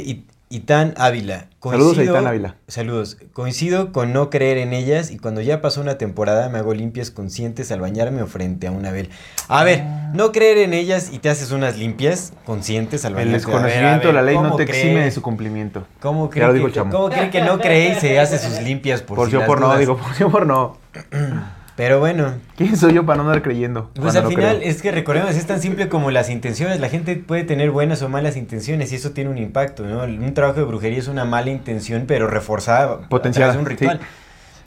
Itán 0.52 0.94
Ávila. 0.98 1.48
Saludos 1.64 1.98
a 1.98 2.04
Itán 2.04 2.28
Ávila. 2.28 2.56
Saludos. 2.68 3.18
Coincido 3.34 3.92
con 3.92 4.12
no 4.12 4.30
creer 4.30 4.58
en 4.58 4.74
ellas 4.74 5.10
y 5.10 5.18
cuando 5.18 5.42
ya 5.42 5.62
pasó 5.62 5.80
una 5.80 5.98
temporada 5.98 6.50
me 6.50 6.60
hago 6.60 6.74
limpias 6.74 7.10
conscientes 7.10 7.72
al 7.72 7.80
bañarme 7.80 8.22
o 8.22 8.28
frente 8.28 8.68
a 8.68 8.72
una 8.72 8.92
vela. 8.92 9.10
A 9.48 9.64
ver, 9.64 9.84
no 10.14 10.32
creer 10.32 10.58
en 10.58 10.74
ellas 10.74 11.10
y 11.12 11.20
te 11.20 11.30
haces 11.30 11.52
unas 11.52 11.78
limpias 11.78 12.34
conscientes 12.46 13.06
al 13.06 13.14
El. 13.14 13.18
A 13.18 13.22
ver, 13.22 13.28
a 13.30 13.32
desconocimiento 13.38 14.08
de 14.08 14.14
la 14.14 14.22
ley 14.22 14.36
no 14.36 14.44
¿cómo 14.44 14.56
te 14.58 14.66
cree? 14.66 14.82
exime 14.82 15.04
de 15.06 15.12
su 15.12 15.22
cumplimiento. 15.22 15.88
¿Cómo 16.02 16.28
Ya 16.28 16.32
cree, 16.32 16.48
lo 16.48 16.54
dijo 16.54 16.68
que, 16.68 16.74
Chamo. 16.74 16.92
¿Cómo 16.92 17.10
cree 17.10 17.30
que 17.30 17.42
no 17.42 17.60
cree 17.60 17.94
y 17.94 17.96
se 17.96 18.20
hace 18.20 18.38
sus 18.38 18.62
limpias 18.62 19.02
por, 19.02 19.16
Por 19.16 19.28
si 19.28 19.32
sí 19.32 19.38
o 19.38 19.40
las 19.40 19.48
por 19.48 19.62
no, 19.62 19.78
digo, 19.78 19.98
por 19.98 20.14
sí 20.14 20.24
o 20.24 20.30
por 20.30 20.46
no. 20.46 20.78
Pero 21.82 22.00
bueno, 22.00 22.36
¿Quién 22.58 22.78
soy 22.78 22.94
yo 22.94 23.08
para 23.08 23.18
no 23.18 23.24
andar 23.24 23.42
creyendo? 23.42 23.90
Pues 23.96 24.16
al 24.16 24.28
final 24.28 24.60
creo? 24.60 24.70
es 24.70 24.84
que 24.84 24.92
recordemos, 24.92 25.32
es 25.32 25.48
tan 25.48 25.60
simple 25.64 25.90
como 25.90 26.12
las 26.12 26.30
intenciones. 26.30 26.80
La 26.80 26.90
gente 26.90 27.16
puede 27.16 27.44
tener 27.44 27.72
buenas 27.72 28.04
o 28.04 28.08
malas 28.08 28.38
intenciones 28.38 28.92
y 28.92 28.98
eso 28.98 29.14
tiene 29.14 29.32
un 29.32 29.40
impacto, 29.40 29.84
¿no? 29.84 30.04
Un 30.04 30.34
trabajo 30.36 30.60
de 30.60 30.68
brujería 30.68 31.00
es 31.00 31.08
una 31.08 31.26
mala 31.26 31.50
intención, 31.50 32.04
pero 32.06 32.28
reforzada 32.28 33.10
Potenciada, 33.10 33.54
de 33.54 33.58
un 33.58 33.66
ritual. 33.66 34.00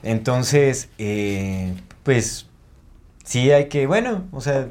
Entonces, 0.03 0.89
eh, 0.99 1.75
pues 2.03 2.49
sí 3.23 3.53
hay 3.53 3.67
que, 3.67 3.87
bueno, 3.87 4.25
o 4.33 4.41
sea, 4.41 4.67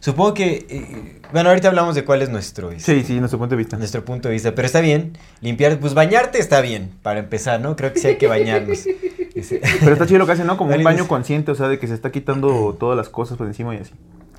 supongo 0.00 0.34
que, 0.34 0.66
eh, 0.68 1.20
bueno, 1.32 1.50
ahorita 1.50 1.68
hablamos 1.68 1.94
de 1.94 2.04
cuál 2.04 2.22
es 2.22 2.28
nuestro, 2.28 2.72
este, 2.72 3.02
Sí, 3.02 3.06
sí, 3.06 3.20
nuestro 3.20 3.38
punto 3.38 3.54
de 3.54 3.58
vista. 3.58 3.76
nuestro 3.76 4.04
punto 4.04 4.26
de 4.26 4.34
vista, 4.34 4.52
pero 4.56 4.66
está 4.66 4.80
bien, 4.80 5.16
limpiar, 5.40 5.78
pues 5.78 5.94
bañarte 5.94 6.40
está 6.40 6.60
bien, 6.60 6.90
para 7.04 7.20
empezar, 7.20 7.60
¿no? 7.60 7.76
Creo 7.76 7.92
que 7.92 8.00
sí 8.00 8.08
hay 8.08 8.16
que 8.16 8.26
bañarnos. 8.26 8.84
Ese- 9.34 9.60
Pero 9.80 9.92
está 9.92 10.06
chido 10.06 10.18
lo 10.20 10.26
que 10.26 10.32
hacen, 10.32 10.46
¿no? 10.46 10.56
Como 10.56 10.74
un 10.74 10.82
baño 10.84 11.08
consciente, 11.08 11.50
o 11.50 11.54
sea, 11.54 11.68
de 11.68 11.78
que 11.78 11.86
se 11.88 11.94
está 11.94 12.12
quitando 12.12 12.76
todas 12.78 12.96
las 12.96 13.08
cosas 13.08 13.36
por 13.36 13.46
encima 13.46 13.74
y 13.74 13.78
así. 13.78 13.92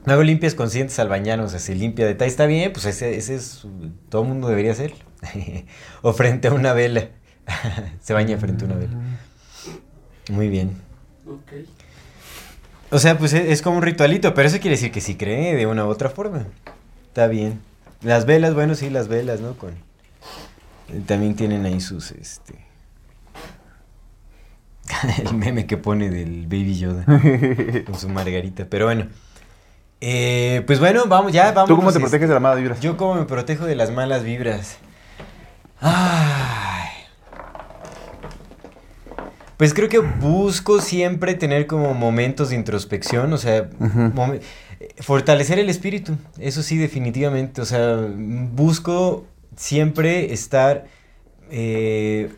No 0.06 0.14
hago 0.14 0.24
limpias 0.24 0.54
conscientes 0.56 0.98
al 1.00 1.10
bañarnos, 1.10 1.48
o 1.48 1.50
sea, 1.50 1.60
se 1.60 1.74
limpia 1.76 2.06
detalle, 2.06 2.30
está 2.30 2.46
bien, 2.46 2.72
pues 2.72 2.86
ese, 2.86 3.18
ese 3.18 3.36
es, 3.36 3.66
todo 4.10 4.22
el 4.22 4.28
mundo 4.30 4.48
debería 4.48 4.72
hacerlo. 4.72 4.98
o 6.02 6.14
frente 6.14 6.48
a 6.48 6.54
una 6.54 6.74
vela, 6.74 7.10
se 8.02 8.14
baña 8.14 8.38
frente 8.38 8.64
a 8.66 8.68
una 8.68 8.76
vela. 8.76 8.94
Muy 10.32 10.48
bien. 10.50 10.78
Ok. 11.28 11.68
O 12.92 13.00
sea, 13.00 13.18
pues 13.18 13.34
es, 13.34 13.50
es 13.50 13.62
como 13.62 13.78
un 13.78 13.84
ritualito, 13.84 14.34
pero 14.34 14.48
eso 14.48 14.60
quiere 14.60 14.76
decir 14.76 14.92
que 14.92 15.02
sí 15.02 15.16
cree 15.16 15.56
de 15.56 15.66
una 15.66 15.86
u 15.86 15.90
otra 15.90 16.10
forma. 16.10 16.46
Está 17.08 17.28
bien. 17.28 17.60
Las 18.02 18.26
velas, 18.26 18.54
bueno, 18.54 18.76
sí, 18.76 18.90
las 18.92 19.08
velas, 19.08 19.40
¿no? 19.42 19.58
Con, 19.58 19.72
también 21.08 21.36
tienen 21.36 21.66
ahí 21.66 21.82
sus, 21.82 22.12
este... 22.12 22.64
el 25.20 25.34
meme 25.36 25.66
que 25.66 25.78
pone 25.78 26.10
del 26.10 26.44
Baby 26.48 26.78
Yoda 26.78 27.06
con 27.86 27.96
su 27.96 28.10
margarita, 28.10 28.68
pero 28.70 28.86
bueno. 28.86 29.08
Eh, 30.02 30.64
pues 30.68 30.80
bueno, 30.80 31.06
vamos, 31.08 31.32
ya 31.32 31.52
vamos. 31.52 31.70
¿Tú 31.70 31.76
cómo 31.76 31.92
te 31.92 32.00
proteges 32.00 32.28
de 32.28 32.34
la 32.34 32.40
mala 32.40 32.56
vibra? 32.56 32.78
Yo 32.80 32.98
cómo 32.98 33.16
me 33.16 33.26
protejo 33.26 33.66
de 33.66 33.76
las 33.76 33.92
malas 33.92 34.24
vibras. 34.24 34.78
Ay. 35.80 36.90
Pues 39.58 39.74
creo 39.74 39.88
que 39.88 40.00
busco 40.00 40.82
siempre 40.82 41.34
tener 41.34 41.66
como 41.66 41.94
momentos 41.94 42.50
de 42.50 42.56
introspección, 42.56 43.32
o 43.32 43.38
sea, 43.38 43.70
fortalecer 45.00 45.60
el 45.60 45.70
espíritu, 45.70 46.18
eso 46.40 46.62
sí 46.62 46.78
definitivamente, 46.78 47.62
o 47.62 47.66
sea, 47.66 47.98
busco 48.16 49.26
siempre 49.56 50.34
estar, 50.34 50.86
eh, 51.50 52.34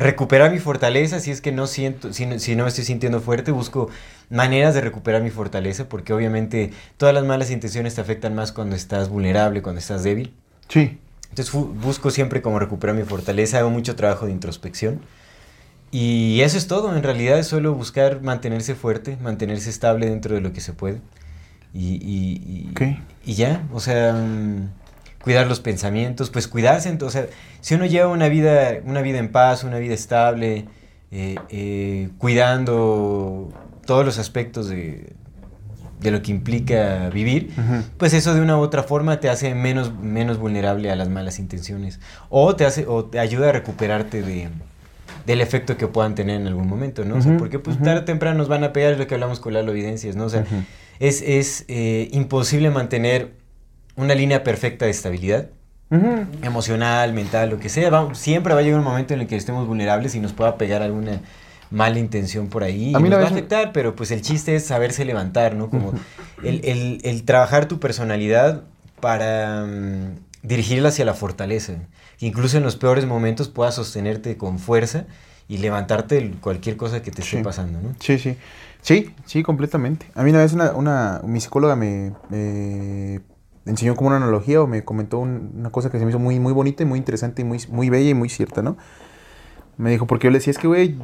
recuperar 0.00 0.50
mi 0.50 0.58
fortaleza, 0.58 1.20
si 1.20 1.30
es 1.30 1.40
que 1.40 1.52
no 1.52 1.66
siento, 1.66 2.12
si 2.12 2.26
no, 2.26 2.38
si 2.38 2.56
no 2.56 2.64
me 2.64 2.68
estoy 2.70 2.84
sintiendo 2.84 3.20
fuerte, 3.20 3.52
busco 3.52 3.88
maneras 4.30 4.74
de 4.74 4.80
recuperar 4.80 5.22
mi 5.22 5.30
fortaleza, 5.30 5.88
porque 5.88 6.12
obviamente 6.12 6.72
todas 6.96 7.14
las 7.14 7.24
malas 7.24 7.50
intenciones 7.50 7.94
te 7.94 8.00
afectan 8.00 8.34
más 8.34 8.50
cuando 8.50 8.74
estás 8.74 9.08
vulnerable, 9.08 9.62
cuando 9.62 9.78
estás 9.78 10.02
débil. 10.02 10.32
Sí. 10.68 10.98
Entonces 11.28 11.54
busco 11.54 12.10
siempre 12.10 12.42
como 12.42 12.58
recuperar 12.58 12.96
mi 12.96 13.04
fortaleza, 13.04 13.58
hago 13.58 13.70
mucho 13.70 13.94
trabajo 13.94 14.26
de 14.26 14.32
introspección. 14.32 15.00
Y 15.92 16.40
eso 16.42 16.56
es 16.56 16.66
todo, 16.66 16.96
en 16.96 17.02
realidad 17.02 17.38
es 17.38 17.48
solo 17.48 17.74
buscar 17.74 18.22
mantenerse 18.22 18.74
fuerte, 18.74 19.16
mantenerse 19.20 19.70
estable 19.70 20.08
dentro 20.08 20.34
de 20.34 20.40
lo 20.40 20.52
que 20.52 20.60
se 20.60 20.72
puede. 20.72 21.00
Y, 21.74 21.94
y, 21.94 22.42
y- 22.46 22.68
Ok. 22.70 22.82
y 23.26 23.34
ya, 23.34 23.66
o 23.72 23.80
sea, 23.80 24.12
mm, 24.12 24.68
cuidar 25.22 25.46
los 25.46 25.60
pensamientos, 25.60 26.30
pues 26.30 26.48
cuidarse, 26.48 26.90
ent- 26.92 27.02
o 27.02 27.10
sea, 27.10 27.26
si 27.60 27.74
uno 27.74 27.86
lleva 27.86 28.08
una 28.08 28.28
vida, 28.28 28.78
una 28.84 29.02
vida 29.02 29.18
en 29.18 29.30
paz, 29.30 29.64
una 29.64 29.78
vida 29.78 29.94
estable, 29.94 30.66
eh, 31.10 31.36
eh, 31.50 32.08
cuidando 32.18 33.48
todos 33.86 34.04
los 34.04 34.18
aspectos 34.18 34.68
de, 34.68 35.12
de 36.00 36.10
lo 36.10 36.22
que 36.22 36.30
implica 36.30 37.10
vivir, 37.10 37.50
pues 37.98 38.14
eso 38.14 38.34
de 38.34 38.40
una 38.40 38.56
u 38.56 38.60
otra 38.60 38.82
forma 38.82 39.20
te 39.20 39.28
hace 39.28 39.54
menos, 39.54 39.92
menos 39.94 40.38
vulnerable 40.38 40.90
a 40.90 40.96
las 40.96 41.08
malas 41.08 41.38
intenciones. 41.38 42.00
O 42.28 42.56
te 42.56 42.64
hace, 42.64 42.86
o 42.86 43.04
te 43.04 43.18
ayuda 43.18 43.50
a 43.50 43.52
recuperarte 43.52 44.22
de, 44.22 44.48
del 45.26 45.40
efecto 45.40 45.76
que 45.76 45.86
puedan 45.86 46.14
tener 46.14 46.40
en 46.40 46.46
algún 46.46 46.68
momento, 46.68 47.04
¿no? 47.04 47.16
O 47.16 47.20
sea, 47.20 47.32
Ujú, 47.32 47.38
porque 47.40 47.58
pues 47.58 47.78
tarde 47.78 48.00
o 48.00 48.04
temprano 48.04 48.38
nos 48.38 48.48
van 48.48 48.64
a 48.64 48.72
pegar, 48.72 48.92
es 48.92 48.98
lo 48.98 49.06
que 49.06 49.14
hablamos 49.14 49.40
con 49.40 49.52
las 49.52 49.66
evidencias, 49.66 50.16
¿no? 50.16 50.24
O 50.24 50.30
sea, 50.30 50.44
es, 51.00 51.20
es 51.22 51.64
eh, 51.68 52.08
imposible 52.12 52.70
mantener 52.70 53.32
una 54.00 54.14
línea 54.14 54.42
perfecta 54.42 54.84
de 54.86 54.90
estabilidad 54.90 55.48
Ujú. 55.90 56.26
emocional, 56.42 57.12
mental, 57.12 57.50
lo 57.50 57.58
que 57.58 57.68
sea. 57.68 57.90
Vamos, 57.90 58.18
siempre 58.18 58.54
va 58.54 58.60
a 58.60 58.62
llegar 58.62 58.78
un 58.78 58.84
momento 58.84 59.14
en 59.14 59.20
el 59.20 59.26
que 59.26 59.36
estemos 59.36 59.66
vulnerables 59.66 60.14
y 60.14 60.20
nos 60.20 60.32
pueda 60.32 60.56
pegar 60.56 60.82
alguna 60.82 61.20
mala 61.70 61.98
intención 61.98 62.48
por 62.48 62.62
ahí. 62.64 62.92
A 62.94 63.00
mí 63.00 63.08
nos 63.08 63.20
va 63.20 63.24
a 63.24 63.28
afectar, 63.30 63.72
pero 63.72 63.94
pues 63.96 64.10
el 64.10 64.22
chiste 64.22 64.54
es 64.56 64.64
saberse 64.66 65.04
levantar, 65.04 65.54
¿no? 65.54 65.68
Como 65.70 65.92
el, 66.42 66.60
el- 66.64 67.00
el 67.04 67.24
trabajar 67.24 67.66
tu 67.66 67.78
personalidad 67.80 68.62
para 69.00 69.64
mm, 69.66 70.16
dirigirla 70.42 70.88
hacia 70.90 71.04
la 71.04 71.14
fortaleza. 71.14 71.74
Que 72.18 72.26
incluso 72.26 72.56
en 72.58 72.62
los 72.64 72.76
peores 72.76 73.06
momentos 73.06 73.48
puedas 73.48 73.74
sostenerte 73.74 74.36
con 74.36 74.58
fuerza 74.58 75.04
y 75.48 75.58
levantarte 75.58 76.32
cualquier 76.40 76.76
cosa 76.76 77.02
que 77.02 77.10
te 77.10 77.22
esté 77.22 77.38
Sí. 77.38 77.42
pasando, 77.42 77.80
¿no? 77.80 77.94
Sí, 78.00 78.18
sí. 78.18 78.36
Sí, 78.82 79.14
sí, 79.26 79.42
completamente. 79.42 80.06
A 80.14 80.22
mí 80.22 80.30
una 80.30 80.38
vez 80.40 80.52
una, 80.52 80.72
una 80.72 81.20
mi 81.24 81.40
psicóloga 81.40 81.76
me 81.76 82.12
eh, 82.32 83.20
enseñó 83.70 83.94
como 83.96 84.08
una 84.08 84.16
analogía 84.16 84.60
o 84.62 84.66
me 84.66 84.84
comentó 84.84 85.18
un- 85.18 85.52
una 85.58 85.70
cosa 85.70 85.90
que 85.90 85.98
se 85.98 86.04
me 86.04 86.10
hizo 86.10 86.18
muy, 86.18 86.38
muy 86.38 86.52
bonita 86.52 86.82
y 86.82 86.86
muy 86.86 86.98
interesante 86.98 87.42
y 87.42 87.44
muy, 87.44 87.58
muy 87.68 87.88
bella 87.90 88.10
y 88.10 88.14
muy 88.14 88.28
cierta, 88.28 88.62
¿no? 88.62 88.76
Me 89.78 89.90
dijo, 89.90 90.06
porque 90.06 90.26
yo 90.26 90.30
le 90.30 90.38
decía, 90.38 90.50
es 90.50 90.58
que, 90.58 90.66
güey, 90.68 90.96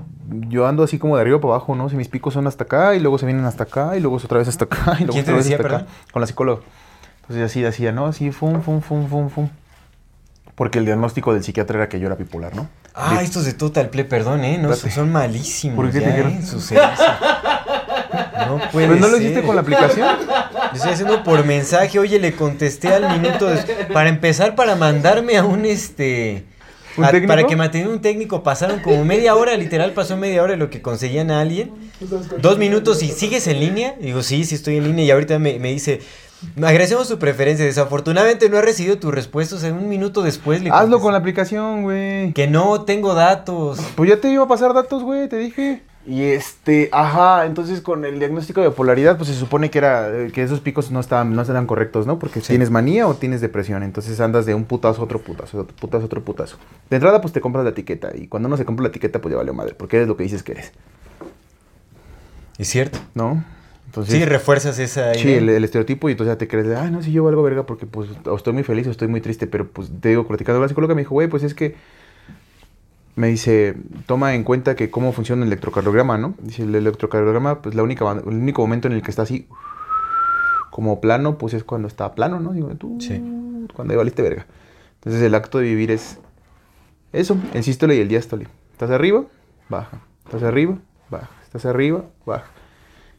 yo 0.48 0.66
ando 0.66 0.83
así 0.83 0.98
como 0.98 1.16
de 1.16 1.22
arriba 1.22 1.40
para 1.40 1.55
abajo, 1.55 1.74
¿no? 1.74 1.88
Si 1.88 1.96
mis 1.96 2.09
picos 2.09 2.35
son 2.35 2.46
hasta 2.46 2.64
acá 2.64 2.94
y 2.94 3.00
luego 3.00 3.16
se 3.16 3.24
vienen 3.24 3.46
hasta 3.46 3.64
acá 3.64 3.96
y 3.96 4.00
luego 4.00 4.16
otra 4.16 4.37
vez 4.38 4.48
hasta 4.48 4.66
acá 4.66 4.96
y 4.98 5.05
luego 5.05 5.12
¿Quién 5.14 5.24
te 5.24 5.31
otra 5.33 5.37
vez 5.37 5.46
hasta 5.46 5.57
acá. 5.57 5.62
perdón? 5.79 5.87
Con 6.12 6.20
la 6.20 6.26
psicóloga. 6.26 6.62
Entonces 7.22 7.44
así 7.46 7.62
decía, 7.62 7.92
¿no? 7.92 8.07
Así, 8.07 8.31
fum, 8.33 8.61
fum, 8.61 8.83
fum, 8.83 9.09
fum, 9.09 9.31
fum. 9.31 9.48
Porque 10.55 10.79
el 10.79 10.85
diagnóstico 10.85 11.33
del 11.35 11.42
psiquiatra 11.42 11.79
era 11.79 11.88
que 11.88 12.00
yo 12.00 12.07
era 12.07 12.16
bipolar, 12.16 12.55
¿no? 12.55 12.68
Ah, 12.94 13.20
estos 13.22 13.44
de 13.44 13.52
Total 13.52 13.88
Play, 13.90 14.05
perdón, 14.05 14.42
¿eh? 14.44 14.57
No, 14.59 14.74
son 14.74 15.12
malísimos. 15.12 15.76
¿Por 15.76 15.87
qué 15.90 15.98
te 16.00 16.07
ya, 16.07 16.07
dijeron? 16.09 16.33
¿eh? 16.33 16.40
Su. 18.44 18.51
No 18.51 18.61
puede 18.72 18.87
Pues 18.88 19.01
no 19.01 19.09
lo 19.09 19.16
ser. 19.16 19.22
hiciste 19.22 19.42
con 19.42 19.55
la 19.56 19.63
aplicación. 19.63 20.08
Lo 20.71 20.77
estoy 20.77 20.92
haciendo 20.92 21.23
por 21.25 21.44
mensaje. 21.44 21.98
Oye, 21.98 22.19
le 22.19 22.33
contesté 22.35 22.88
al 22.88 23.21
minuto. 23.21 23.46
de- 23.46 23.63
Para 23.92 24.08
empezar, 24.08 24.54
para 24.54 24.77
mandarme 24.77 25.37
a 25.37 25.44
un 25.44 25.65
este. 25.65 26.44
¿Un 26.96 27.04
a- 27.04 27.11
técnico? 27.11 27.29
para 27.29 27.46
que 27.46 27.56
mantenga 27.56 27.90
un 27.90 28.00
técnico 28.00 28.42
pasaron 28.42 28.81
como 28.81 29.04
media 29.04 29.35
hora, 29.37 29.54
literal 29.56 29.92
pasó 29.92 30.17
media 30.17 30.42
hora 30.42 30.52
de 30.52 30.56
lo 30.58 30.71
que 30.71 30.81
conseguían 30.81 31.31
a 31.31 31.40
alguien. 31.42 31.71
Dos 32.40 32.56
minutos 32.56 33.02
y 33.02 33.08
sigues 33.08 33.46
en 33.48 33.61
línea. 33.61 33.94
Y 34.00 34.06
digo, 34.06 34.23
sí, 34.23 34.44
sí 34.44 34.54
estoy 34.54 34.77
en 34.79 34.85
línea. 34.85 35.04
Y 35.04 35.11
ahorita 35.11 35.38
me, 35.38 35.58
me 35.58 35.71
dice, 35.73 36.00
agradecemos 36.56 37.06
tu 37.08 37.19
preferencia. 37.19 37.67
Desafortunadamente 37.67 38.48
no 38.48 38.56
he 38.56 38.63
recibido 38.63 38.96
tu 38.98 39.11
respuesta. 39.11 39.56
O 39.56 39.58
sea, 39.58 39.73
un 39.75 39.88
minuto 39.90 40.23
después 40.23 40.63
le 40.63 40.71
Hazlo 40.71 40.81
contesté, 40.83 41.02
con 41.02 41.13
la 41.13 41.19
aplicación, 41.19 41.83
güey. 41.83 42.33
Que 42.33 42.46
no 42.46 42.83
tengo 42.85 43.13
datos. 43.15 43.79
Pues 43.94 44.08
ya 44.08 44.17
te 44.19 44.31
iba 44.31 44.44
a 44.44 44.48
pasar 44.48 44.73
datos, 44.73 45.02
güey, 45.02 45.29
te 45.29 45.37
dije. 45.37 45.83
Y 46.09 46.23
este, 46.23 46.88
ajá, 46.92 47.46
entonces 47.46 47.81
con 47.81 48.04
el 48.04 48.21
diagnóstico 48.21 48.61
de 48.61 48.69
bipolaridad, 48.69 49.17
pues 49.17 49.29
se 49.29 49.35
supone 49.35 49.71
que 49.71 49.79
era 49.79 50.09
eh, 50.09 50.31
que 50.33 50.44
esos 50.44 50.61
picos 50.61 50.92
no 50.92 51.00
estaban, 51.00 51.35
no 51.35 51.42
eran 51.42 51.67
correctos, 51.67 52.07
¿no? 52.07 52.21
Porque 52.21 52.38
tienes 52.40 52.71
manía 52.71 53.09
o 53.09 53.15
tienes 53.15 53.40
depresión, 53.40 53.83
entonces 53.83 54.21
andas 54.21 54.46
de 54.46 54.54
un 54.54 54.67
putazo 54.67 55.00
a 55.00 55.04
otro 55.04 55.21
putazo, 55.21 55.59
otro 55.63 55.75
putazo 55.75 56.02
a 56.04 56.07
otro 56.07 56.23
putazo. 56.23 56.59
De 56.90 56.96
entrada, 56.96 57.21
pues 57.21 57.33
te 57.33 57.40
compras 57.40 57.65
la 57.65 57.71
etiqueta, 57.71 58.13
y 58.15 58.29
cuando 58.29 58.46
uno 58.46 58.57
se 58.57 58.65
compra 58.65 58.85
la 58.85 58.90
etiqueta, 58.90 59.21
pues 59.21 59.33
ya 59.33 59.37
vale 59.38 59.50
madre, 59.52 59.75
porque 59.75 59.96
eres 59.96 60.07
lo 60.07 60.17
que 60.17 60.23
dices 60.23 60.44
que 60.44 60.52
eres, 60.52 60.71
Es 62.57 62.69
cierto. 62.69 63.00
¿no? 63.15 63.44
Entonces, 63.87 64.15
Sí, 64.15 64.25
refuerzas 64.25 64.79
esa 64.79 65.13
Sí, 65.15 65.23
idea. 65.29 65.38
el, 65.38 65.48
el 65.48 65.65
estereotipo 65.65 66.09
y 66.09 66.13
entonces 66.13 66.35
ya 66.35 66.38
te 66.38 66.46
crees, 66.46 66.67
de, 66.69 66.77
ay, 66.77 66.90
no, 66.90 67.02
si 67.02 67.11
yo 67.13 67.25
valgo 67.25 67.42
verga 67.42 67.65
porque 67.67 67.87
pues 67.87 68.11
o 68.27 68.37
estoy 68.37 68.52
muy 68.52 68.63
feliz 68.63 68.87
o 68.87 68.90
estoy 68.90 69.09
muy 69.09 69.21
triste, 69.21 69.46
pero 69.46 69.67
pues 69.67 69.90
te 70.00 70.11
digo, 70.11 70.27
platicando 70.27 70.59
con 70.59 70.63
la 70.63 70.69
psicóloga 70.69 70.94
me 70.94 71.00
dijo, 71.00 71.15
güey, 71.15 71.29
pues 71.29 71.42
es 71.42 71.54
que 71.54 71.75
me 73.17 73.29
dice, 73.29 73.77
toma 74.06 74.35
en 74.35 74.44
cuenta 74.44 74.77
que 74.77 74.90
cómo 74.90 75.12
funciona 75.12 75.42
el 75.42 75.48
electrocardiograma, 75.48 76.19
¿no? 76.19 76.35
Dice, 76.40 76.62
el 76.62 76.75
electrocardiograma, 76.75 77.62
pues 77.62 77.75
la 77.75 77.83
única, 77.83 78.10
el 78.12 78.27
único 78.29 78.62
momento 78.62 78.88
en 78.88 78.94
el 78.94 79.02
que 79.02 79.10
está 79.10 79.23
así, 79.23 79.48
como 80.71 81.00
plano, 81.00 81.38
pues 81.38 81.54
es 81.54 81.64
cuando 81.64 81.88
está 81.88 82.14
plano, 82.14 82.40
¿no? 82.40 82.52
Digo, 82.52 82.69
tú, 82.77 82.98
Sí. 83.00 83.14
cuando 83.75 83.92
ahí 83.92 83.96
valiste 83.96 84.23
verga. 84.23 84.46
Entonces 84.96 85.23
el 85.23 85.35
acto 85.35 85.58
de 85.58 85.64
vivir 85.64 85.90
es 85.90 86.19
eso, 87.12 87.38
el 87.54 87.64
sístole 87.64 87.96
y 87.96 88.00
el 88.00 88.08
diástole. 88.08 88.48
Estás 88.73 88.90
arriba, 88.90 89.25
baja. 89.71 90.00
Estás 90.27 90.42
arriba, 90.42 90.77
baja. 91.10 91.31
Estás 91.42 91.64
arriba, 91.64 92.04
baja. 92.27 92.44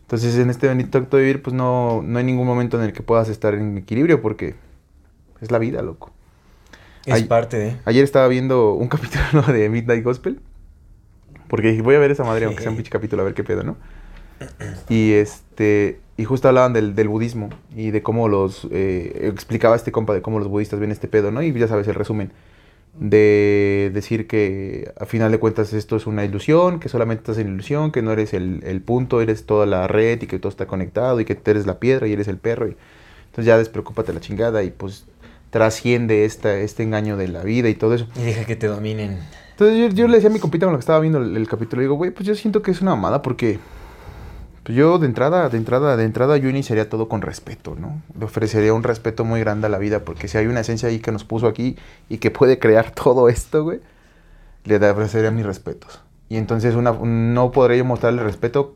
Entonces 0.02 0.38
en 0.38 0.50
este 0.52 0.68
bendito 0.68 1.00
acto 1.00 1.18
de 1.18 1.24
vivir, 1.24 1.42
pues 1.42 1.56
no, 1.56 2.02
no 2.04 2.20
hay 2.20 2.24
ningún 2.24 2.46
momento 2.46 2.78
en 2.78 2.86
el 2.86 2.94
que 2.94 3.02
puedas 3.02 3.30
estar 3.30 3.56
en 3.56 3.78
equilibrio 3.78 4.22
porque 4.22 4.56
es 5.42 5.52
la 5.52 5.58
vida, 5.58 5.82
loco. 5.82 6.12
Es 7.08 7.14
Ay- 7.14 7.24
parte 7.24 7.58
de. 7.58 7.76
Ayer 7.86 8.04
estaba 8.04 8.28
viendo 8.28 8.74
un 8.74 8.88
capítulo 8.90 9.42
de 9.44 9.70
Midnight 9.70 10.04
Gospel. 10.04 10.40
Porque 11.48 11.70
dije, 11.70 11.82
voy 11.82 11.96
a 11.96 12.00
ver 12.00 12.12
esa 12.12 12.26
madre, 12.26 12.46
aunque 12.46 12.62
sea 12.62 12.72
un 12.72 12.76
pinche 12.76 12.92
capítulo, 12.92 13.22
a 13.22 13.26
ver 13.26 13.34
qué 13.34 13.44
pedo, 13.44 13.64
¿no? 13.64 13.78
Y 14.90 15.14
este. 15.14 16.00
Y 16.18 16.26
justo 16.26 16.48
hablaban 16.48 16.74
del, 16.74 16.96
del 16.96 17.08
budismo 17.08 17.50
y 17.76 17.92
de 17.92 18.04
cómo 18.04 18.28
los. 18.28 18.68
eh, 18.72 19.32
explicaba 19.34 19.76
este 19.76 19.92
compa 19.92 20.14
de 20.14 20.22
cómo 20.22 20.40
los 20.40 20.50
budistas 20.50 20.80
ven 20.80 20.92
este 20.92 21.08
pedo, 21.08 21.32
¿no? 21.32 21.42
Y 21.42 21.54
ya 21.54 21.68
sabes 21.68 21.88
el 21.88 21.96
resumen. 21.96 22.32
De 23.00 23.92
decir 23.94 24.28
que 24.28 24.92
a 25.00 25.06
final 25.06 25.32
de 25.32 25.38
cuentas 25.38 25.72
esto 25.72 25.96
es 25.96 26.08
una 26.08 26.26
ilusión, 26.26 26.80
que 26.80 26.90
solamente 26.90 27.22
estás 27.22 27.38
en 27.38 27.54
ilusión, 27.54 27.92
que 27.92 28.02
no 28.02 28.12
eres 28.12 28.34
el, 28.34 28.62
el 28.66 28.82
punto, 28.82 29.22
eres 29.22 29.46
toda 29.46 29.68
la 29.68 29.88
red 29.88 30.20
y 30.24 30.26
que 30.28 30.40
todo 30.40 30.50
está 30.50 30.66
conectado 30.66 31.20
y 31.20 31.26
que 31.26 31.40
eres 31.46 31.68
la 31.68 31.80
piedra 31.80 32.08
y 32.08 32.14
eres 32.14 32.28
el 32.28 32.38
perro. 32.40 32.68
Y, 32.68 32.76
entonces 33.28 33.46
ya 33.46 33.58
despreocúpate 33.60 34.14
la 34.14 34.20
chingada 34.20 34.64
y 34.64 34.72
pues 34.72 35.06
trasciende 35.58 36.24
esta, 36.24 36.56
este 36.56 36.84
engaño 36.84 37.18
de 37.18 37.30
la 37.30 37.42
vida 37.42 37.68
y 37.68 37.74
todo 37.74 37.96
eso. 37.96 38.06
Y 38.16 38.22
deja 38.22 38.46
que 38.46 38.56
te 38.56 38.68
dominen. 38.68 39.18
Entonces 39.50 39.76
yo, 39.80 39.88
yo 39.88 40.08
le 40.08 40.18
decía 40.18 40.30
a 40.30 40.34
mi 40.34 40.38
compita 40.38 40.68
con 40.68 40.74
lo 40.74 40.78
que 40.78 40.82
estaba 40.82 41.00
viendo 41.00 41.18
el, 41.18 41.36
el 41.36 41.48
capítulo, 41.48 41.82
le 41.82 41.86
digo, 41.86 41.96
güey, 41.96 42.12
pues 42.12 42.28
yo 42.28 42.36
siento 42.36 42.62
que 42.62 42.70
es 42.70 42.80
una 42.80 42.92
mamada 42.92 43.24
porque 43.24 43.58
pues 44.62 44.78
yo 44.78 45.00
de 45.00 45.08
entrada, 45.08 45.50
de 45.50 45.58
entrada, 45.58 45.98
de 45.98 46.04
entrada 46.04 46.38
yo 46.38 46.48
iniciaría 46.48 46.90
todo 46.90 47.10
con 47.10 47.24
respeto, 47.24 47.76
¿no? 47.76 48.04
Le 48.20 48.26
ofrecería 48.26 48.72
un 48.72 48.84
respeto 48.84 49.26
muy 49.26 49.40
grande 49.40 49.66
a 49.66 49.70
la 49.72 49.80
vida 49.80 50.02
porque 50.02 50.28
si 50.28 50.38
hay 50.38 50.46
una 50.46 50.60
esencia 50.60 50.90
ahí 50.90 51.00
que 51.00 51.12
nos 51.12 51.24
puso 51.24 51.48
aquí 51.48 51.76
y 52.08 52.20
que 52.20 52.30
puede 52.30 52.60
crear 52.60 52.92
todo 53.04 53.28
esto, 53.28 53.64
güey, 53.64 53.80
le 54.64 54.76
ofrecería 54.76 55.32
mis 55.32 55.46
respetos. 55.46 56.02
Y 56.30 56.38
entonces 56.38 56.76
una, 56.76 56.92
no 56.92 57.52
podría 57.52 57.78
yo 57.78 57.86
mostrarle 57.86 58.22
respeto 58.22 58.76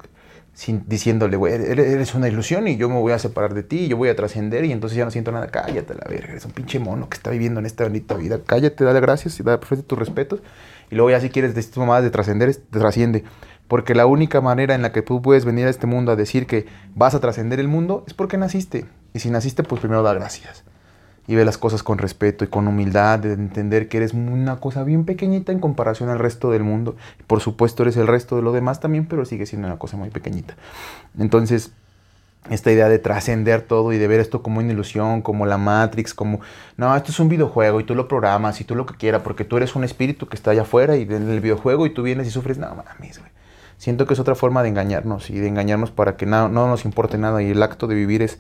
sin, 0.53 0.83
diciéndole, 0.87 1.37
güey, 1.37 1.53
eres, 1.53 1.87
eres 1.87 2.13
una 2.13 2.27
ilusión 2.27 2.67
y 2.67 2.77
yo 2.77 2.89
me 2.89 2.99
voy 2.99 3.13
a 3.13 3.19
separar 3.19 3.53
de 3.53 3.63
ti 3.63 3.85
y 3.85 3.87
yo 3.87 3.97
voy 3.97 4.09
a 4.09 4.15
trascender 4.15 4.65
y 4.65 4.71
entonces 4.71 4.97
ya 4.97 5.05
no 5.05 5.11
siento 5.11 5.31
nada. 5.31 5.47
Cállate 5.47 5.93
la 5.93 6.05
verga, 6.09 6.31
eres 6.31 6.45
un 6.45 6.51
pinche 6.51 6.79
mono 6.79 7.09
que 7.09 7.15
está 7.15 7.31
viviendo 7.31 7.59
en 7.59 7.65
esta 7.65 7.83
bendita 7.83 8.15
vida. 8.15 8.39
Cállate, 8.45 8.83
dale 8.83 8.99
gracias 8.99 9.39
y 9.39 9.43
dale 9.43 9.59
tus 9.59 9.97
respetos. 9.97 10.41
Y 10.89 10.95
luego 10.95 11.09
ya 11.09 11.21
si 11.21 11.29
quieres 11.29 11.55
decir 11.55 11.77
mamá 11.77 12.01
de 12.01 12.09
trascender, 12.09 12.53
trasciende. 12.55 13.23
Porque 13.67 13.95
la 13.95 14.05
única 14.05 14.41
manera 14.41 14.75
en 14.75 14.81
la 14.81 14.91
que 14.91 15.01
tú 15.01 15.21
puedes 15.21 15.45
venir 15.45 15.65
a 15.65 15.69
este 15.69 15.87
mundo 15.87 16.11
a 16.11 16.17
decir 16.17 16.45
que 16.45 16.65
vas 16.93 17.15
a 17.15 17.21
trascender 17.21 17.59
el 17.61 17.69
mundo 17.69 18.03
es 18.05 18.13
porque 18.13 18.37
naciste. 18.37 18.85
Y 19.13 19.19
si 19.19 19.29
naciste, 19.29 19.63
pues 19.63 19.79
primero 19.79 20.03
da 20.03 20.13
gracias. 20.13 20.65
Y 21.27 21.35
ve 21.35 21.45
las 21.45 21.57
cosas 21.57 21.83
con 21.83 21.97
respeto 21.97 22.43
y 22.43 22.47
con 22.47 22.67
humildad, 22.67 23.19
de 23.19 23.33
entender 23.33 23.87
que 23.87 23.97
eres 23.97 24.13
una 24.13 24.57
cosa 24.57 24.83
bien 24.83 25.05
pequeñita 25.05 25.51
en 25.51 25.59
comparación 25.59 26.09
al 26.09 26.19
resto 26.19 26.51
del 26.51 26.63
mundo. 26.63 26.95
Por 27.27 27.41
supuesto 27.41 27.83
eres 27.83 27.95
el 27.97 28.07
resto 28.07 28.35
de 28.35 28.41
lo 28.41 28.51
demás 28.51 28.79
también, 28.79 29.05
pero 29.05 29.23
sigue 29.25 29.45
siendo 29.45 29.67
una 29.67 29.77
cosa 29.77 29.97
muy 29.97 30.09
pequeñita. 30.09 30.55
Entonces, 31.17 31.71
esta 32.49 32.71
idea 32.71 32.89
de 32.89 32.97
trascender 32.97 33.61
todo 33.61 33.93
y 33.93 33.99
de 33.99 34.07
ver 34.07 34.19
esto 34.19 34.41
como 34.41 34.59
una 34.59 34.71
ilusión, 34.71 35.21
como 35.21 35.45
la 35.45 35.59
Matrix, 35.59 36.13
como, 36.15 36.41
no, 36.75 36.93
esto 36.95 37.11
es 37.11 37.19
un 37.19 37.29
videojuego 37.29 37.79
y 37.79 37.83
tú 37.83 37.93
lo 37.93 38.07
programas 38.07 38.59
y 38.59 38.63
tú 38.63 38.75
lo 38.75 38.87
que 38.87 38.95
quieras, 38.95 39.21
porque 39.21 39.45
tú 39.45 39.57
eres 39.57 39.75
un 39.75 39.83
espíritu 39.83 40.27
que 40.27 40.35
está 40.35 40.51
allá 40.51 40.63
afuera 40.63 40.97
y 40.97 41.03
en 41.03 41.29
el 41.29 41.39
videojuego 41.39 41.85
y 41.85 41.91
tú 41.91 42.01
vienes 42.01 42.25
y 42.27 42.31
sufres, 42.31 42.57
no 42.57 42.67
mames, 42.67 43.19
güey. 43.19 43.29
Siento 43.77 44.05
que 44.07 44.15
es 44.15 44.19
otra 44.19 44.33
forma 44.35 44.63
de 44.63 44.69
engañarnos 44.69 45.29
y 45.29 45.39
de 45.39 45.47
engañarnos 45.47 45.91
para 45.91 46.17
que 46.17 46.25
na- 46.25 46.49
no 46.49 46.67
nos 46.67 46.83
importe 46.83 47.17
nada 47.19 47.41
y 47.43 47.51
el 47.51 47.61
acto 47.61 47.85
de 47.87 47.95
vivir 47.95 48.21
es 48.23 48.39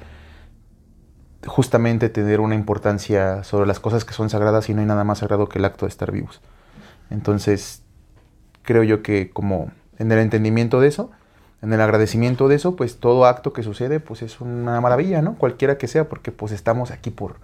justamente 1.47 2.09
tener 2.09 2.39
una 2.39 2.55
importancia 2.55 3.43
sobre 3.43 3.67
las 3.67 3.79
cosas 3.79 4.05
que 4.05 4.13
son 4.13 4.29
sagradas 4.29 4.69
y 4.69 4.73
no 4.73 4.81
hay 4.81 4.87
nada 4.87 5.03
más 5.03 5.19
sagrado 5.19 5.49
que 5.49 5.59
el 5.59 5.65
acto 5.65 5.85
de 5.85 5.89
estar 5.89 6.11
vivos. 6.11 6.41
Entonces, 7.09 7.83
creo 8.63 8.83
yo 8.83 9.01
que 9.01 9.31
como 9.31 9.71
en 9.97 10.11
el 10.11 10.19
entendimiento 10.19 10.79
de 10.79 10.87
eso, 10.87 11.11
en 11.61 11.73
el 11.73 11.81
agradecimiento 11.81 12.47
de 12.47 12.55
eso, 12.55 12.75
pues 12.75 12.99
todo 12.99 13.25
acto 13.25 13.53
que 13.53 13.63
sucede, 13.63 13.99
pues 13.99 14.21
es 14.21 14.41
una 14.41 14.81
maravilla, 14.81 15.21
¿no? 15.21 15.35
Cualquiera 15.35 15.77
que 15.77 15.87
sea, 15.87 16.09
porque 16.09 16.31
pues 16.31 16.51
estamos 16.51 16.89
aquí 16.89 17.11
por, 17.11 17.35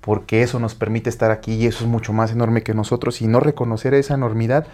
porque 0.00 0.42
eso 0.42 0.58
nos 0.58 0.74
permite 0.74 1.10
estar 1.10 1.30
aquí 1.30 1.54
y 1.54 1.66
eso 1.66 1.84
es 1.84 1.90
mucho 1.90 2.12
más 2.12 2.32
enorme 2.32 2.62
que 2.62 2.74
nosotros 2.74 3.22
y 3.22 3.28
no 3.28 3.40
reconocer 3.40 3.94
esa 3.94 4.14
enormidad, 4.14 4.66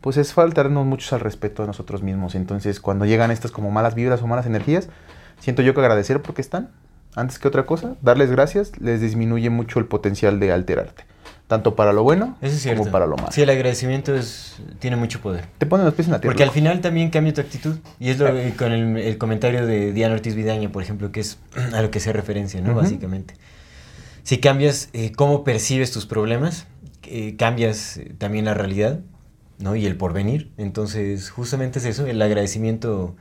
pues 0.00 0.16
es 0.16 0.32
faltarnos 0.32 0.86
mucho 0.86 1.14
al 1.14 1.20
respeto 1.20 1.62
a 1.62 1.66
nosotros 1.66 2.02
mismos. 2.02 2.34
Entonces, 2.34 2.80
cuando 2.80 3.04
llegan 3.04 3.30
estas 3.30 3.50
como 3.50 3.70
malas 3.70 3.94
vibras 3.94 4.22
o 4.22 4.26
malas 4.26 4.46
energías, 4.46 4.88
siento 5.40 5.62
yo 5.62 5.74
que 5.74 5.80
agradecer 5.80 6.22
porque 6.22 6.42
están, 6.42 6.70
antes 7.14 7.38
que 7.38 7.48
otra 7.48 7.66
cosa, 7.66 7.96
darles 8.02 8.30
gracias 8.30 8.72
les 8.80 9.00
disminuye 9.00 9.50
mucho 9.50 9.78
el 9.78 9.86
potencial 9.86 10.38
de 10.40 10.52
alterarte, 10.52 11.04
tanto 11.46 11.74
para 11.74 11.92
lo 11.92 12.02
bueno 12.02 12.36
Eso 12.40 12.54
es 12.54 12.62
cierto. 12.62 12.80
como 12.80 12.92
para 12.92 13.06
lo 13.06 13.16
malo. 13.16 13.28
Sí, 13.32 13.42
el 13.42 13.50
agradecimiento 13.50 14.14
es, 14.14 14.56
tiene 14.78 14.96
mucho 14.96 15.20
poder. 15.20 15.46
Te 15.58 15.66
ponen 15.66 15.86
los 15.86 15.94
pies 15.94 16.08
en 16.08 16.12
la 16.12 16.20
tierra. 16.20 16.32
Porque 16.32 16.44
al 16.44 16.50
final 16.50 16.80
también 16.80 17.10
cambia 17.10 17.34
tu 17.34 17.40
actitud. 17.40 17.76
Y 17.98 18.10
es 18.10 18.18
lo 18.18 18.28
eh, 18.28 18.54
con 18.56 18.72
el, 18.72 18.96
el 18.98 19.18
comentario 19.18 19.66
de 19.66 19.92
Diana 19.92 20.14
Ortiz 20.14 20.34
Vidaña, 20.34 20.70
por 20.70 20.82
ejemplo, 20.82 21.10
que 21.10 21.20
es 21.20 21.38
a 21.72 21.82
lo 21.82 21.90
que 21.90 22.00
se 22.00 22.12
referencia, 22.12 22.60
¿no? 22.60 22.72
Ujú. 22.72 22.80
Básicamente. 22.80 23.34
Si 24.22 24.38
cambias 24.40 24.90
eh, 24.92 25.10
cómo 25.16 25.42
percibes 25.42 25.90
tus 25.90 26.04
problemas, 26.04 26.66
eh, 27.04 27.36
cambias 27.36 27.96
eh, 27.96 28.14
también 28.18 28.44
la 28.44 28.52
realidad, 28.52 29.00
¿no? 29.58 29.74
Y 29.74 29.86
el 29.86 29.96
porvenir. 29.96 30.52
Entonces, 30.58 31.30
justamente 31.30 31.78
es 31.78 31.86
eso, 31.86 32.06
el 32.06 32.20
agradecimiento. 32.20 33.16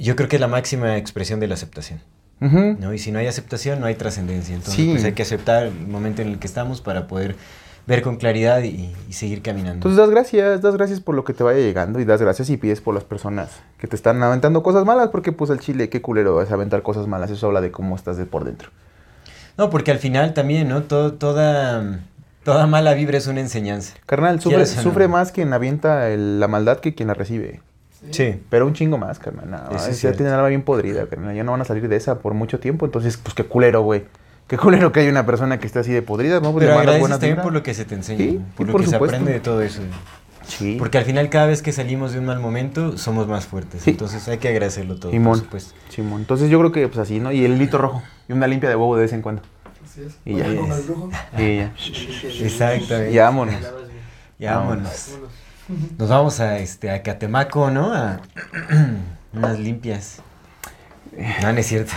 yo 0.00 0.16
creo 0.16 0.28
que 0.28 0.36
es 0.36 0.40
la 0.40 0.48
máxima 0.48 0.96
expresión 0.96 1.38
de 1.38 1.46
la 1.46 1.54
aceptación. 1.54 2.00
¿No? 2.40 2.92
Y 2.92 2.98
si 2.98 3.10
no 3.12 3.18
hay 3.18 3.26
aceptación, 3.26 3.80
no 3.80 3.86
hay 3.86 3.94
trascendencia. 3.94 4.54
Entonces, 4.54 4.74
Sí. 4.76 4.90
pues 4.92 5.04
hay 5.04 5.12
que 5.12 5.22
aceptar 5.22 5.64
el 5.66 5.86
momento 5.86 6.22
en 6.22 6.28
el 6.28 6.38
que 6.38 6.46
estamos 6.46 6.80
para 6.80 7.06
poder 7.06 7.36
ver 7.86 8.00
con 8.02 8.16
claridad 8.16 8.62
y, 8.62 8.94
y 9.08 9.12
seguir 9.12 9.42
caminando. 9.42 9.74
Entonces 9.74 9.98
das 9.98 10.08
gracias, 10.10 10.62
das 10.62 10.74
gracias 10.74 11.00
por 11.00 11.14
lo 11.14 11.24
que 11.24 11.34
te 11.34 11.44
vaya 11.44 11.58
llegando 11.60 12.00
y 12.00 12.04
das 12.06 12.20
gracias 12.20 12.48
y 12.50 12.56
pides 12.56 12.80
por 12.80 12.94
las 12.94 13.04
personas 13.04 13.50
que 13.78 13.86
te 13.86 13.94
están 13.96 14.22
aventando 14.22 14.62
cosas 14.62 14.84
malas, 14.86 15.08
porque 15.10 15.32
pues 15.32 15.50
al 15.50 15.60
chile, 15.60 15.88
qué 15.90 16.00
culero 16.00 16.40
es 16.40 16.50
aventar 16.50 16.82
cosas 16.82 17.06
malas, 17.06 17.30
eso 17.30 17.46
habla 17.46 17.60
de 17.60 17.70
cómo 17.70 17.94
estás 17.94 18.16
de 18.16 18.24
por 18.24 18.44
dentro. 18.44 18.70
No, 19.58 19.68
porque 19.70 19.90
al 19.90 19.98
final 19.98 20.32
también, 20.34 20.68
¿no? 20.68 20.82
Todo, 20.84 21.12
toda, 21.12 22.00
toda 22.42 22.66
mala 22.66 22.94
vibra 22.94 23.18
es 23.18 23.26
una 23.26 23.40
enseñanza. 23.40 23.94
Carnal, 24.06 24.40
sufre, 24.40 25.04
no. 25.06 25.08
más 25.10 25.30
quien 25.30 25.52
avienta 25.52 26.08
el- 26.08 26.40
la 26.40 26.48
maldad 26.48 26.78
que 26.80 26.94
quien 26.94 27.08
la 27.08 27.14
recibe. 27.14 27.60
Sí. 28.10 28.40
Pero 28.50 28.66
un 28.66 28.74
chingo 28.74 28.98
más, 28.98 29.18
carnal. 29.18 29.50
No, 29.50 29.76
ya 29.76 30.12
tienen 30.12 30.32
alma 30.34 30.48
bien 30.48 30.62
podrida, 30.62 31.06
carnal. 31.06 31.34
Ya 31.34 31.44
no 31.44 31.52
van 31.52 31.60
a 31.60 31.64
salir 31.64 31.88
de 31.88 31.96
esa 31.96 32.18
por 32.18 32.34
mucho 32.34 32.60
tiempo. 32.60 32.86
Entonces, 32.86 33.16
pues 33.16 33.34
qué 33.34 33.44
culero, 33.44 33.82
güey. 33.82 34.04
Qué 34.46 34.58
culero 34.58 34.92
que 34.92 35.00
hay 35.00 35.08
una 35.08 35.24
persona 35.24 35.58
que 35.58 35.66
esté 35.66 35.78
así 35.78 35.90
de 35.92 36.02
podrida, 36.02 36.40
¿no? 36.40 36.52
Pues, 36.52 36.66
Pero 36.66 36.74
buenas 36.98 37.18
también 37.18 37.40
por 37.40 37.52
lo 37.52 37.62
que 37.62 37.72
se 37.72 37.84
te 37.86 37.94
enseña, 37.94 38.18
Sí, 38.18 38.40
por 38.56 38.66
sí, 38.66 38.66
lo 38.66 38.72
por 38.72 38.80
que 38.82 38.86
supuesto. 38.90 38.90
se 38.90 39.04
aprende 39.16 39.32
de 39.32 39.40
todo 39.40 39.62
eso. 39.62 39.80
Sí. 40.46 40.76
Porque 40.78 40.98
al 40.98 41.04
final 41.06 41.30
cada 41.30 41.46
vez 41.46 41.62
que 41.62 41.72
salimos 41.72 42.12
de 42.12 42.18
un 42.18 42.26
mal 42.26 42.38
momento 42.40 42.98
somos 42.98 43.26
más 43.26 43.46
fuertes. 43.46 43.82
Sí. 43.82 43.90
Entonces 43.90 44.28
hay 44.28 44.36
que 44.36 44.48
agradecerlo 44.48 44.96
todo, 44.96 45.10
Simón. 45.10 45.38
por 45.38 45.44
supuesto. 45.44 45.74
Simón. 45.88 46.20
Entonces 46.20 46.50
yo 46.50 46.58
creo 46.58 46.70
que 46.72 46.86
pues 46.88 46.98
así, 46.98 47.18
¿no? 47.20 47.32
Y 47.32 47.42
el 47.46 47.52
hilito 47.54 47.78
rojo. 47.78 48.02
Y 48.28 48.34
una 48.34 48.46
limpia 48.46 48.68
de 48.68 48.76
huevo 48.76 48.94
de 48.96 49.02
vez 49.02 49.12
en 49.14 49.22
cuando. 49.22 49.40
Así 49.82 50.02
es. 50.02 50.18
Y 50.26 50.36
ya. 50.36 50.44
Con 50.44 50.70
el 50.70 50.82
brujo. 50.82 51.10
Y 51.38 51.56
ya. 51.56 51.72
Exactamente. 52.42 53.12
Y 53.12 53.16
vámonos. 53.16 53.54
Ya 54.38 54.58
vámonos. 54.58 55.18
Nos 55.98 56.08
vamos 56.08 56.40
a, 56.40 56.58
este, 56.58 56.90
a 56.90 57.02
Catemaco, 57.02 57.70
¿no? 57.70 57.94
A 57.94 58.20
unas 59.32 59.58
limpias. 59.58 60.20
No, 61.42 61.52
no 61.52 61.58
es 61.58 61.66
cierto. 61.66 61.92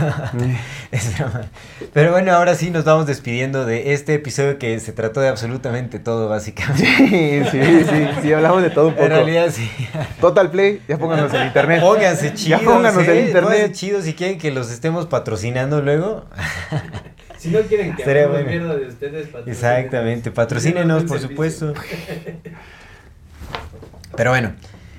es 0.92 1.18
broma. 1.18 1.46
Pero 1.92 2.12
bueno, 2.12 2.34
ahora 2.34 2.56
sí 2.56 2.70
nos 2.70 2.86
vamos 2.86 3.08
despidiendo 3.08 3.66
de 3.66 3.94
este 3.94 4.14
episodio 4.14 4.60
que 4.60 4.80
se 4.80 4.92
trató 4.92 5.22
de 5.22 5.28
absolutamente 5.28 6.00
todo, 6.00 6.30
básicamente. 6.30 6.86
Sí, 6.86 7.44
sí, 7.52 7.86
sí, 7.90 8.08
sí, 8.22 8.34
hablamos 8.34 8.62
de 8.62 8.70
todo 8.70 8.90
un 8.90 8.94
poco. 8.94 9.06
En 9.06 9.12
realidad 9.12 9.48
sí. 9.52 9.70
Total 10.22 10.52
Play, 10.52 10.82
ya 10.88 10.98
pónganos 10.98 11.34
en 11.34 11.48
internet. 11.48 11.82
Pónganse 11.82 12.34
chidos. 12.36 12.62
Ya 12.62 12.66
pónganos 12.66 13.08
¿eh? 13.08 13.20
en 13.20 13.26
internet. 13.28 13.44
Pónganse 13.44 13.72
chidos 13.72 14.04
si 14.06 14.14
quieren 14.14 14.38
que 14.38 14.52
los 14.52 14.72
estemos 14.72 15.08
patrocinando 15.08 15.82
luego. 15.82 16.26
Si 17.38 17.50
no 17.50 17.60
quieren 17.62 17.96
que 17.96 18.02
hablemos 18.02 18.32
bueno. 18.32 18.50
mierda 18.50 18.76
de 18.76 18.88
ustedes, 18.88 19.28
patrocínenos. 19.28 19.48
Exactamente, 19.48 20.32
patrocínenos, 20.32 21.04
por 21.04 21.20
supuesto. 21.20 21.72
Pero 24.16 24.32
bueno, 24.32 24.54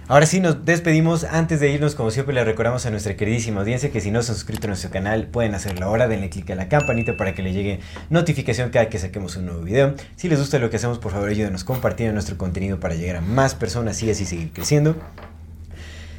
ahora 0.06 0.26
sí 0.26 0.40
nos 0.40 0.64
despedimos. 0.64 1.24
Antes 1.24 1.58
de 1.60 1.70
irnos, 1.70 1.94
como 1.94 2.10
siempre, 2.10 2.34
le 2.34 2.44
recordamos 2.44 2.86
a 2.86 2.90
nuestra 2.90 3.16
queridísima 3.16 3.60
audiencia 3.60 3.90
que 3.90 4.00
si 4.00 4.10
no 4.10 4.22
se 4.22 4.32
han 4.32 4.36
suscrito 4.36 4.66
a 4.66 4.68
nuestro 4.68 4.90
canal, 4.90 5.26
pueden 5.26 5.54
hacerlo 5.54 5.86
ahora. 5.86 6.06
Denle 6.06 6.30
click 6.30 6.50
a 6.50 6.54
la 6.54 6.68
campanita 6.68 7.16
para 7.16 7.34
que 7.34 7.42
le 7.42 7.52
llegue 7.52 7.80
notificación 8.10 8.70
cada 8.70 8.88
que 8.88 8.98
saquemos 8.98 9.36
un 9.36 9.46
nuevo 9.46 9.62
video. 9.62 9.94
Si 10.16 10.28
les 10.28 10.38
gusta 10.38 10.58
lo 10.58 10.70
que 10.70 10.76
hacemos, 10.76 10.98
por 10.98 11.12
favor, 11.12 11.28
ayúdenos 11.28 11.64
compartiendo 11.64 12.12
nuestro 12.12 12.38
contenido 12.38 12.78
para 12.78 12.94
llegar 12.94 13.16
a 13.16 13.20
más 13.20 13.54
personas 13.54 14.02
y 14.02 14.10
así 14.10 14.24
seguir 14.24 14.52
creciendo. 14.52 14.96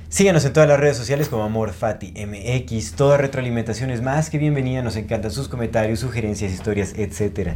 Síganos 0.09 0.43
en 0.43 0.53
todas 0.53 0.67
las 0.67 0.79
redes 0.79 0.97
sociales 0.97 1.29
como 1.29 1.43
AmorFati 1.43 2.13
MX. 2.25 2.93
Toda 2.93 3.17
retroalimentación 3.17 3.91
es 3.91 4.01
más 4.01 4.31
que 4.31 4.39
bienvenida. 4.39 4.81
Nos 4.81 4.95
encantan 4.95 5.29
sus 5.29 5.47
comentarios, 5.47 5.99
sugerencias, 5.99 6.51
historias, 6.51 6.95
etc. 6.97 7.51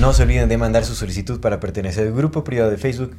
No 0.00 0.14
se 0.14 0.22
olviden 0.22 0.48
de 0.48 0.56
mandar 0.56 0.86
su 0.86 0.94
solicitud 0.94 1.38
para 1.38 1.60
pertenecer 1.60 2.06
al 2.06 2.14
grupo 2.14 2.44
privado 2.44 2.70
de 2.70 2.78
Facebook 2.78 3.14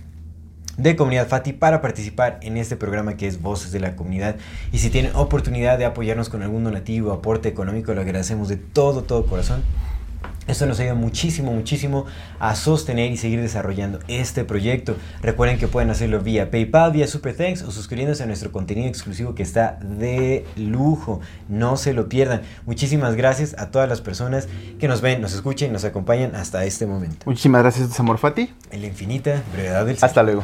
de 0.80 0.96
Comunidad 0.96 1.28
Fati 1.28 1.52
para 1.52 1.82
participar 1.82 2.40
en 2.42 2.56
este 2.56 2.78
programa 2.78 3.18
que 3.18 3.28
es 3.28 3.42
Voces 3.42 3.72
de 3.72 3.82
la 3.82 3.96
Comunidad. 3.98 4.38
Y 4.72 4.80
si 4.80 4.90
tienen 4.90 5.14
oportunidad 5.16 5.78
de 5.78 5.86
apoyarnos 5.86 6.30
con 6.30 6.42
algún 6.42 6.64
donativo, 6.64 7.12
aporte 7.12 7.50
económico, 7.50 7.94
lo 7.94 8.02
agradecemos 8.02 8.48
de 8.48 8.56
todo, 8.56 9.04
todo 9.04 9.26
corazón. 9.26 9.62
Esto 10.50 10.66
nos 10.66 10.80
ayuda 10.80 10.96
muchísimo, 10.96 11.54
muchísimo 11.54 12.08
a 12.40 12.56
sostener 12.56 13.12
y 13.12 13.18
seguir 13.18 13.40
desarrollando 13.40 14.00
este 14.08 14.44
proyecto. 14.44 14.96
Recuerden 15.22 15.60
que 15.60 15.68
pueden 15.68 15.92
hacerlo 15.92 16.22
vía 16.22 16.50
PayPal, 16.50 16.92
vía 16.92 17.06
Super 17.06 17.38
Thanks 17.38 17.62
o 17.62 17.70
suscribiéndose 17.70 18.24
a 18.24 18.26
nuestro 18.26 18.52
contenido 18.52 18.88
exclusivo 18.88 19.36
que 19.36 19.44
está 19.44 19.78
de 19.80 20.48
lujo. 20.56 21.22
No 21.50 21.78
se 21.78 21.94
lo 21.94 22.10
pierdan. 22.10 22.42
Muchísimas 22.66 23.14
gracias 23.14 23.56
a 23.60 23.70
todas 23.70 23.88
las 23.88 24.02
personas 24.02 24.48
que 24.80 24.88
nos 24.88 25.02
ven, 25.02 25.22
nos 25.22 25.36
escuchen 25.36 25.70
y 25.70 25.74
nos 25.74 25.86
acompañan 25.86 26.36
hasta 26.36 26.66
este 26.66 26.88
momento. 26.88 27.28
Muchísimas 27.28 27.62
gracias, 27.62 28.00
Amor 28.00 28.18
Fati. 28.18 28.52
En 28.72 28.82
la 28.82 28.88
infinita 28.88 29.44
brevedad 29.54 29.86
del. 29.86 30.00
Hasta 30.02 30.24
luego. 30.24 30.44